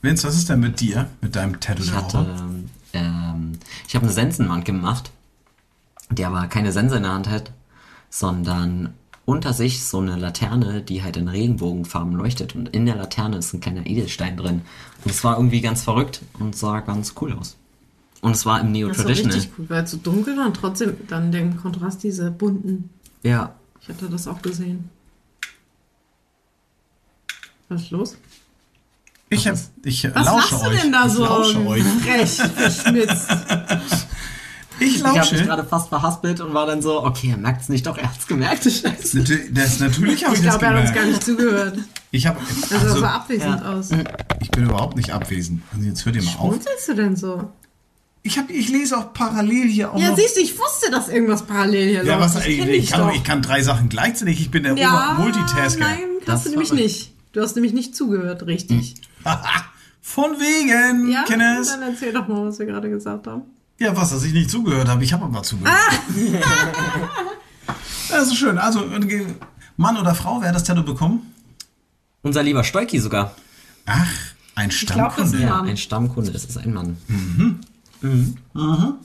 Vince, 0.00 0.26
was 0.26 0.36
ist 0.36 0.48
denn 0.48 0.60
mit 0.60 0.80
dir, 0.80 1.08
mit 1.20 1.36
deinem 1.36 1.60
Tattoo 1.60 1.82
Ich 1.84 1.92
hatte, 1.92 2.18
Woche? 2.18 2.64
ähm, 2.94 3.52
ich 3.86 3.94
habe 3.94 4.04
eine 4.06 4.12
Sensenwand 4.14 4.64
gemacht, 4.64 5.10
die 6.10 6.24
aber 6.24 6.46
keine 6.48 6.72
Sense 6.72 6.96
in 6.96 7.02
der 7.02 7.12
Hand 7.12 7.28
hat, 7.28 7.52
sondern 8.10 8.94
unter 9.24 9.52
sich 9.52 9.84
so 9.84 9.98
eine 10.00 10.16
Laterne, 10.16 10.82
die 10.82 11.02
halt 11.02 11.16
in 11.16 11.28
Regenbogenfarben 11.28 12.14
leuchtet 12.14 12.56
und 12.56 12.68
in 12.70 12.86
der 12.86 12.96
Laterne 12.96 13.36
ist 13.36 13.52
ein 13.52 13.60
kleiner 13.60 13.86
Edelstein 13.86 14.36
drin. 14.36 14.62
Und 15.04 15.10
es 15.10 15.22
war 15.22 15.36
irgendwie 15.36 15.60
ganz 15.60 15.82
verrückt 15.82 16.22
und 16.38 16.56
sah 16.56 16.80
ganz 16.80 17.14
cool 17.20 17.32
aus. 17.34 17.56
Und 18.20 18.32
es 18.32 18.44
war 18.46 18.60
im 18.60 18.66
Das 18.66 18.72
war 18.74 18.88
Neo-Traditional. 18.88 19.34
richtig 19.36 19.52
cool, 19.58 19.70
weil 19.70 19.84
es 19.84 19.90
so 19.92 19.96
dunkel 19.98 20.36
war 20.36 20.46
und 20.46 20.54
trotzdem 20.54 20.96
dann 21.08 21.30
den 21.30 21.56
Kontrast, 21.56 22.02
diese 22.02 22.30
bunten. 22.30 22.90
Ja, 23.22 23.54
Ich 23.80 23.88
hatte 23.88 24.08
das 24.08 24.26
auch 24.28 24.40
gesehen. 24.42 24.90
Was 27.68 27.82
ist 27.82 27.90
los? 27.90 28.16
Ich, 29.30 29.48
hab, 29.48 29.56
ich 29.84 30.04
äh, 30.04 30.14
Was 30.14 30.26
lausche 30.26 30.54
machst 30.54 30.66
du 30.66 30.68
euch. 30.70 30.80
denn 30.82 30.92
da 30.92 31.06
ich 31.06 31.12
so? 31.12 31.24
lausche 31.24 31.66
euch. 31.66 31.82
Frech, 31.82 32.30
verschmitzt. 32.30 33.28
Ich 34.80 34.96
ich 34.96 35.04
habe 35.04 35.18
mich 35.20 35.30
lausche. 35.30 35.44
gerade 35.44 35.64
fast 35.64 35.90
verhaspelt 35.90 36.40
und 36.40 36.54
war 36.54 36.66
dann 36.66 36.82
so, 36.82 37.04
okay, 37.04 37.30
er 37.30 37.36
merkt 37.36 37.60
es 37.62 37.68
nicht, 37.68 37.86
doch, 37.86 37.96
er 37.98 38.10
hat's 38.10 38.26
gemerkt. 38.26 38.64
Scheiße. 38.64 39.18
Natür- 39.20 39.48
Das, 39.52 39.78
natürlich 39.78 40.24
habe 40.24 40.34
ich, 40.34 40.42
glaube, 40.42 40.64
er 40.64 40.70
hat 40.72 40.80
uns 40.80 40.88
gemerkt. 40.88 40.94
gar 40.96 41.04
nicht 41.06 41.22
zugehört. 41.22 41.78
Ich, 42.10 42.26
hab, 42.26 42.36
Also, 42.40 42.60
das 42.68 42.82
also, 42.82 43.00
sah 43.00 43.14
abwesend 43.14 43.60
ja. 43.60 43.72
aus. 43.72 43.90
ich 44.40 44.50
bin 44.50 44.64
überhaupt 44.64 44.96
nicht 44.96 45.12
abwesend. 45.12 45.62
Also 45.72 45.84
jetzt 45.86 46.04
hört 46.04 46.16
ihr 46.16 46.22
mal 46.24 46.34
auf. 46.36 46.56
Was 46.56 46.86
du 46.86 46.94
denn 46.96 47.14
so? 47.14 47.52
Ich, 48.24 48.38
hab, 48.38 48.50
ich 48.50 48.68
lese 48.68 48.96
auch 48.96 49.12
parallel 49.12 49.66
hier 49.68 49.92
auch 49.92 49.98
Ja, 49.98 50.10
noch. 50.10 50.16
siehst 50.16 50.36
du, 50.36 50.40
ich 50.40 50.56
wusste, 50.56 50.90
dass 50.92 51.08
irgendwas 51.08 51.42
parallel 51.42 51.88
hier 51.88 52.04
ja, 52.04 52.16
läuft. 52.18 52.36
was, 52.36 52.46
Ich 52.46 52.58
ich, 52.60 52.90
kann, 52.90 53.10
ich 53.14 53.24
kann 53.24 53.42
drei 53.42 53.62
Sachen 53.62 53.88
gleichzeitig. 53.88 54.40
Ich 54.40 54.50
bin 54.50 54.62
der 54.62 54.76
ja, 54.76 55.14
Ober-Multitasker. 55.16 55.80
Nein, 55.80 55.98
Das 56.24 56.36
hast 56.36 56.46
du 56.46 56.50
nämlich 56.50 56.72
nicht. 56.72 57.12
Du 57.32 57.40
hast 57.40 57.56
nämlich 57.56 57.72
nicht 57.72 57.96
zugehört, 57.96 58.46
richtig. 58.46 58.94
Von 60.00 60.32
wegen, 60.38 61.10
Ja, 61.10 61.24
Kenneth. 61.24 61.66
dann 61.68 61.82
erzähl 61.82 62.12
doch 62.12 62.28
mal, 62.28 62.46
was 62.46 62.58
wir 62.58 62.66
gerade 62.66 62.88
gesagt 62.90 63.26
haben. 63.26 63.42
Ja, 63.78 63.96
was, 63.96 64.10
dass 64.10 64.22
ich 64.22 64.32
nicht 64.32 64.50
zugehört 64.50 64.88
habe. 64.88 65.02
Ich 65.02 65.12
habe 65.12 65.24
aber 65.24 65.42
zugehört. 65.42 65.76
das 68.10 68.28
ist 68.28 68.36
schön. 68.36 68.58
Also, 68.58 68.84
äh, 68.84 69.26
Mann 69.76 69.96
oder 69.96 70.14
Frau, 70.14 70.40
wer 70.40 70.48
hat 70.48 70.54
das 70.54 70.64
Tattoo 70.64 70.84
bekommen? 70.84 71.32
Unser 72.22 72.42
lieber 72.42 72.62
Stolki 72.62 72.98
sogar. 73.00 73.34
Ach, 73.86 74.06
ein 74.54 74.68
glaub, 74.68 75.16
das 75.16 75.32
ist 75.32 75.34
Stammkunde. 75.34 75.36
ein 75.38 75.42
Ja, 75.42 75.60
ein 75.62 75.76
Stammkunde, 75.76 76.30
es 76.32 76.44
ist 76.44 76.58
ein 76.58 76.72
Mann. 76.72 76.96
Mhm. 77.08 77.60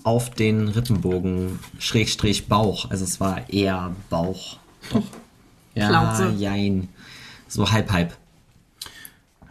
Auf 0.04 0.30
den 0.32 0.68
Rippenbogen, 0.68 1.60
Schrägstrich 1.80 2.48
Bauch. 2.48 2.89
Also 2.89 3.04
es 3.04 3.20
war 3.20 3.50
eher 3.50 3.95
Bauch. 4.10 4.58
Doch. 4.91 5.04
Ja, 5.76 5.89
Plauze. 5.89 6.30
jein. 6.32 6.89
So 7.48 7.72
halb, 7.72 7.91
halb. 7.91 8.18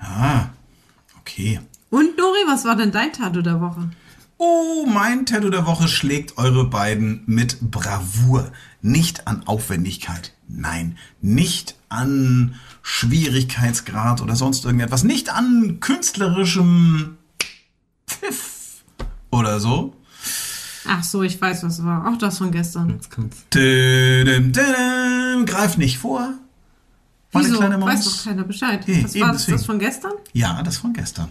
Ah, 0.01 0.47
okay. 1.21 1.61
Und 1.91 2.17
Nori, 2.17 2.39
was 2.47 2.65
war 2.65 2.77
denn 2.77 2.93
dein 2.93 3.13
Tattoo 3.13 3.43
der 3.43 3.61
Woche? 3.61 3.91
Oh, 4.39 4.87
mein 4.87 5.25
Tattoo 5.25 5.51
der 5.51 5.67
Woche 5.67 5.89
schlägt 5.89 6.37
eure 6.37 6.65
beiden 6.69 7.23
mit 7.27 7.61
Bravour. 7.71 8.53
Nicht 8.83 9.27
an 9.27 9.47
Aufwendigkeit. 9.47 10.35
Nein, 10.49 10.99
nicht 11.23 11.77
an 11.89 12.57
Schwierigkeitsgrad 12.83 14.21
oder 14.21 14.37
sonst 14.37 14.65
irgendetwas. 14.65 15.05
Nicht 15.05 15.31
an 15.31 15.79
künstlerischem 15.81 17.17
Pfiff 18.07 18.56
oder 19.31 19.61
so. 19.61 19.95
Ach 20.89 21.03
so, 21.03 21.23
ich 21.23 21.41
weiß, 21.41 21.65
was 21.65 21.79
es 21.79 21.85
war. 21.85 22.07
Auch 22.09 22.17
das 22.19 22.39
von 22.39 22.51
gestern. 22.53 22.91
Jetzt 22.91 23.11
kommt's. 23.11 23.45
Tüdüm, 23.51 24.53
tüdüm. 24.53 25.47
Greif 25.47 25.77
nicht 25.77 25.99
vor. 25.99 26.35
Meine 27.33 27.49
Wieso? 27.49 27.59
kleine 27.59 27.81
Weiß 27.81 28.05
Maus. 28.05 28.17
doch 28.19 28.25
keiner 28.31 28.45
Bescheid. 28.45 28.81
Was 28.87 29.15
eben 29.15 29.25
war 29.25 29.33
das, 29.33 29.43
deswegen. 29.43 29.59
das 29.59 29.67
von 29.67 29.79
gestern? 29.79 30.13
Ja, 30.33 30.63
das 30.63 30.79
von 30.79 30.93
gestern. 30.93 31.29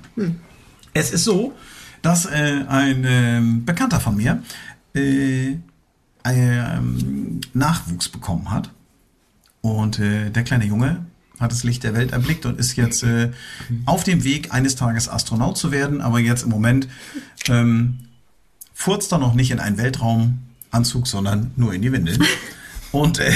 Es 0.93 1.11
ist 1.11 1.23
so, 1.23 1.53
dass 2.01 2.25
äh, 2.25 2.65
ein 2.67 3.03
ähm, 3.05 3.65
Bekannter 3.65 3.99
von 3.99 4.15
mir 4.15 4.43
äh, 4.93 5.57
ähm, 6.25 7.41
Nachwuchs 7.53 8.09
bekommen 8.09 8.51
hat. 8.51 8.71
Und 9.61 9.99
äh, 9.99 10.29
der 10.29 10.43
kleine 10.43 10.65
Junge 10.65 11.05
hat 11.39 11.51
das 11.51 11.63
Licht 11.63 11.83
der 11.83 11.93
Welt 11.93 12.11
erblickt 12.11 12.45
und 12.45 12.59
ist 12.59 12.75
jetzt 12.75 13.03
äh, 13.03 13.31
auf 13.85 14.03
dem 14.03 14.23
Weg, 14.23 14.53
eines 14.53 14.75
Tages 14.75 15.09
Astronaut 15.09 15.57
zu 15.57 15.71
werden. 15.71 16.01
Aber 16.01 16.19
jetzt 16.19 16.43
im 16.43 16.49
Moment 16.49 16.87
ähm, 17.47 17.99
furzt 18.73 19.11
er 19.11 19.17
noch 19.17 19.33
nicht 19.33 19.51
in 19.51 19.59
einen 19.59 19.77
Weltraumanzug, 19.77 21.07
sondern 21.07 21.51
nur 21.55 21.73
in 21.73 21.81
die 21.81 21.91
Windeln. 21.91 22.23
Und 22.91 23.19
äh, 23.19 23.33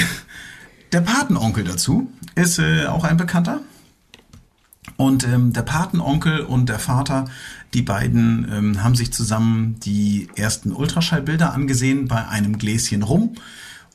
der 0.92 1.02
Patenonkel 1.02 1.64
dazu 1.64 2.10
ist 2.34 2.58
äh, 2.58 2.86
auch 2.86 3.04
ein 3.04 3.16
Bekannter. 3.16 3.60
Und 4.96 5.26
ähm, 5.26 5.52
der 5.52 5.62
Patenonkel 5.62 6.40
und 6.40 6.68
der 6.68 6.78
Vater, 6.78 7.26
die 7.74 7.82
beiden 7.82 8.50
ähm, 8.50 8.82
haben 8.82 8.94
sich 8.94 9.12
zusammen 9.12 9.78
die 9.80 10.28
ersten 10.36 10.72
Ultraschallbilder 10.72 11.52
angesehen 11.52 12.08
bei 12.08 12.26
einem 12.26 12.58
Gläschen 12.58 13.02
rum 13.02 13.34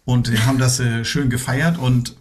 und 0.05 0.29
äh, 0.29 0.37
haben 0.39 0.57
das 0.57 0.79
äh, 0.79 1.03
schön 1.03 1.29
gefeiert 1.29 1.77
und 1.77 2.15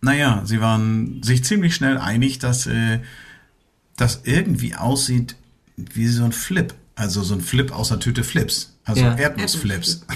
naja, 0.00 0.42
sie 0.44 0.60
waren 0.60 1.22
sich 1.22 1.44
ziemlich 1.44 1.74
schnell 1.74 1.98
einig, 1.98 2.38
dass 2.38 2.66
äh, 2.66 3.00
das 3.96 4.20
irgendwie 4.24 4.74
aussieht 4.74 5.36
wie 5.76 6.06
so 6.08 6.24
ein 6.24 6.32
Flip. 6.32 6.74
Also 6.94 7.22
so 7.22 7.34
ein 7.34 7.42
Flip 7.42 7.72
aus 7.72 7.92
einer 7.92 8.00
Tüte 8.00 8.24
Flips. 8.24 8.74
Also 8.84 9.02
Ja. 9.02 9.14
Erdnussflips. 9.16 10.06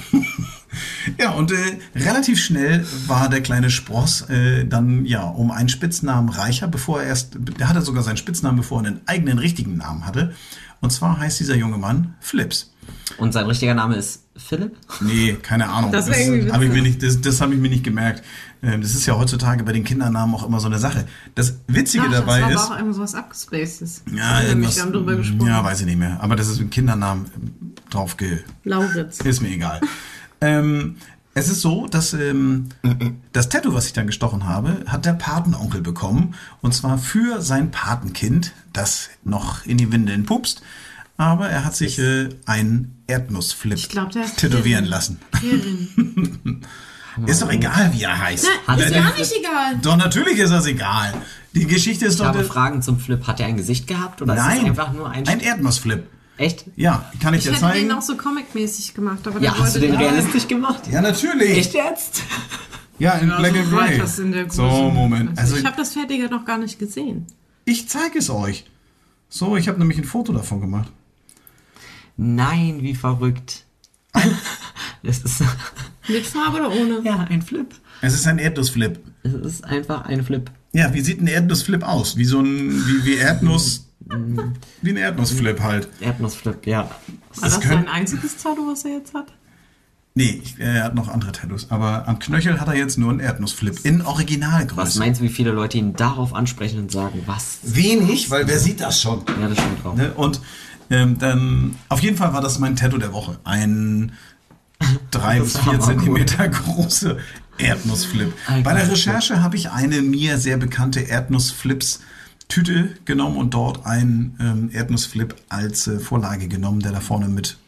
ja, 1.18 1.30
und 1.30 1.52
äh, 1.52 1.78
relativ 1.94 2.42
schnell 2.42 2.86
war 3.06 3.28
der 3.28 3.42
kleine 3.42 3.68
Spross 3.68 4.22
äh, 4.30 4.64
dann 4.64 5.04
ja 5.04 5.24
um 5.24 5.50
einen 5.50 5.68
Spitznamen 5.68 6.30
reicher, 6.30 6.68
bevor 6.68 7.02
er 7.02 7.08
erst, 7.08 7.36
der 7.38 7.68
hatte 7.68 7.82
sogar 7.82 8.02
seinen 8.02 8.16
Spitznamen, 8.16 8.56
bevor 8.56 8.80
er 8.80 8.88
einen 8.88 9.00
eigenen 9.06 9.38
richtigen 9.38 9.76
Namen 9.76 10.06
hatte. 10.06 10.34
Und 10.80 10.90
zwar 10.90 11.18
heißt 11.18 11.40
dieser 11.40 11.56
junge 11.56 11.76
Mann 11.76 12.14
Flips. 12.20 12.72
Und 13.18 13.32
sein 13.32 13.46
richtiger 13.46 13.74
Name 13.74 13.96
ist 13.96 14.24
Philipp? 14.36 14.76
Nee, 15.00 15.36
keine 15.42 15.68
Ahnung. 15.68 15.92
Das 15.92 16.08
irgendwie 16.08 16.50
habe 16.50 16.64
ich 16.64 16.70
mir 16.70 16.76
witzig. 16.76 17.02
nicht, 17.02 17.02
das, 17.02 17.20
das 17.20 17.40
habe 17.40 17.54
ich 17.54 17.60
mir 17.60 17.68
nicht 17.68 17.84
gemerkt. 17.84 18.22
Ähm, 18.62 18.80
Das 18.82 18.90
ist 18.94 19.06
ja 19.06 19.16
heutzutage 19.16 19.64
bei 19.64 19.72
den 19.72 19.84
Kindernamen 19.84 20.34
auch 20.34 20.46
immer 20.46 20.60
so 20.60 20.66
eine 20.66 20.78
Sache. 20.78 21.06
Das 21.34 21.54
Witzige 21.66 22.04
Ach, 22.08 22.12
dabei 22.12 22.40
das 22.40 22.48
war 22.48 22.50
ist. 22.52 22.60
aber 22.66 22.74
auch 22.74 22.78
irgendwas 22.78 23.14
abgespacedes. 23.14 24.02
Ja, 24.14 24.40
wir 24.42 24.48
irgendwas, 24.48 24.80
haben 24.80 24.92
drüber 24.92 25.16
gesprochen. 25.16 25.46
ja, 25.48 25.64
weiß 25.64 25.80
ich 25.80 25.86
nicht 25.86 25.98
mehr. 25.98 26.18
Aber 26.20 26.36
das 26.36 26.48
ist 26.48 26.60
ein 26.60 26.70
Kindernamen 26.70 27.26
ähm, 27.36 27.74
drauf 27.88 28.16
ge, 28.16 28.40
Lauritz. 28.64 29.20
ist 29.24 29.40
mir 29.40 29.48
egal. 29.50 29.80
ähm, 30.40 30.96
es 31.32 31.48
ist 31.48 31.60
so, 31.60 31.86
dass 31.86 32.12
ähm, 32.12 32.66
das 33.32 33.48
Tattoo, 33.48 33.72
was 33.72 33.86
ich 33.86 33.92
dann 33.92 34.06
gestochen 34.08 34.46
habe, 34.46 34.84
hat 34.88 35.06
der 35.06 35.12
Patenonkel 35.12 35.80
bekommen. 35.80 36.34
Und 36.60 36.74
zwar 36.74 36.98
für 36.98 37.40
sein 37.40 37.70
Patenkind, 37.70 38.52
das 38.72 39.10
noch 39.24 39.64
in 39.64 39.78
die 39.78 39.92
Windeln 39.92 40.26
pupst. 40.26 40.60
aber 41.16 41.48
er 41.48 41.64
hat 41.64 41.76
sich 41.76 41.98
äh, 42.00 42.30
einen 42.46 42.96
Erdnussflip 43.06 43.78
Ich 43.78 43.84
ist 43.94 44.36
tätowieren 44.38 44.84
Kirin. 44.84 44.84
lassen. 44.90 45.18
Kirin. 45.38 46.62
Ist 47.26 47.42
doch 47.42 47.50
egal, 47.50 47.90
wie 47.92 48.02
er 48.02 48.18
heißt. 48.18 48.46
Na, 48.66 48.72
Hat 48.74 48.80
ist 48.80 48.90
er- 48.92 49.02
gar 49.02 49.18
nicht 49.18 49.32
egal. 49.38 49.78
Doch, 49.82 49.96
natürlich 49.96 50.38
ist 50.38 50.50
das 50.50 50.66
egal. 50.66 51.14
Die 51.54 51.66
Geschichte 51.66 52.04
ist 52.06 52.14
Ich 52.14 52.18
doch... 52.20 52.26
habe 52.26 52.44
Fragen 52.44 52.82
zum 52.82 52.98
Flip. 53.00 53.26
Hat 53.26 53.40
er 53.40 53.46
ein 53.46 53.56
Gesicht 53.56 53.86
gehabt 53.86 54.22
oder 54.22 54.34
ist 54.34 54.40
Nein, 54.40 54.58
es 54.58 54.64
einfach 54.66 54.92
nur 54.92 55.10
ein... 55.10 55.26
ein 55.26 55.40
Erdnussflip. 55.40 56.04
Echt? 56.36 56.64
Ja, 56.76 57.10
kann 57.20 57.34
ich, 57.34 57.40
Ich 57.40 57.44
dir 57.46 57.52
hätte 57.56 57.64
den 57.66 57.88
zeigen? 57.88 57.92
auch 57.92 58.00
so 58.02 58.16
comic-mäßig 58.16 58.94
gemacht, 58.94 59.26
aber 59.26 59.40
Ja, 59.40 59.52
der 59.52 59.60
hast 59.60 59.76
du 59.76 59.80
den 59.80 59.90
nicht. 59.90 60.00
realistisch 60.00 60.48
gemacht? 60.48 60.82
Ja, 60.90 61.02
natürlich. 61.02 61.58
Echt 61.58 61.74
jetzt? 61.74 62.22
Ja, 62.98 63.12
in 63.14 63.28
Ja, 63.28 63.38
Black 63.38 63.52
so 63.54 63.60
and 63.60 63.70
Grey. 63.70 63.98
das 63.98 64.18
in 64.18 64.32
der 64.32 64.50
So. 64.50 64.62
Moment. 64.90 65.38
Also, 65.38 65.56
ich 65.56 65.64
habe 65.64 65.76
das 65.76 65.92
Fertige 65.92 66.28
noch 66.28 66.44
gar 66.44 66.58
nicht 66.58 66.78
gesehen. 66.78 67.26
ich 67.64 67.88
zeige 67.88 68.18
es 68.20 68.30
euch. 68.30 68.64
So, 69.28 69.56
ich 69.56 69.68
habe 69.68 69.78
nämlich 69.78 69.98
ein 69.98 70.04
Foto 70.04 70.32
davon 70.32 70.60
gemacht. 70.60 70.90
Nein, 72.16 72.78
wie 72.82 72.94
verrückt. 72.94 73.64
Das 75.02 75.18
ist... 75.20 75.42
Mit 76.08 76.26
Farbe 76.26 76.58
oder 76.58 76.70
ohne? 76.72 77.00
Ja, 77.04 77.26
ein 77.28 77.42
Flip. 77.42 77.66
Es 78.00 78.14
ist 78.14 78.26
ein 78.26 78.38
Erdnussflip. 78.38 78.98
Es 79.22 79.32
ist 79.34 79.64
einfach 79.64 80.04
ein 80.06 80.22
Flip. 80.24 80.50
Ja, 80.72 80.92
wie 80.94 81.00
sieht 81.00 81.20
ein 81.20 81.26
Erdnussflip 81.26 81.82
aus? 81.82 82.16
Wie 82.16 82.24
so 82.24 82.40
ein, 82.40 82.70
wie, 82.86 83.04
wie 83.04 83.14
Erdnuss, 83.16 83.86
wie 84.82 84.90
ein 84.90 84.96
Erdnussflip 84.96 85.60
halt. 85.60 85.88
Erdnussflip, 86.00 86.66
ja. 86.66 86.82
War 87.36 87.48
Das 87.50 87.60
sein 87.60 87.88
einziges 87.88 88.36
Tattoo, 88.38 88.66
was 88.70 88.84
er 88.84 88.92
jetzt 88.92 89.12
hat? 89.14 89.32
Nee, 90.14 90.40
ich- 90.42 90.58
er 90.58 90.84
hat 90.84 90.94
noch 90.94 91.08
andere 91.08 91.30
Tattoos, 91.32 91.70
aber 91.70 92.08
am 92.08 92.18
Knöchel 92.18 92.60
hat 92.60 92.66
er 92.68 92.74
jetzt 92.74 92.98
nur 92.98 93.10
einen 93.10 93.20
Erdnussflip 93.20 93.84
in 93.84 94.00
Was 94.00 94.06
Originalgröße. 94.06 94.98
meinst 94.98 95.20
du, 95.20 95.24
wie 95.24 95.28
viele 95.28 95.52
Leute 95.52 95.78
ihn 95.78 95.94
darauf 95.94 96.34
ansprechen 96.34 96.80
und 96.80 96.90
sagen, 96.90 97.22
was? 97.26 97.58
Wenig, 97.62 98.30
weil 98.30 98.48
wer 98.48 98.58
sieht 98.58 98.80
das 98.80 99.00
schon? 99.00 99.22
Ja, 99.40 99.48
das 99.48 99.58
stimmt 99.58 99.84
auch. 99.86 99.94
Ne? 99.94 100.12
Und 100.14 100.40
ähm, 100.90 101.18
dann, 101.18 101.76
auf 101.88 102.00
jeden 102.00 102.16
Fall 102.16 102.32
war 102.32 102.40
das 102.40 102.58
mein 102.58 102.74
Tattoo 102.74 102.98
der 102.98 103.12
Woche. 103.12 103.38
Ein 103.44 104.12
drei 105.10 105.38
Das 105.38 105.44
bis 105.46 105.54
ist 105.54 105.62
vier 105.62 105.72
hammercool. 105.72 105.96
Zentimeter 105.96 106.48
große 106.48 107.18
Erdnussflip. 107.58 108.32
Alter, 108.46 108.62
Bei 108.62 108.74
der 108.74 108.90
Recherche 108.90 109.42
habe 109.42 109.56
ich 109.56 109.70
eine 109.70 110.02
mir 110.02 110.38
sehr 110.38 110.56
bekannte 110.56 111.00
Erdnussflips 111.00 112.00
Tüte 112.48 112.90
genommen 113.04 113.36
und 113.36 113.54
dort 113.54 113.86
einen 113.86 114.36
ähm, 114.40 114.70
Erdnussflip 114.72 115.36
als 115.48 115.86
äh, 115.86 116.00
Vorlage 116.00 116.48
genommen, 116.48 116.80
der 116.80 116.90
da 116.92 117.00
vorne 117.00 117.28
mit, 117.28 117.58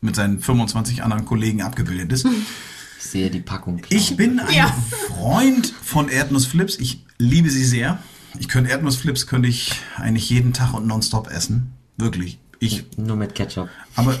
mit 0.00 0.16
seinen 0.16 0.40
25 0.40 1.04
anderen 1.04 1.24
Kollegen 1.26 1.62
abgebildet 1.62 2.10
ist. 2.12 2.26
Ich 2.98 3.04
sehe 3.04 3.30
die 3.30 3.40
Packung. 3.40 3.76
klar. 3.76 4.00
Ich 4.00 4.16
bin 4.16 4.40
ein 4.40 4.52
Ja. 4.52 4.74
Freund 5.08 5.72
von 5.82 6.08
Erdnussflips. 6.08 6.76
Ich 6.80 7.04
liebe 7.18 7.50
sie 7.50 7.64
sehr. 7.64 7.98
Ich 8.38 8.48
könnte 8.48 8.70
Erdnussflips 8.70 9.26
könnte 9.28 9.48
ich 9.48 9.70
eigentlich 9.96 10.28
jeden 10.28 10.52
Tag 10.52 10.74
und 10.74 10.86
nonstop 10.88 11.30
essen. 11.30 11.72
Wirklich. 11.96 12.38
Ich. 12.58 12.84
Nur 12.96 13.16
mit 13.16 13.34
Ketchup. 13.34 13.68
Aber 13.94 14.18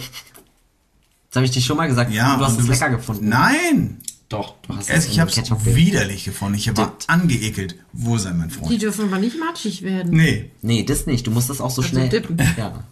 Das 1.36 1.40
habe 1.42 1.46
ich 1.48 1.52
dir 1.52 1.60
schon 1.60 1.76
mal 1.76 1.86
gesagt. 1.86 2.10
ja, 2.14 2.34
du 2.38 2.46
hast 2.46 2.58
es 2.58 2.66
lecker 2.66 2.88
gefunden. 2.88 3.28
Nein. 3.28 3.98
Doch, 4.30 4.54
du 4.62 4.74
hast 4.74 4.88
Es, 4.88 5.04
ich 5.06 5.20
habe 5.20 5.30
es 5.30 5.36
widerlich 5.66 6.24
gefunden. 6.24 6.54
Ich 6.56 6.74
war 6.74 6.86
Dippt. 6.86 7.10
angeekelt. 7.10 7.76
Wo 7.92 8.16
sei 8.16 8.32
mein 8.32 8.48
Die 8.48 8.54
Freund? 8.54 8.80
dürfen 8.80 9.04
aber 9.12 9.18
nicht 9.18 9.38
matschig 9.38 9.82
werden. 9.82 10.12
Nee. 10.16 10.50
Nee, 10.62 10.84
das 10.84 11.04
nicht. 11.04 11.26
Du 11.26 11.30
musst 11.30 11.50
das 11.50 11.60
auch 11.60 11.68
so 11.70 11.82
Also 11.82 11.90
schnell. 11.94 12.08
dippen. 12.08 12.38
Ja. 12.56 12.82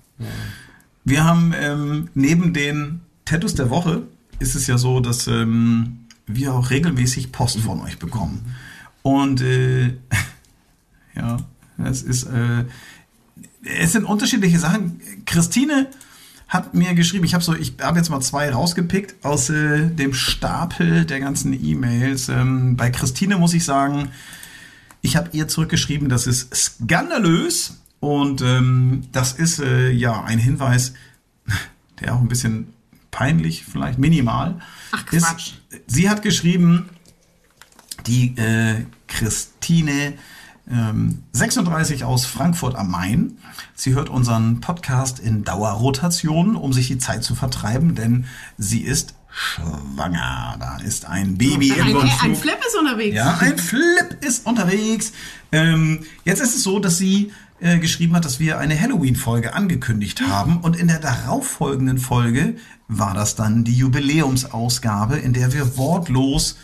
Wir 1.04 1.24
haben 1.24 1.54
ähm, 1.58 2.10
neben 2.12 2.52
den 2.52 3.00
Tattoos 3.24 3.54
der 3.54 3.70
Woche 3.70 4.02
ist 4.40 4.54
es 4.56 4.66
ja 4.66 4.76
so, 4.76 5.00
dass 5.00 5.26
ähm, 5.26 6.00
wir 6.26 6.52
auch 6.52 6.68
regelmäßig 6.68 7.32
Post 7.32 7.60
von 7.60 7.80
euch 7.80 7.98
bekommen. 7.98 8.54
Und 9.00 9.40
äh, 9.40 9.86
ja, 11.16 11.38
es 11.82 12.02
ist 12.02 12.24
äh, 12.24 12.64
es 13.64 13.92
sind 13.92 14.04
unterschiedliche 14.04 14.58
Sachen. 14.58 15.00
Christine 15.24 15.88
hat 16.54 16.72
mir 16.72 16.94
geschrieben, 16.94 17.24
ich 17.24 17.34
habe 17.34 17.42
so, 17.42 17.52
ich 17.54 17.74
habe 17.82 17.98
jetzt 17.98 18.10
mal 18.10 18.20
zwei 18.20 18.48
rausgepickt 18.50 19.24
aus 19.24 19.50
äh, 19.50 19.88
dem 19.88 20.14
Stapel 20.14 21.04
der 21.04 21.18
ganzen 21.18 21.52
E-Mails. 21.52 22.28
Ähm, 22.28 22.76
bei 22.76 22.90
Christine 22.90 23.36
muss 23.38 23.54
ich 23.54 23.64
sagen, 23.64 24.12
ich 25.02 25.16
habe 25.16 25.30
ihr 25.32 25.48
zurückgeschrieben, 25.48 26.08
das 26.08 26.28
ist 26.28 26.54
skandalös 26.54 27.82
und 27.98 28.40
ähm, 28.40 29.02
das 29.10 29.32
ist 29.32 29.58
äh, 29.58 29.90
ja 29.90 30.22
ein 30.22 30.38
Hinweis, 30.38 30.94
der 32.00 32.14
auch 32.14 32.20
ein 32.20 32.28
bisschen 32.28 32.68
peinlich, 33.10 33.64
vielleicht 33.64 33.98
minimal 33.98 34.60
Ach, 34.92 35.12
ist. 35.12 35.26
Quatsch. 35.26 35.52
Sie 35.88 36.08
hat 36.08 36.22
geschrieben, 36.22 36.88
die 38.06 38.36
äh, 38.36 38.84
Christine 39.08 40.14
36 40.66 42.04
aus 42.04 42.24
Frankfurt 42.24 42.74
am 42.74 42.90
Main. 42.90 43.38
Sie 43.74 43.94
hört 43.94 44.08
unseren 44.08 44.60
Podcast 44.60 45.18
in 45.18 45.44
Dauerrotation, 45.44 46.56
um 46.56 46.72
sich 46.72 46.88
die 46.88 46.98
Zeit 46.98 47.22
zu 47.22 47.34
vertreiben, 47.34 47.94
denn 47.94 48.24
sie 48.56 48.80
ist 48.80 49.14
schwanger. 49.28 50.56
Da 50.58 50.78
ist 50.78 51.06
ein 51.06 51.36
Baby 51.36 51.72
Ein, 51.72 51.78
im 51.78 51.84
ein, 51.84 51.88
ein 51.88 51.96
Rundflug. 51.96 52.36
Flip 52.36 52.58
ist 52.66 52.76
unterwegs. 52.78 53.16
Ja, 53.16 53.38
ein 53.40 53.58
Flip 53.58 54.18
ist 54.20 54.46
unterwegs. 54.46 55.12
Ähm, 55.52 56.00
jetzt 56.24 56.40
ist 56.40 56.54
es 56.56 56.62
so, 56.62 56.78
dass 56.78 56.96
sie 56.96 57.32
äh, 57.60 57.78
geschrieben 57.78 58.14
hat, 58.14 58.24
dass 58.24 58.40
wir 58.40 58.58
eine 58.58 58.80
Halloween-Folge 58.80 59.54
angekündigt 59.54 60.22
haben. 60.22 60.58
Und 60.58 60.76
in 60.76 60.88
der 60.88 60.98
darauffolgenden 60.98 61.98
Folge 61.98 62.56
war 62.88 63.14
das 63.14 63.36
dann 63.36 63.64
die 63.64 63.76
Jubiläumsausgabe, 63.76 65.16
in 65.16 65.32
der 65.32 65.52
wir 65.52 65.76
wortlos 65.76 66.56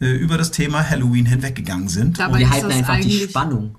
äh, 0.00 0.06
über 0.12 0.38
das 0.38 0.50
Thema 0.50 0.88
Halloween 0.88 1.26
hinweggegangen 1.26 1.88
sind. 1.88 2.18
Dabei 2.18 2.40
Wir 2.40 2.50
halten 2.50 2.70
einfach 2.70 3.00
die 3.00 3.18
Spannung. 3.20 3.76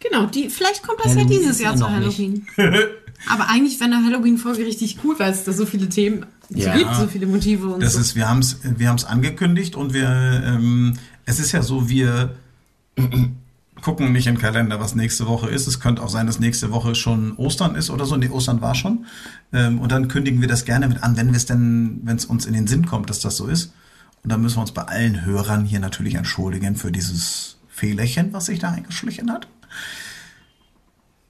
Genau, 0.00 0.26
die, 0.26 0.48
vielleicht 0.48 0.82
kommt 0.82 1.00
das 1.00 1.12
Halloween 1.16 1.32
ja 1.32 1.38
dieses 1.38 1.60
Jahr 1.60 1.72
ja 1.72 1.78
zu. 1.78 1.90
Halloween. 1.90 2.46
Aber 3.28 3.48
eigentlich 3.48 3.80
wäre 3.80 3.90
eine 3.92 4.04
Halloween-Folge 4.04 4.64
richtig 4.64 4.98
cool, 5.02 5.16
weil 5.18 5.32
es 5.32 5.42
da 5.42 5.52
so 5.52 5.66
viele 5.66 5.88
Themen 5.88 6.24
Ja. 6.50 6.76
gibt, 6.76 6.94
so 6.94 7.08
viele 7.08 7.26
Motive 7.26 7.66
und 7.66 7.82
Das 7.82 7.94
so. 7.94 8.00
ist, 8.00 8.14
wir 8.14 8.28
haben 8.28 8.38
es 8.38 8.58
wir 8.62 8.88
haben's 8.88 9.04
angekündigt 9.04 9.74
und 9.74 9.92
wir, 9.92 10.08
ähm, 10.46 10.94
es 11.24 11.40
ist 11.40 11.50
ja 11.50 11.62
so, 11.62 11.88
wir 11.88 12.36
gucken 13.82 14.12
nicht 14.12 14.26
im 14.26 14.38
Kalender, 14.38 14.80
was 14.80 14.94
nächste 14.94 15.26
Woche 15.26 15.48
ist. 15.48 15.66
Es 15.66 15.80
könnte 15.80 16.02
auch 16.02 16.08
sein, 16.08 16.26
dass 16.26 16.38
nächste 16.40 16.70
Woche 16.72 16.94
schon 16.94 17.36
Ostern 17.36 17.74
ist 17.74 17.90
oder 17.90 18.06
so. 18.06 18.16
Nee, 18.16 18.28
Ostern 18.28 18.60
war 18.60 18.74
schon. 18.74 19.06
Ähm, 19.52 19.80
und 19.80 19.90
dann 19.92 20.08
kündigen 20.08 20.40
wir 20.40 20.48
das 20.48 20.64
gerne 20.64 20.88
mit 20.88 21.02
an, 21.02 21.16
wenn 21.16 21.28
wir 21.28 21.36
es 21.36 21.46
denn, 21.46 22.00
wenn 22.04 22.16
es 22.16 22.24
uns 22.24 22.46
in 22.46 22.54
den 22.54 22.66
Sinn 22.66 22.86
kommt, 22.86 23.10
dass 23.10 23.20
das 23.20 23.36
so 23.36 23.46
ist. 23.46 23.72
Und 24.22 24.30
dann 24.32 24.40
müssen 24.42 24.56
wir 24.56 24.62
uns 24.62 24.72
bei 24.72 24.82
allen 24.82 25.24
Hörern 25.24 25.64
hier 25.64 25.80
natürlich 25.80 26.14
entschuldigen 26.14 26.76
für 26.76 26.92
dieses 26.92 27.58
Fehlerchen, 27.68 28.32
was 28.32 28.46
sich 28.46 28.58
da 28.58 28.70
eingeschlichen 28.70 29.30
hat. 29.32 29.46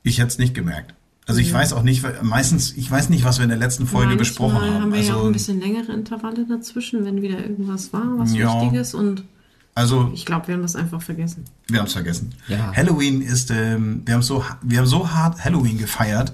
Ich 0.02 0.18
hätte 0.18 0.28
es 0.28 0.38
nicht 0.38 0.54
gemerkt. 0.54 0.94
Also 1.26 1.40
ich 1.40 1.52
weiß 1.52 1.74
auch 1.74 1.82
nicht, 1.82 2.02
meistens, 2.22 2.72
ich 2.74 2.90
weiß 2.90 3.10
nicht, 3.10 3.22
was 3.22 3.36
wir 3.38 3.42
in 3.44 3.50
der 3.50 3.58
letzten 3.58 3.86
Folge 3.86 4.06
Manchmal 4.06 4.18
besprochen 4.18 4.60
haben. 4.62 4.80
haben 4.80 4.92
wir 4.94 5.00
ja 5.02 5.12
auch 5.12 5.16
also, 5.16 5.26
ein 5.26 5.32
bisschen 5.34 5.60
längere 5.60 5.92
Intervalle 5.92 6.46
dazwischen, 6.46 7.04
wenn 7.04 7.20
wieder 7.20 7.38
irgendwas 7.38 7.92
war, 7.92 8.18
was 8.18 8.34
Ja. 8.34 8.62
Wichtiges. 8.62 8.94
Und 8.94 9.24
also 9.74 10.10
ich 10.14 10.24
glaube, 10.24 10.48
wir 10.48 10.54
haben 10.54 10.62
das 10.62 10.74
einfach 10.74 11.02
vergessen. 11.02 11.44
Wir 11.66 11.80
haben 11.80 11.86
es 11.86 11.92
vergessen. 11.92 12.34
Ja. 12.48 12.72
Halloween 12.74 13.20
ist, 13.20 13.50
ähm, 13.50 14.00
wir 14.06 14.14
haben 14.14 14.22
so, 14.22 14.42
wir 14.62 14.78
haben 14.78 14.86
so 14.86 15.10
hart 15.10 15.44
Halloween 15.44 15.76
gefeiert, 15.76 16.32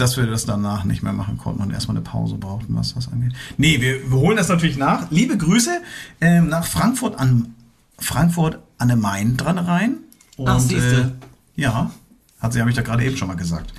dass 0.00 0.16
wir 0.16 0.26
das 0.26 0.46
danach 0.46 0.84
nicht 0.84 1.02
mehr 1.02 1.12
machen 1.12 1.38
konnten 1.38 1.62
und 1.62 1.70
erstmal 1.70 1.96
eine 1.96 2.04
Pause 2.04 2.36
brauchten, 2.36 2.74
was 2.74 2.94
das 2.94 3.12
angeht. 3.12 3.32
Nee, 3.56 3.80
wir, 3.80 4.10
wir 4.10 4.18
holen 4.18 4.36
das 4.36 4.48
natürlich 4.48 4.76
nach. 4.76 5.10
Liebe 5.10 5.36
Grüße 5.36 5.80
ähm, 6.20 6.48
nach 6.48 6.64
Frankfurt 6.64 7.18
an 7.18 7.54
Frankfurt 7.98 8.58
an 8.78 8.88
der 8.88 8.96
Main 8.96 9.36
dran 9.36 9.58
rein. 9.58 9.98
Und, 10.36 10.48
Ach, 10.48 10.58
siehste. 10.58 11.12
Äh, 11.56 11.60
ja, 11.60 11.90
hat 12.40 12.52
sie, 12.52 12.60
habe 12.60 12.70
ich 12.70 12.76
da 12.76 12.82
gerade 12.82 13.04
eben 13.04 13.16
schon 13.16 13.28
mal 13.28 13.36
gesagt. 13.36 13.74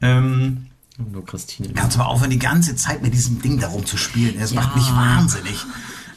Ähm, 0.00 0.66
Nur 0.98 1.24
Christine. 1.24 1.68
Kannst 1.74 1.96
du 1.96 2.00
mal 2.00 2.06
aufhören, 2.06 2.30
die 2.30 2.40
ganze 2.40 2.74
Zeit 2.74 3.02
mit 3.02 3.14
diesem 3.14 3.40
Ding 3.40 3.60
darum 3.60 3.86
zu 3.86 3.96
spielen? 3.96 4.34
Es 4.40 4.52
macht 4.52 4.74
mich 4.74 4.90
wahnsinnig. 4.90 5.64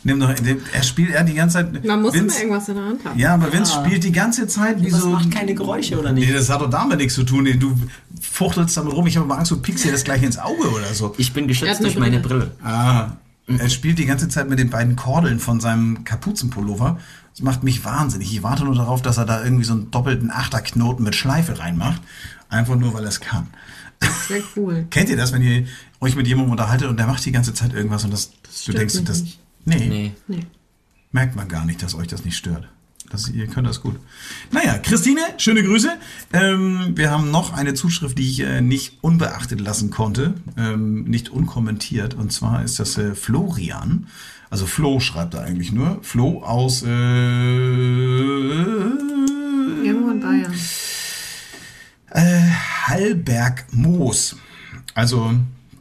Nimm 0.08 0.20
doch, 0.20 0.30
er 0.74 0.84
spielt 0.84 1.10
er 1.10 1.24
die 1.24 1.34
ganze 1.34 1.56
Zeit. 1.56 1.84
Man 1.84 2.01
muss 2.03 2.14
Vince- 2.14 2.20
immer 2.22 2.38
irgendwas 2.38 2.70
in 2.70 2.76
der 2.76 2.86
Hand 2.86 3.06
haben. 3.06 3.20
ja, 3.20 3.34
aber 3.34 3.51
Vince 3.51 3.74
spielt 3.74 4.03
die 4.03 4.12
ganze 4.12 4.47
Zeit 4.47 4.80
wie 4.82 4.91
Das 4.91 5.01
so. 5.01 5.10
macht 5.10 5.32
keine 5.32 5.56
Geräusche, 5.56 5.99
oder 5.99 6.14
nicht? 6.14 6.28
Nee, 6.28 6.34
das 6.34 6.47
hat 6.49 6.62
doch 6.62 6.70
damit 6.70 6.99
nichts 6.99 7.16
zu 7.16 7.24
tun. 7.24 7.43
Nee, 7.43 7.56
Du 7.56 7.76
fuchtelst 8.22 8.78
damit 8.78 8.93
rum. 8.93 9.08
Ich 9.08 9.18
habe 9.18 9.26
mal 9.28 9.38
Angst, 9.39 9.49
du 9.51 9.58
piekst 9.58 9.84
dir 9.84 9.91
das 9.91 10.03
gleich 10.03 10.22
ins 10.24 10.38
Auge 10.38 10.70
oder 10.72 10.93
so. 10.93 11.14
Ich 11.18 11.34
bin 11.34 11.47
geschützt 11.47 11.82
durch 11.82 11.97
meine 11.97 12.20
Brille. 12.20 12.51
Brille. 12.60 12.72
Ah, 12.72 13.14
er 13.47 13.70
spielt 13.70 13.97
die 13.99 14.06
ganze 14.06 14.30
Zeit 14.30 14.47
mit 14.49 14.60
den 14.60 14.70
beiden 14.70 14.95
Kordeln 14.95 15.39
von 15.39 15.60
seinem 15.60 16.03
Kapuzenpullover. 16.03 16.99
Das 17.32 17.41
macht 17.41 17.64
mich 17.64 17.84
wahnsinnig. 17.84 18.32
Ich 18.32 18.43
warte 18.43 18.64
nur 18.64 18.76
darauf, 18.76 19.01
dass 19.01 19.18
er 19.18 19.26
da 19.26 19.43
irgendwie 19.43 19.66
so 19.66 19.74
einen 19.74 19.91
doppelten 19.91 20.30
Achterknoten 20.32 21.03
mit 21.03 21.16
Schleife 21.16 21.58
reinmacht. 21.60 22.01
Einfach 22.49 22.76
nur, 22.76 22.93
weil 22.93 23.03
er 23.03 23.10
es 23.10 23.20
kann. 23.22 23.47
Das 23.99 24.30
wäre 24.30 24.43
cool. 24.56 24.86
Kennt 24.91 25.10
ihr 25.10 25.18
das, 25.18 25.34
wenn 25.34 25.41
ihr 25.41 25.66
euch 25.99 26.16
mit 26.16 26.28
jemandem 26.28 26.51
unterhaltet 26.51 26.88
und 26.89 26.97
der 26.97 27.08
macht 27.08 27.26
die 27.26 27.32
ganze 27.32 27.53
Zeit 27.56 27.74
irgendwas 27.74 28.03
und 28.06 28.14
das, 28.14 28.30
du 28.32 28.38
stört 28.53 28.78
denkst, 28.80 29.03
das. 29.06 29.22
nicht. 29.24 29.39
Nee, 29.66 29.86
Nee. 29.88 30.11
Nee. 30.28 30.45
merkt 31.11 31.36
man 31.36 31.47
gar 31.47 31.66
nicht, 31.66 31.82
dass 31.84 31.93
euch 31.95 32.07
das 32.07 32.26
nicht 32.26 32.38
stört. 32.38 32.68
Das, 33.09 33.30
ihr 33.30 33.45
könnt 33.47 33.68
das 33.68 33.82
gut. 33.82 33.95
Naja, 34.51 34.80
Christine, 34.80 35.22
schöne 35.38 35.61
Grüße. 35.63 35.89
Ähm, 36.34 36.93
wir 36.95 37.11
haben 37.11 37.30
noch 37.30 37.53
eine 37.53 37.76
Zuschrift, 37.76 38.18
die 38.18 38.28
ich 38.30 38.39
äh, 38.39 38.61
nicht 38.61 38.97
unbeachtet 39.01 39.61
lassen 39.61 39.91
konnte, 39.91 40.34
ähm, 40.57 41.03
nicht 41.03 41.30
unkommentiert. 41.30 42.16
Und 42.16 42.34
zwar 42.34 42.63
ist 42.63 42.80
das 42.80 42.97
äh, 42.97 43.13
Florian. 43.13 44.07
Also 44.49 44.66
Flo 44.66 44.99
schreibt 44.99 45.36
er 45.36 45.43
eigentlich 45.43 45.72
nur. 45.72 45.99
Flo 46.01 46.41
aus 46.41 46.82
äh, 46.84 46.88
Irgendwo 49.84 50.09
in 50.11 50.20
Bayern. 50.20 50.53
äh, 52.11 52.41
Hallbergmoos. 52.88 54.36
Also, 54.95 55.32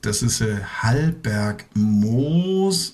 das 0.03 0.20
ist 0.22 0.43
äh, 0.43 0.59
Hallbergmoos. 0.82 2.93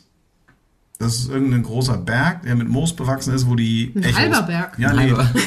Das 1.01 1.15
ist 1.17 1.31
irgendein 1.31 1.63
großer 1.63 1.97
Berg, 1.97 2.43
der 2.43 2.55
mit 2.55 2.69
Moos 2.69 2.95
bewachsen 2.95 3.33
ist, 3.35 3.49
wo 3.49 3.55
die 3.57 3.91
Ein 3.97 4.15
halber 4.15 4.43
Berg. 4.43 4.79
Ja, 4.79 4.93
nee, 4.93 5.11
Halber. 5.11 5.31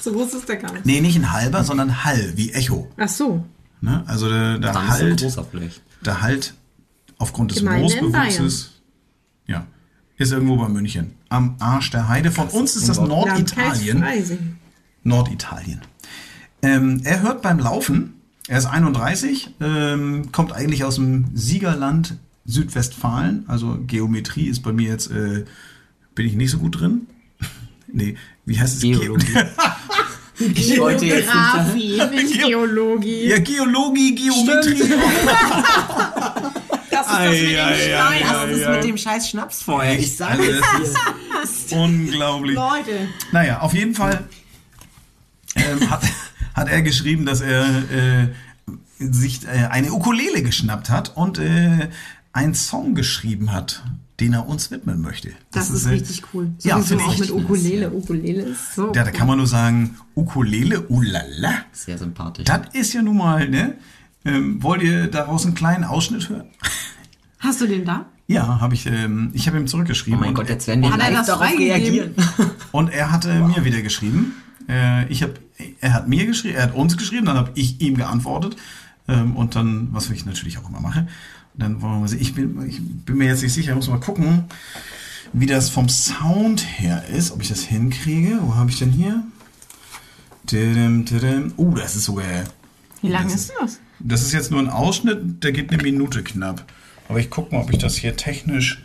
So 0.00 0.12
groß 0.12 0.34
ist 0.34 0.48
der 0.48 0.56
gar 0.56 0.70
nicht. 0.72 0.84
nee, 0.84 1.00
nicht 1.00 1.16
ein 1.16 1.32
halber, 1.32 1.64
sondern 1.64 2.04
Hall, 2.04 2.32
wie 2.36 2.52
Echo. 2.52 2.90
Ach 2.98 3.08
so. 3.08 3.42
Ne? 3.80 4.02
Also 4.06 4.28
der, 4.28 4.58
der 4.58 4.72
Dann 4.72 4.84
ist 4.84 4.90
Halt, 4.90 5.20
großer 5.20 5.44
vielleicht. 5.50 5.82
der 6.04 6.20
Halt 6.20 6.54
aufgrund 7.16 7.52
des 7.52 7.58
Gemeinde 7.60 7.90
in 7.94 8.04
Moosbewuchses, 8.04 8.72
ja, 9.46 9.66
ist 10.18 10.32
irgendwo 10.32 10.56
bei 10.56 10.68
München. 10.68 11.12
Am 11.30 11.56
Arsch 11.58 11.90
der 11.90 12.08
Heide. 12.08 12.30
Von 12.30 12.48
uns 12.48 12.76
ist 12.76 12.88
das. 12.88 12.98
Norditalien. 12.98 14.04
Norditalien. 15.02 15.80
Ähm, 16.60 17.00
er 17.04 17.22
hört 17.22 17.40
beim 17.40 17.58
Laufen, 17.58 18.14
er 18.48 18.58
ist 18.58 18.66
31, 18.66 19.54
ähm, 19.60 20.32
kommt 20.32 20.52
eigentlich 20.52 20.84
aus 20.84 20.96
dem 20.96 21.26
Siegerland 21.34 22.18
Südwestfalen. 22.46 23.44
Also 23.48 23.78
Geometrie 23.86 24.46
ist 24.46 24.60
bei 24.60 24.72
mir 24.72 24.90
jetzt, 24.90 25.10
äh, 25.10 25.44
bin 26.14 26.26
ich 26.26 26.34
nicht 26.34 26.50
so 26.50 26.58
gut 26.58 26.80
drin. 26.80 27.06
nee, 27.92 28.16
wie 28.44 28.58
heißt 28.58 28.76
es? 28.76 28.82
Geologie. 28.82 29.26
Ich 30.36 30.78
wollte 30.80 31.06
jetzt 31.06 31.30
nicht 31.76 32.40
Geologie. 32.44 33.28
Ja, 33.28 33.38
Geologie, 33.38 34.16
Geometrie. 34.16 34.90
Das 36.90 37.06
ist 37.06 37.12
das 37.12 37.30
mit 37.30 37.40
dem 37.40 37.56
ei. 37.56 38.22
Was 38.26 38.50
ist 38.50 38.68
mit 38.68 38.84
dem 38.84 38.98
scheiß 38.98 39.30
Schnaps 39.30 39.62
vorher? 39.62 39.96
Ich 39.96 40.16
sage 40.16 40.42
es 40.42 40.92
das 41.44 41.72
unglaublich. 41.72 42.56
Leute. 42.56 43.08
Naja, 43.30 43.60
auf 43.60 43.74
jeden 43.74 43.94
Fall 43.94 44.24
ähm, 45.54 45.88
hat, 45.88 46.02
hat 46.54 46.68
er 46.68 46.82
geschrieben, 46.82 47.26
dass 47.26 47.40
er 47.40 47.64
äh, 47.92 48.28
sich 48.98 49.44
äh, 49.44 49.68
eine 49.70 49.92
Ukulele 49.92 50.42
geschnappt 50.42 50.90
hat 50.90 51.16
und 51.16 51.38
äh, 51.38 51.90
einen 52.34 52.54
Song 52.54 52.94
geschrieben 52.94 53.52
hat, 53.52 53.82
den 54.20 54.34
er 54.34 54.46
uns 54.46 54.70
widmen 54.70 55.00
möchte. 55.00 55.30
Das, 55.52 55.70
ist 55.70 55.86
äh, 55.86 55.90
richtig 55.90 56.22
cool. 56.34 56.52
Ja, 56.60 56.76
Sowieso 56.76 56.88
finde 56.88 57.04
auch 57.04 57.14
ich. 57.14 57.20
mit 57.20 57.30
Ukulele. 57.30 57.90
Ukulele 57.90 58.42
ist 58.42 58.74
so. 58.74 58.92
Ja, 58.92 59.04
da 59.04 59.10
kann 59.10 59.26
man 59.26 59.38
nur 59.38 59.46
sagen, 59.46 59.96
Ukulele, 60.14 60.82
ulala. 60.88 61.54
Sehr 61.72 61.96
sympathisch. 61.96 62.44
Das 62.44 62.74
ist 62.74 62.92
ja 62.92 63.02
nun 63.02 63.16
mal, 63.16 63.48
ne? 63.48 63.74
Ähm, 64.24 64.62
wollt 64.62 64.82
ihr 64.82 65.06
daraus 65.06 65.44
einen 65.46 65.54
kleinen 65.54 65.84
Ausschnitt 65.84 66.28
hören? 66.28 66.48
Hast 67.38 67.60
du 67.60 67.66
den 67.66 67.84
da? 67.84 68.06
Ja, 68.26 68.60
habe 68.60 68.74
ich. 68.74 68.86
Ähm, 68.86 69.30
ich 69.34 69.46
habe 69.46 69.58
ihm 69.58 69.66
zurückgeschrieben. 69.66 70.18
Oh 70.18 70.20
mein 70.20 70.30
und, 70.30 70.34
Gott, 70.34 70.48
jetzt 70.48 70.66
werden 70.66 70.82
die 70.82 70.90
Hat 70.90 71.00
er 71.00 71.10
das 71.10 71.26
darauf 71.26 71.58
reagieren. 71.58 72.14
Und 72.72 72.88
er 72.88 73.12
hatte 73.12 73.34
mir 73.40 73.64
wieder 73.64 73.82
geschrieben. 73.82 74.34
Äh, 74.66 75.06
ich 75.08 75.22
hab, 75.22 75.38
er 75.80 75.92
hat 75.92 76.08
mir 76.08 76.24
geschrieben, 76.24 76.56
er 76.56 76.64
hat 76.64 76.74
uns 76.74 76.96
geschrieben, 76.96 77.26
dann 77.26 77.36
habe 77.36 77.52
ich 77.54 77.80
ihm 77.82 77.96
geantwortet. 77.96 78.56
Ähm, 79.06 79.36
und 79.36 79.54
dann, 79.54 79.88
was 79.92 80.08
ich 80.08 80.24
natürlich 80.24 80.56
auch 80.58 80.68
immer 80.68 80.80
mache. 80.80 81.06
Dann 81.56 81.80
wollen 81.80 81.92
wir 81.94 82.00
mal 82.00 82.08
sehen. 82.08 82.20
Ich 82.20 82.34
bin, 82.34 82.66
ich 82.68 82.80
bin 82.80 83.16
mir 83.16 83.28
jetzt 83.28 83.42
nicht 83.42 83.52
sicher, 83.52 83.70
ich 83.70 83.76
muss 83.76 83.88
mal 83.88 84.00
gucken, 84.00 84.44
wie 85.32 85.46
das 85.46 85.70
vom 85.70 85.88
Sound 85.88 86.64
her 86.78 87.04
ist, 87.08 87.32
ob 87.32 87.42
ich 87.42 87.48
das 87.48 87.62
hinkriege. 87.62 88.38
Wo 88.42 88.54
habe 88.56 88.70
ich 88.70 88.78
denn 88.78 88.90
hier? 88.90 89.22
Tidim, 90.46 91.06
tidim. 91.06 91.52
Oh, 91.56 91.70
das 91.70 91.96
ist 91.96 92.04
sogar. 92.04 92.44
Wie 93.02 93.08
lange 93.08 93.32
Das 93.32 93.34
ist 93.34 93.52
das? 93.60 93.80
Das 94.00 94.22
ist 94.22 94.32
jetzt 94.32 94.50
nur 94.50 94.60
ein 94.60 94.68
Ausschnitt, 94.68 95.42
der 95.42 95.52
geht 95.52 95.72
eine 95.72 95.82
Minute 95.82 96.22
knapp. 96.22 96.64
Aber 97.08 97.18
ich 97.18 97.30
gucke 97.30 97.54
mal, 97.54 97.62
ob 97.62 97.70
ich 97.70 97.78
das 97.78 97.96
hier 97.96 98.16
technisch 98.16 98.82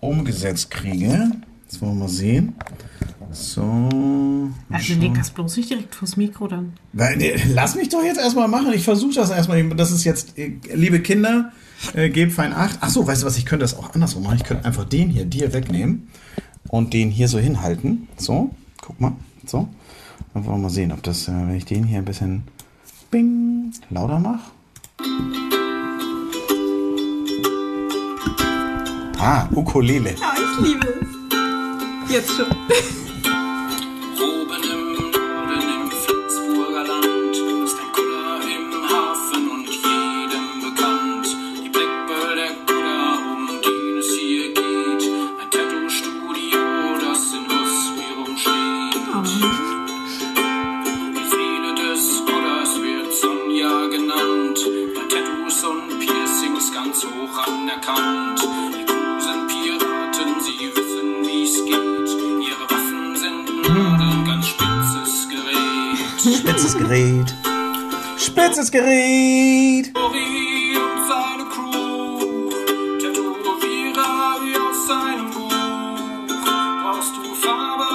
umgesetzt 0.00 0.70
kriege. 0.70 1.30
Das 1.68 1.80
wollen 1.80 1.92
wir 1.92 2.00
mal 2.00 2.08
sehen. 2.08 2.54
So. 3.32 4.50
Also 4.70 4.94
leg 4.94 5.14
das 5.14 5.30
bloß 5.30 5.56
nicht 5.56 5.70
direkt 5.70 5.94
vors 5.94 6.16
Mikro 6.16 6.48
dann. 6.48 6.72
Nein, 6.92 7.22
Lass 7.52 7.76
mich 7.76 7.88
doch 7.88 8.02
jetzt 8.02 8.18
erstmal 8.18 8.48
machen. 8.48 8.72
Ich 8.72 8.84
versuche 8.84 9.14
das 9.14 9.30
erstmal. 9.30 9.68
Das 9.70 9.92
ist 9.92 10.04
jetzt, 10.04 10.36
äh, 10.36 10.58
liebe 10.74 11.00
Kinder, 11.00 11.52
äh, 11.94 12.08
gebt 12.08 12.32
fein 12.32 12.52
acht. 12.52 12.78
Ach 12.80 12.90
so, 12.90 13.06
weißt 13.06 13.22
du 13.22 13.26
was? 13.26 13.38
Ich 13.38 13.46
könnte 13.46 13.64
das 13.64 13.76
auch 13.76 13.94
andersrum 13.94 14.22
machen. 14.22 14.36
Ich 14.36 14.44
könnte 14.44 14.64
einfach 14.64 14.84
den 14.84 15.08
hier 15.08 15.24
dir 15.24 15.52
wegnehmen 15.52 16.08
und 16.68 16.92
den 16.92 17.10
hier 17.10 17.28
so 17.28 17.38
hinhalten. 17.38 18.08
So, 18.16 18.50
guck 18.80 19.00
mal. 19.00 19.12
So. 19.46 19.68
Dann 20.34 20.44
wollen 20.44 20.58
wir 20.58 20.62
mal 20.62 20.70
sehen, 20.70 20.92
ob 20.92 21.02
das, 21.02 21.28
äh, 21.28 21.32
wenn 21.32 21.56
ich 21.56 21.64
den 21.64 21.84
hier 21.84 21.98
ein 21.98 22.04
bisschen 22.04 22.44
bing, 23.10 23.72
lauter 23.90 24.18
mache. 24.18 24.50
Ah, 29.18 29.48
Ukulele. 29.54 30.14
Ja, 30.18 30.32
ich 30.34 30.66
liebe 30.66 30.86
es. 30.86 32.12
Jetzt 32.12 32.30
schon. 32.30 32.46
Spitzes 68.60 68.72
Gerät. 68.72 69.90
Ori 69.96 70.76
und 70.76 71.00
seine 71.08 71.44
Crew, 71.48 72.50
Tätowierer 72.98 74.36
wie 74.44 74.56
aus 74.58 74.86
seinem 74.86 75.30
Buch. 75.30 75.48
Brauchst 76.82 77.12
du 77.16 77.22
Farbe 77.40 77.88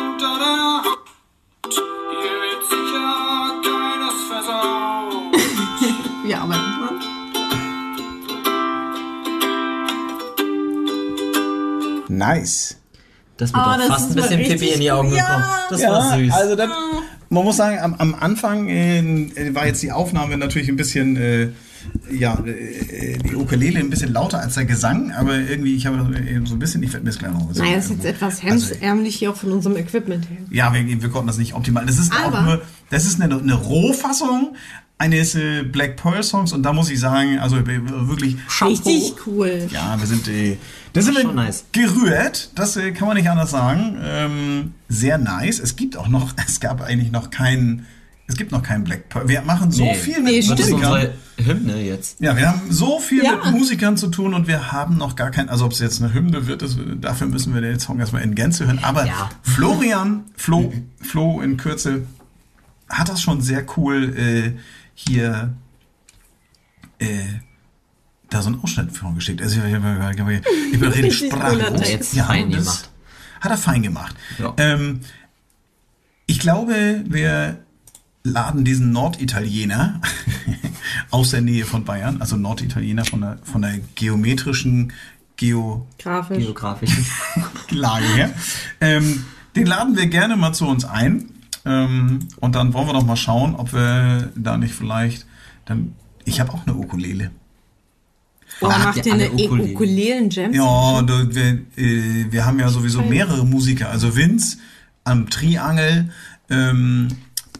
unter 0.00 0.34
der 0.38 0.82
Haut? 0.82 1.04
Hier 2.10 2.36
wird 2.42 2.62
sicher 2.68 3.08
keines 3.62 4.18
versaut. 4.28 5.30
Arbeitet 6.34 6.74
man? 6.80 6.94
Nice. 12.08 12.76
Das 13.36 13.52
mir 13.52 13.58
Ah, 13.58 13.76
doch 13.76 13.78
das 13.78 13.88
fast 13.88 14.10
ein 14.10 14.14
bisschen 14.16 14.38
richtig 14.38 14.60
Pipi 14.60 14.72
in 14.74 14.80
die. 14.80 14.90
Augen 14.90 15.14
Ja. 15.14 15.22
gekommen. 15.24 15.44
Das 15.70 15.82
war 15.86 16.02
süß. 16.18 16.32
also 16.34 16.56
das, 16.56 16.68
man 17.30 17.44
muss 17.44 17.56
sagen, 17.56 17.78
am, 17.78 17.94
am 17.94 18.14
Anfang 18.14 18.68
äh, 18.68 19.54
war 19.54 19.66
jetzt 19.66 19.82
die 19.82 19.92
Aufnahme 19.92 20.36
natürlich 20.36 20.68
ein 20.68 20.76
bisschen, 20.76 21.16
äh, 21.16 21.48
ja, 22.10 22.38
äh, 22.44 23.18
die 23.18 23.34
Ukulele 23.36 23.78
ein 23.78 23.88
bisschen 23.88 24.12
lauter 24.12 24.40
als 24.40 24.54
der 24.56 24.64
Gesang, 24.66 25.12
aber 25.12 25.38
irgendwie, 25.38 25.76
ich 25.76 25.86
habe 25.86 25.96
äh, 26.16 26.40
so 26.44 26.54
ein 26.54 26.58
bisschen, 26.58 26.82
das 27.04 27.18
gleich 27.18 27.32
noch 27.32 27.46
mal 27.46 27.54
Naja, 27.56 27.76
ist 27.78 27.90
jetzt 27.90 28.04
etwas 28.04 28.42
hemsärmlich 28.42 29.16
hier 29.16 29.30
auch 29.30 29.36
von 29.36 29.52
unserem 29.52 29.76
Equipment 29.76 30.28
her. 30.28 30.38
Ja, 30.50 30.74
wir, 30.74 30.84
wir 30.86 31.08
konnten 31.08 31.28
das 31.28 31.38
nicht 31.38 31.54
optimal. 31.54 31.86
Das 31.86 31.98
ist 31.98 32.12
Aber- 32.12 32.38
auch 32.40 32.44
nur, 32.44 32.62
das 32.90 33.06
ist 33.06 33.20
eine, 33.20 33.38
eine 33.38 33.54
Rohfassung 33.54 34.56
eines 35.00 35.34
äh, 35.34 35.62
Black 35.62 35.96
Pearl 35.96 36.22
Songs 36.22 36.52
und 36.52 36.62
da 36.62 36.74
muss 36.74 36.90
ich 36.90 37.00
sagen, 37.00 37.38
also 37.38 37.56
äh, 37.56 37.64
wirklich 38.06 38.36
Richtig 38.60 39.14
cool. 39.26 39.66
Ja, 39.72 39.98
wir 39.98 40.06
sind, 40.06 40.28
äh, 40.28 40.58
das 40.92 41.06
sind 41.06 41.14
wir 41.16 41.22
Schon 41.22 41.34
nice. 41.36 41.64
gerührt. 41.72 42.50
Das 42.54 42.76
äh, 42.76 42.92
kann 42.92 43.08
man 43.08 43.16
nicht 43.16 43.30
anders 43.30 43.50
sagen. 43.50 43.96
Ähm, 44.04 44.74
sehr 44.90 45.16
nice. 45.16 45.58
Es 45.58 45.74
gibt 45.76 45.96
auch 45.96 46.08
noch, 46.08 46.34
es 46.46 46.60
gab 46.60 46.82
eigentlich 46.82 47.10
noch 47.10 47.30
keinen, 47.30 47.86
es 48.26 48.36
gibt 48.36 48.52
noch 48.52 48.62
keinen 48.62 48.84
Black 48.84 49.08
Pearl. 49.08 49.26
Wir 49.26 49.40
machen 49.40 49.72
so 49.72 49.82
Nee. 49.84 49.94
viel 49.94 50.20
Nee, 50.22 50.42
mit 50.42 50.50
Das 50.50 50.66
stimmt. 50.66 50.82
Musikern. 50.82 51.08
Hymne 51.38 51.80
jetzt. 51.82 52.20
Ja, 52.20 52.36
wir 52.36 52.48
haben 52.48 52.60
so 52.68 52.98
viel 53.00 53.24
Ja. 53.24 53.36
mit 53.42 53.52
Musikern 53.52 53.96
zu 53.96 54.08
tun 54.08 54.34
und 54.34 54.48
wir 54.48 54.70
haben 54.72 54.98
noch 54.98 55.16
gar 55.16 55.30
kein, 55.30 55.48
also 55.48 55.64
ob 55.64 55.72
es 55.72 55.78
jetzt 55.78 56.02
eine 56.02 56.12
Hymne 56.12 56.46
wird, 56.46 56.60
das, 56.60 56.76
dafür 57.00 57.26
müssen 57.28 57.54
wir 57.54 57.62
den 57.62 57.80
Song 57.80 57.98
erstmal 58.00 58.20
in 58.20 58.34
Gänze 58.34 58.66
hören. 58.66 58.80
Aber 58.82 59.06
Ja. 59.06 59.30
Florian, 59.42 60.24
Flo, 60.36 60.70
Flo 61.00 61.40
in 61.40 61.56
Kürze, 61.56 62.02
hat 62.90 63.08
das 63.08 63.22
schon 63.22 63.40
sehr 63.40 63.64
cool 63.78 64.14
äh, 64.14 64.52
hier 64.94 65.54
äh, 66.98 67.24
da 68.28 68.42
so 68.42 68.48
einen 68.48 68.62
Ausschnitt 68.62 68.92
für 68.92 69.12
geschickt. 69.12 69.42
Also 69.42 69.60
ich, 69.60 69.64
ich, 69.64 69.74
ich, 69.74 70.80
bin 70.80 70.88
rede 70.88 71.08
Richtig 71.08 71.28
sprachlos. 71.28 71.80
Text. 71.80 72.14
Jetzt 72.14 72.18
fein 72.18 72.50
das 72.50 72.64
gemacht. 72.64 72.90
Hat 73.40 73.50
er 73.50 73.58
fein 73.58 73.82
gemacht. 73.82 74.16
Ja. 74.38 74.54
Ähm, 74.56 75.00
ich 76.26 76.38
glaube, 76.38 77.02
wir 77.06 77.58
laden 78.22 78.64
diesen 78.64 78.92
Norditaliener 78.92 80.00
aus 81.10 81.30
der 81.30 81.40
Nähe 81.40 81.64
von 81.64 81.84
Bayern, 81.84 82.20
also 82.20 82.36
Norditaliener 82.36 83.04
von 83.04 83.20
der, 83.20 83.38
von 83.42 83.62
der 83.62 83.80
geometrischen 83.94 84.92
Geo 85.36 85.86
Grafisch. 85.98 86.38
Geografischen. 86.38 87.06
Lage 87.70 88.04
her. 88.14 88.30
Ähm, 88.80 89.24
den 89.56 89.66
laden 89.66 89.96
wir 89.96 90.06
gerne 90.06 90.36
mal 90.36 90.52
zu 90.52 90.66
uns 90.66 90.84
ein. 90.84 91.30
Ähm, 91.64 92.20
und 92.40 92.54
dann 92.54 92.72
wollen 92.72 92.86
wir 92.86 92.94
doch 92.94 93.04
mal 93.04 93.16
schauen, 93.16 93.54
ob 93.54 93.72
wir 93.72 94.32
da 94.34 94.56
nicht 94.56 94.74
vielleicht 94.74 95.26
dann. 95.66 95.94
Ich 96.24 96.40
habe 96.40 96.52
auch 96.52 96.66
eine 96.66 96.76
Ukulele. 96.76 97.30
Oh, 98.60 98.68
macht 98.68 99.06
ihr 99.06 99.14
eine 99.14 99.30
alle 99.30 99.44
Ukulele. 99.44 99.72
Ukulelen-Jam? 99.72 100.52
Ja, 100.52 101.02
da, 101.02 101.34
wir, 101.34 101.44
äh, 101.76 102.26
wir 102.30 102.44
haben 102.44 102.58
ja 102.58 102.68
sowieso 102.68 103.02
mehrere 103.02 103.44
Musiker. 103.44 103.90
Also 103.90 104.16
Vince 104.16 104.58
am 105.04 105.30
Triangel, 105.30 106.10
ähm, 106.50 107.08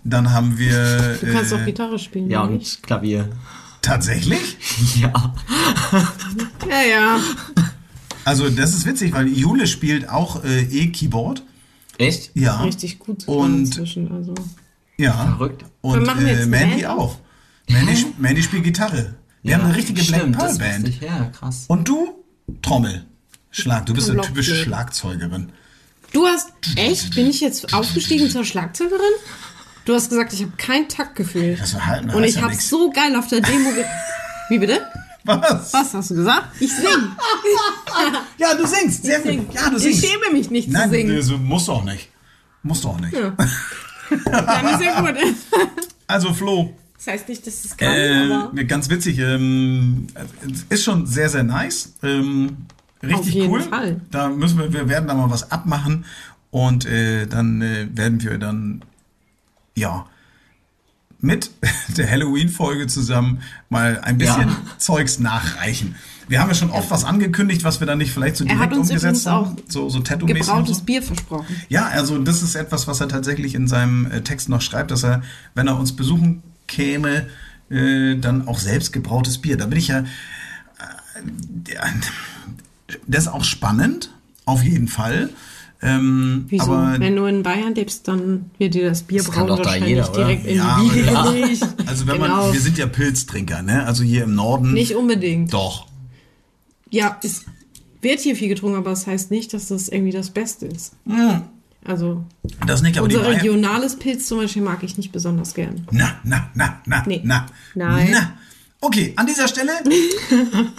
Dann 0.05 0.33
haben 0.33 0.59
wir. 0.59 1.19
Du 1.21 1.33
kannst 1.33 1.53
äh, 1.53 1.57
auch 1.57 1.65
Gitarre 1.65 1.99
spielen. 1.99 2.31
Ja, 2.31 2.47
nicht? 2.47 2.77
und 2.77 2.83
Klavier. 2.83 3.29
Tatsächlich? 3.83 4.57
Ja. 5.01 5.35
Ja, 6.69 6.83
ja. 6.89 7.19
Also, 8.25 8.49
das 8.51 8.75
ist 8.75 8.87
witzig, 8.87 9.13
weil 9.13 9.29
Jule 9.29 9.67
spielt 9.67 10.09
auch 10.09 10.45
äh, 10.45 10.63
E-Keyboard. 10.63 11.43
Echt? 12.01 12.31
Ja. 12.35 12.61
Richtig 12.63 12.99
gut 12.99 13.27
Und- 13.29 13.61
inzwischen. 13.61 14.11
Also. 14.13 14.35
Ja. 14.97 15.13
Verrückt. 15.37 15.65
Und 15.81 16.07
äh, 16.09 16.47
Mandy 16.47 16.47
Band 16.83 16.87
auch. 16.87 17.19
Mandy, 17.69 18.07
Mandy 18.19 18.43
spielt 18.43 18.65
Gitarre. 18.65 19.15
Wir 19.43 19.57
haben 19.57 19.65
eine 19.65 19.77
richtige 19.77 20.03
Black 20.03 20.21
stimmt, 20.21 20.37
Pearl 20.37 20.49
das 20.49 20.59
Band. 20.59 20.89
ich. 20.89 21.01
Ja, 21.01 21.25
krass. 21.27 21.65
Und 21.69 21.89
du? 21.89 22.15
Trommel. 22.63 23.05
Schlag. 23.51 23.87
Du 23.87 23.95
bist 23.95 24.11
eine 24.11 24.21
typische 24.23 24.55
Schlagzeugerin. 24.55 25.51
Du 26.13 26.27
hast. 26.27 26.49
Echt? 26.77 27.15
Bin 27.15 27.29
ich 27.29 27.41
jetzt 27.41 27.73
aufgestiegen 27.73 28.29
zur 28.29 28.45
Schlagzeugerin? 28.45 29.01
Du 29.85 29.95
hast 29.95 30.11
gesagt, 30.11 30.33
ich 30.33 30.43
habe 30.43 30.53
kein 30.57 30.89
Taktgefühl. 30.89 31.57
Das 31.57 31.75
war 31.75 31.87
halt, 31.87 32.13
Und 32.15 32.25
ich 32.25 32.37
habe 32.41 32.53
nix. 32.53 32.69
so 32.69 32.91
geil 32.91 33.17
auf 33.17 33.29
der 33.29 33.41
Demo. 33.41 33.71
Ge 33.73 33.85
Wie 34.51 34.59
bitte? 34.59 34.81
Was? 35.25 35.73
Was 35.73 35.95
hast 35.95 36.11
du 36.11 36.15
gesagt? 36.17 36.47
Ich 36.61 36.73
sing. 36.75 36.87
Ja, 38.39 38.55
du 38.55 38.67
singst. 38.67 39.05
Sehr 39.05 39.21
sing. 39.23 39.47
gut. 39.47 39.55
Ja, 39.55 39.71
du 39.71 39.77
Ich 39.77 39.83
singst. 39.83 40.07
schäme 40.07 40.31
mich 40.33 40.51
nicht 40.51 40.69
Nein, 40.71 40.89
zu 40.91 40.97
singen. 40.97 41.17
das 41.17 41.29
musst 41.31 41.69
du 41.69 41.73
auch 41.73 41.85
nicht. 41.85 42.09
Musst 42.63 42.85
du 42.85 42.89
auch 42.89 43.01
nicht. 43.01 43.15
Dann 43.15 44.67
ist 44.75 44.83
ja 44.83 45.01
gut. 45.01 45.15
Also 46.07 46.33
Flo, 46.35 46.75
Das 46.97 47.07
heißt 47.07 47.29
nicht, 47.29 47.47
dass 47.47 47.65
es 47.65 47.77
kann, 47.77 47.93
äh, 47.93 48.33
aber. 48.33 48.65
ganz 48.65 48.91
witzig, 48.91 49.19
ähm, 49.21 50.09
ist 50.69 50.83
schon 50.83 51.07
sehr, 51.07 51.29
sehr 51.29 51.45
nice. 51.45 51.93
Ähm, 52.03 52.57
richtig 53.01 53.17
Auf 53.21 53.29
jeden 53.29 53.51
cool. 53.53 53.61
Fall. 53.63 54.01
Da 54.11 54.29
müssen 54.29 54.59
wir, 54.59 54.73
wir 54.73 54.89
werden 54.89 55.07
da 55.07 55.15
mal 55.15 55.31
was 55.31 55.53
abmachen 55.53 56.05
und 56.51 56.85
äh, 56.87 57.27
dann 57.29 57.63
äh, 57.63 57.87
werden 57.95 58.21
wir 58.23 58.39
dann, 58.39 58.83
ja, 59.77 60.05
mit 61.21 61.51
der 61.97 62.11
Halloween-Folge 62.11 62.87
zusammen 62.87 63.43
mal 63.69 64.01
ein 64.03 64.19
bisschen 64.19 64.49
Ja. 64.49 64.57
Zeugs 64.79 65.19
nachreichen. 65.19 65.95
Wir 66.29 66.41
haben 66.41 66.49
ja 66.49 66.55
schon 66.55 66.71
oft 66.71 66.91
was 66.93 67.05
angekündigt, 67.05 67.65
was 67.65 67.81
wir 67.81 67.89
dann 67.89 67.99
nicht 67.99 68.13
vielleicht 68.13 68.37
so 68.37 68.45
Er 68.45 68.55
direkt 68.55 68.71
hat 68.73 68.79
uns 68.79 68.89
umgesetzt 68.91 69.27
haben. 69.27 69.57
auch 69.57 69.57
So, 69.69 69.89
so 69.89 69.99
und 69.99 70.07
Gebrautes 70.27 70.77
so. 70.79 70.85
Bier 70.85 71.03
versprochen. 71.03 71.57
Ja, 71.69 71.89
also 71.89 72.19
das 72.19 72.43
ist 72.43 72.55
etwas, 72.55 72.87
was 72.87 73.01
er 73.01 73.09
tatsächlich 73.09 73.55
in 73.57 73.67
seinem 73.67 74.09
äh, 74.11 74.21
Text 74.23 74.49
noch 74.49 74.61
schreibt, 74.63 74.93
dass 74.93 75.03
er, 75.05 75.23
wenn 75.55 75.67
er 75.67 75.77
uns 75.77 75.97
besuchen 75.97 76.43
käme, 76.69 77.27
äh, 77.69 78.15
dann 78.17 78.47
auch 78.47 78.61
selbst 78.61 78.93
gebrautes 78.93 79.39
Bier. 79.39 79.57
Da 79.57 79.67
bin 79.67 79.79
ich 79.79 79.89
ja, 79.89 80.01
äh, 80.01 80.05
ja, 81.75 81.83
das 83.09 83.25
ist 83.25 83.29
auch 83.29 83.45
spannend, 83.45 84.13
auf 84.45 84.63
jeden 84.63 84.87
Fall. 84.89 85.31
Ähm, 85.83 86.45
Wieso? 86.49 86.73
aber 86.73 87.01
Wenn 87.01 87.17
du 87.17 87.25
in 87.25 87.43
Bayern 87.43 87.75
lebst, 87.75 88.07
dann 88.07 88.51
wird 88.59 88.75
dir 88.75 88.89
das 88.91 89.03
Bier 89.03 89.19
Das 89.23 89.31
kann 89.31 89.47
brauen 89.47 89.57
doch 89.57 89.59
da 89.65 89.65
wahrscheinlich 89.71 89.89
jeder, 89.91 90.09
direkt 90.09 90.47
in 90.47 90.57
Ja, 90.57 90.81
die 90.83 90.89
Bier 91.01 91.19
aber- 91.19 91.33
gelegt. 91.33 91.63
also 91.87 92.07
wenn 92.07 92.21
genau. 92.21 92.37
man, 92.45 92.53
wir 92.53 92.61
sind 92.61 92.77
ja 92.79 92.87
Pilztrinker, 92.87 93.63
ne? 93.63 93.87
Also 93.87 94.03
hier 94.03 94.25
im 94.25 94.35
Norden. 94.35 94.73
Nicht 94.75 94.95
unbedingt. 94.95 95.53
Doch. 95.55 95.87
Ja, 96.91 97.19
es 97.25 97.45
wird 98.03 98.21
hier 98.21 98.37
viel 98.37 98.49
getrunken, 98.49 98.77
aber 98.77 98.93
es 98.93 99.07
heißt 99.07 99.31
nicht, 99.31 99.55
dass 99.55 99.69
das 99.69 99.89
irgendwie 99.89 100.13
das 100.13 100.31
Beste 100.31 100.67
ist. 100.67 100.93
Also, 101.85 102.25
Das 102.67 102.83
nicht, 102.83 102.99
aber 102.99 103.07
unser 103.07 103.27
regionales 103.27 103.97
Pilz 103.99 104.27
zum 104.27 104.39
Beispiel 104.39 104.61
mag 104.63 104.83
ich 104.83 104.99
nicht 104.99 105.13
besonders 105.13 105.55
gern. 105.55 105.87
Na, 105.93 106.21
na, 106.25 106.51
na, 106.55 106.81
na, 106.85 107.03
Nee. 107.07 107.23
na. 107.25 107.47
Nein. 107.75 108.09
Na. 108.13 108.33
Okay, 108.83 109.15
an 109.17 109.27
dieser 109.27 109.49
Stelle. 109.49 109.73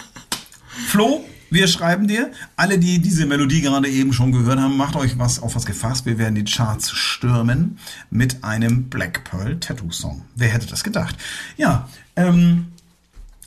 Flo, 0.87 1.23
wir 1.51 1.67
schreiben 1.67 2.07
dir. 2.07 2.31
Alle, 2.55 2.79
die 2.79 2.99
diese 2.99 3.25
Melodie 3.25 3.61
gerade 3.61 3.89
eben 3.89 4.13
schon 4.13 4.31
gehört 4.31 4.59
haben, 4.59 4.77
macht 4.77 4.95
euch 4.95 5.19
was 5.19 5.41
auf 5.41 5.55
was 5.55 5.65
gefasst. 5.65 6.05
Wir 6.05 6.17
werden 6.17 6.35
die 6.35 6.45
Charts 6.45 6.91
stürmen 6.91 7.77
mit 8.09 8.43
einem 8.43 8.89
Black 8.89 9.25
Pearl 9.25 9.59
Tattoo 9.59 9.91
Song. 9.91 10.23
Wer 10.35 10.49
hätte 10.49 10.67
das 10.67 10.83
gedacht? 10.83 11.15
Ja, 11.57 11.89
ähm, 12.15 12.67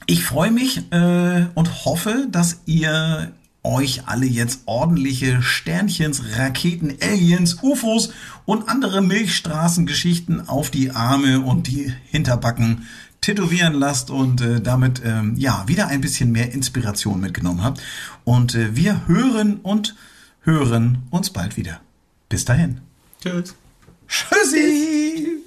ich 0.06 0.22
freue 0.22 0.50
mich 0.50 0.92
äh, 0.92 1.46
und 1.54 1.86
hoffe, 1.86 2.28
dass 2.30 2.60
ihr 2.66 3.32
euch 3.62 4.06
alle 4.06 4.26
jetzt 4.26 4.60
ordentliche 4.66 5.40
Sternchens, 5.40 6.22
Raketen, 6.36 6.98
Aliens, 7.00 7.58
UFOs 7.62 8.12
und 8.44 8.68
andere 8.68 9.00
Milchstraßengeschichten 9.00 10.48
auf 10.48 10.70
die 10.70 10.90
Arme 10.90 11.40
und 11.40 11.66
die 11.66 11.92
Hinterbacken 12.10 12.86
tätowieren 13.24 13.72
lasst 13.72 14.10
und 14.10 14.42
äh, 14.42 14.60
damit 14.60 15.00
ähm, 15.04 15.34
ja 15.36 15.64
wieder 15.66 15.88
ein 15.88 16.02
bisschen 16.02 16.30
mehr 16.30 16.52
Inspiration 16.52 17.20
mitgenommen 17.20 17.62
habt. 17.62 17.80
Und 18.24 18.54
äh, 18.54 18.76
wir 18.76 19.06
hören 19.06 19.60
und 19.62 19.94
hören 20.42 21.04
uns 21.10 21.30
bald 21.30 21.56
wieder. 21.56 21.80
Bis 22.28 22.44
dahin. 22.44 22.80
Tschüss. 23.22 23.54
Tschüssi. 24.08 25.38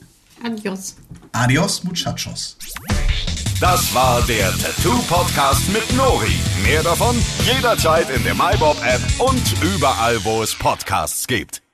Adios. 0.44 0.96
Adios, 1.32 1.84
muchachos. 1.84 2.58
Das 3.60 3.94
war 3.94 4.22
der 4.24 4.52
Tattoo 4.52 4.98
Podcast 5.08 5.72
mit 5.72 5.96
Nori. 5.96 6.36
Mehr 6.64 6.84
davon 6.84 7.16
jederzeit 7.44 8.10
in 8.10 8.24
der 8.24 8.34
MyBob 8.34 8.78
App 8.84 9.02
und 9.20 9.42
überall, 9.64 10.24
wo 10.24 10.42
es 10.42 10.54
Podcasts 10.56 11.28
gibt. 11.28 11.67